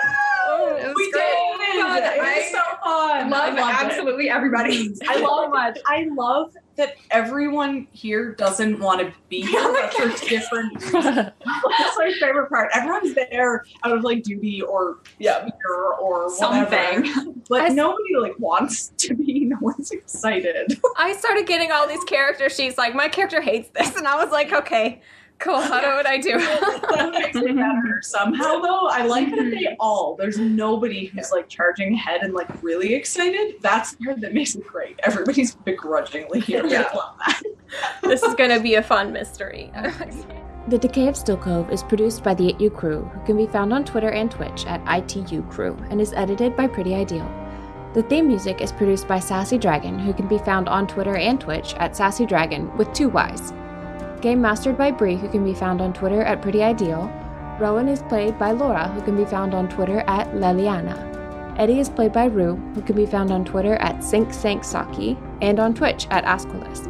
Oh, 0.46 0.76
it 0.76 0.86
was 0.86 0.94
we 0.96 1.10
great. 1.12 1.22
did. 1.22 1.78
It 1.78 2.20
I 2.20 2.38
was 2.38 2.50
so 2.52 2.62
fun. 2.84 3.30
Love 3.30 3.54
I 3.54 3.60
loved 3.60 3.82
it. 3.82 3.86
absolutely 3.86 4.30
everybody. 4.30 4.94
I 5.08 5.16
love 5.20 5.50
much. 5.50 5.78
I 5.86 6.08
love 6.12 6.54
that 6.76 6.94
everyone 7.10 7.86
here 7.92 8.32
doesn't 8.34 8.78
want 8.80 9.00
to 9.00 9.12
be 9.28 9.42
here, 9.42 9.88
for 9.90 10.08
different. 10.28 10.78
That's 10.80 11.96
my 11.98 12.12
favorite 12.20 12.48
part. 12.50 12.70
Everyone's 12.74 13.14
there 13.14 13.64
out 13.84 13.92
of 13.96 14.02
like 14.04 14.22
duty 14.22 14.60
or 14.62 14.98
yeah, 15.18 15.40
fear 15.42 15.52
or 16.00 16.28
whatever. 16.36 17.04
Something. 17.06 17.42
But 17.48 17.60
I 17.62 17.66
s- 17.66 17.74
nobody 17.74 18.16
like 18.20 18.38
wants 18.38 18.88
to 18.98 19.14
be. 19.14 19.32
No 19.54 19.58
one's 19.60 19.90
excited. 19.90 20.80
I 20.96 21.12
started 21.14 21.46
getting 21.46 21.70
all 21.72 21.86
these 21.86 22.02
character 22.04 22.48
sheets. 22.48 22.78
Like, 22.78 22.94
my 22.94 23.08
character 23.08 23.40
hates 23.42 23.68
this. 23.70 23.94
And 23.96 24.06
I 24.06 24.16
was 24.22 24.32
like, 24.32 24.52
okay, 24.52 25.02
cool. 25.38 25.60
How 25.60 25.80
do 25.80 25.86
what 25.88 26.06
I 26.06 26.18
do? 26.18 26.38
that 26.38 27.10
makes 27.12 27.36
it 27.36 27.56
better 27.56 28.00
somehow 28.02 28.60
though. 28.60 28.88
I 28.88 29.04
like 29.04 29.30
that 29.30 29.36
they 29.36 29.64
mm-hmm. 29.64 29.74
all 29.80 30.16
there's 30.16 30.38
nobody 30.38 31.06
who's 31.06 31.30
like 31.32 31.48
charging 31.48 31.94
ahead 31.94 32.22
and 32.22 32.34
like 32.34 32.48
really 32.62 32.94
excited. 32.94 33.56
That's 33.60 33.92
the 33.92 34.04
part 34.04 34.20
that 34.20 34.34
makes 34.34 34.54
it 34.54 34.66
great. 34.66 34.98
Everybody's 35.02 35.54
begrudgingly 35.54 36.40
here. 36.40 36.66
Yeah. 36.66 36.88
I 36.92 36.96
love 36.96 37.16
that. 37.26 37.42
this 38.02 38.22
is 38.22 38.34
going 38.34 38.50
to 38.50 38.60
be 38.60 38.74
a 38.74 38.82
fun 38.82 39.12
mystery. 39.12 39.70
The 40.66 40.78
Decay 40.78 41.08
of 41.08 41.16
Stillcove 41.16 41.70
is 41.70 41.82
produced 41.82 42.24
by 42.24 42.32
the 42.32 42.48
ITU 42.48 42.70
crew, 42.70 43.02
who 43.12 43.26
can 43.26 43.36
be 43.36 43.46
found 43.46 43.70
on 43.70 43.84
Twitter 43.84 44.12
and 44.12 44.30
Twitch 44.30 44.64
at 44.64 44.80
ITU 44.88 45.42
crew, 45.50 45.76
and 45.90 46.00
is 46.00 46.14
edited 46.14 46.56
by 46.56 46.66
Pretty 46.66 46.94
Ideal. 46.94 47.30
The 47.92 48.02
theme 48.04 48.26
music 48.26 48.62
is 48.62 48.72
produced 48.72 49.06
by 49.06 49.20
Sassy 49.20 49.58
Dragon, 49.58 49.98
who 49.98 50.14
can 50.14 50.26
be 50.26 50.38
found 50.38 50.70
on 50.70 50.86
Twitter 50.86 51.16
and 51.16 51.38
Twitch 51.38 51.74
at 51.74 51.94
Sassy 51.94 52.24
Dragon 52.24 52.74
with 52.78 52.90
two 52.94 53.10
Y's. 53.10 53.52
Game 54.24 54.40
mastered 54.40 54.78
by 54.78 54.90
Bree, 54.90 55.16
who 55.16 55.28
can 55.28 55.44
be 55.44 55.52
found 55.52 55.82
on 55.82 55.92
Twitter 55.92 56.22
at 56.22 56.40
Pretty 56.40 56.62
Ideal. 56.62 57.12
Rowan 57.60 57.88
is 57.88 58.00
played 58.00 58.38
by 58.38 58.52
Laura, 58.52 58.88
who 58.88 59.02
can 59.02 59.14
be 59.18 59.26
found 59.26 59.52
on 59.52 59.68
Twitter 59.68 60.02
at 60.06 60.32
Leliana. 60.32 61.58
Eddie 61.58 61.78
is 61.78 61.90
played 61.90 62.14
by 62.14 62.24
Rue, 62.24 62.56
who 62.74 62.80
can 62.80 62.96
be 62.96 63.04
found 63.04 63.30
on 63.30 63.44
Twitter 63.44 63.74
at 63.74 63.96
SinkSankSaki 63.96 65.18
and 65.42 65.60
on 65.60 65.74
Twitch 65.74 66.06
at 66.10 66.24
Asquilus. 66.24 66.88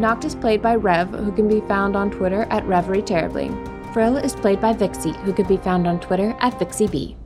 Noct 0.00 0.26
is 0.26 0.34
played 0.34 0.60
by 0.60 0.74
Rev, 0.74 1.08
who 1.08 1.32
can 1.32 1.48
be 1.48 1.62
found 1.62 1.96
on 1.96 2.10
Twitter 2.10 2.46
at 2.50 2.66
Reverie 2.66 3.00
Terribly. 3.00 3.50
Frill 3.94 4.18
is 4.18 4.34
played 4.34 4.60
by 4.60 4.74
Vixie, 4.74 5.16
who 5.22 5.32
can 5.32 5.46
be 5.48 5.56
found 5.56 5.86
on 5.86 5.98
Twitter 5.98 6.36
at 6.40 6.58
VixieB. 6.58 7.16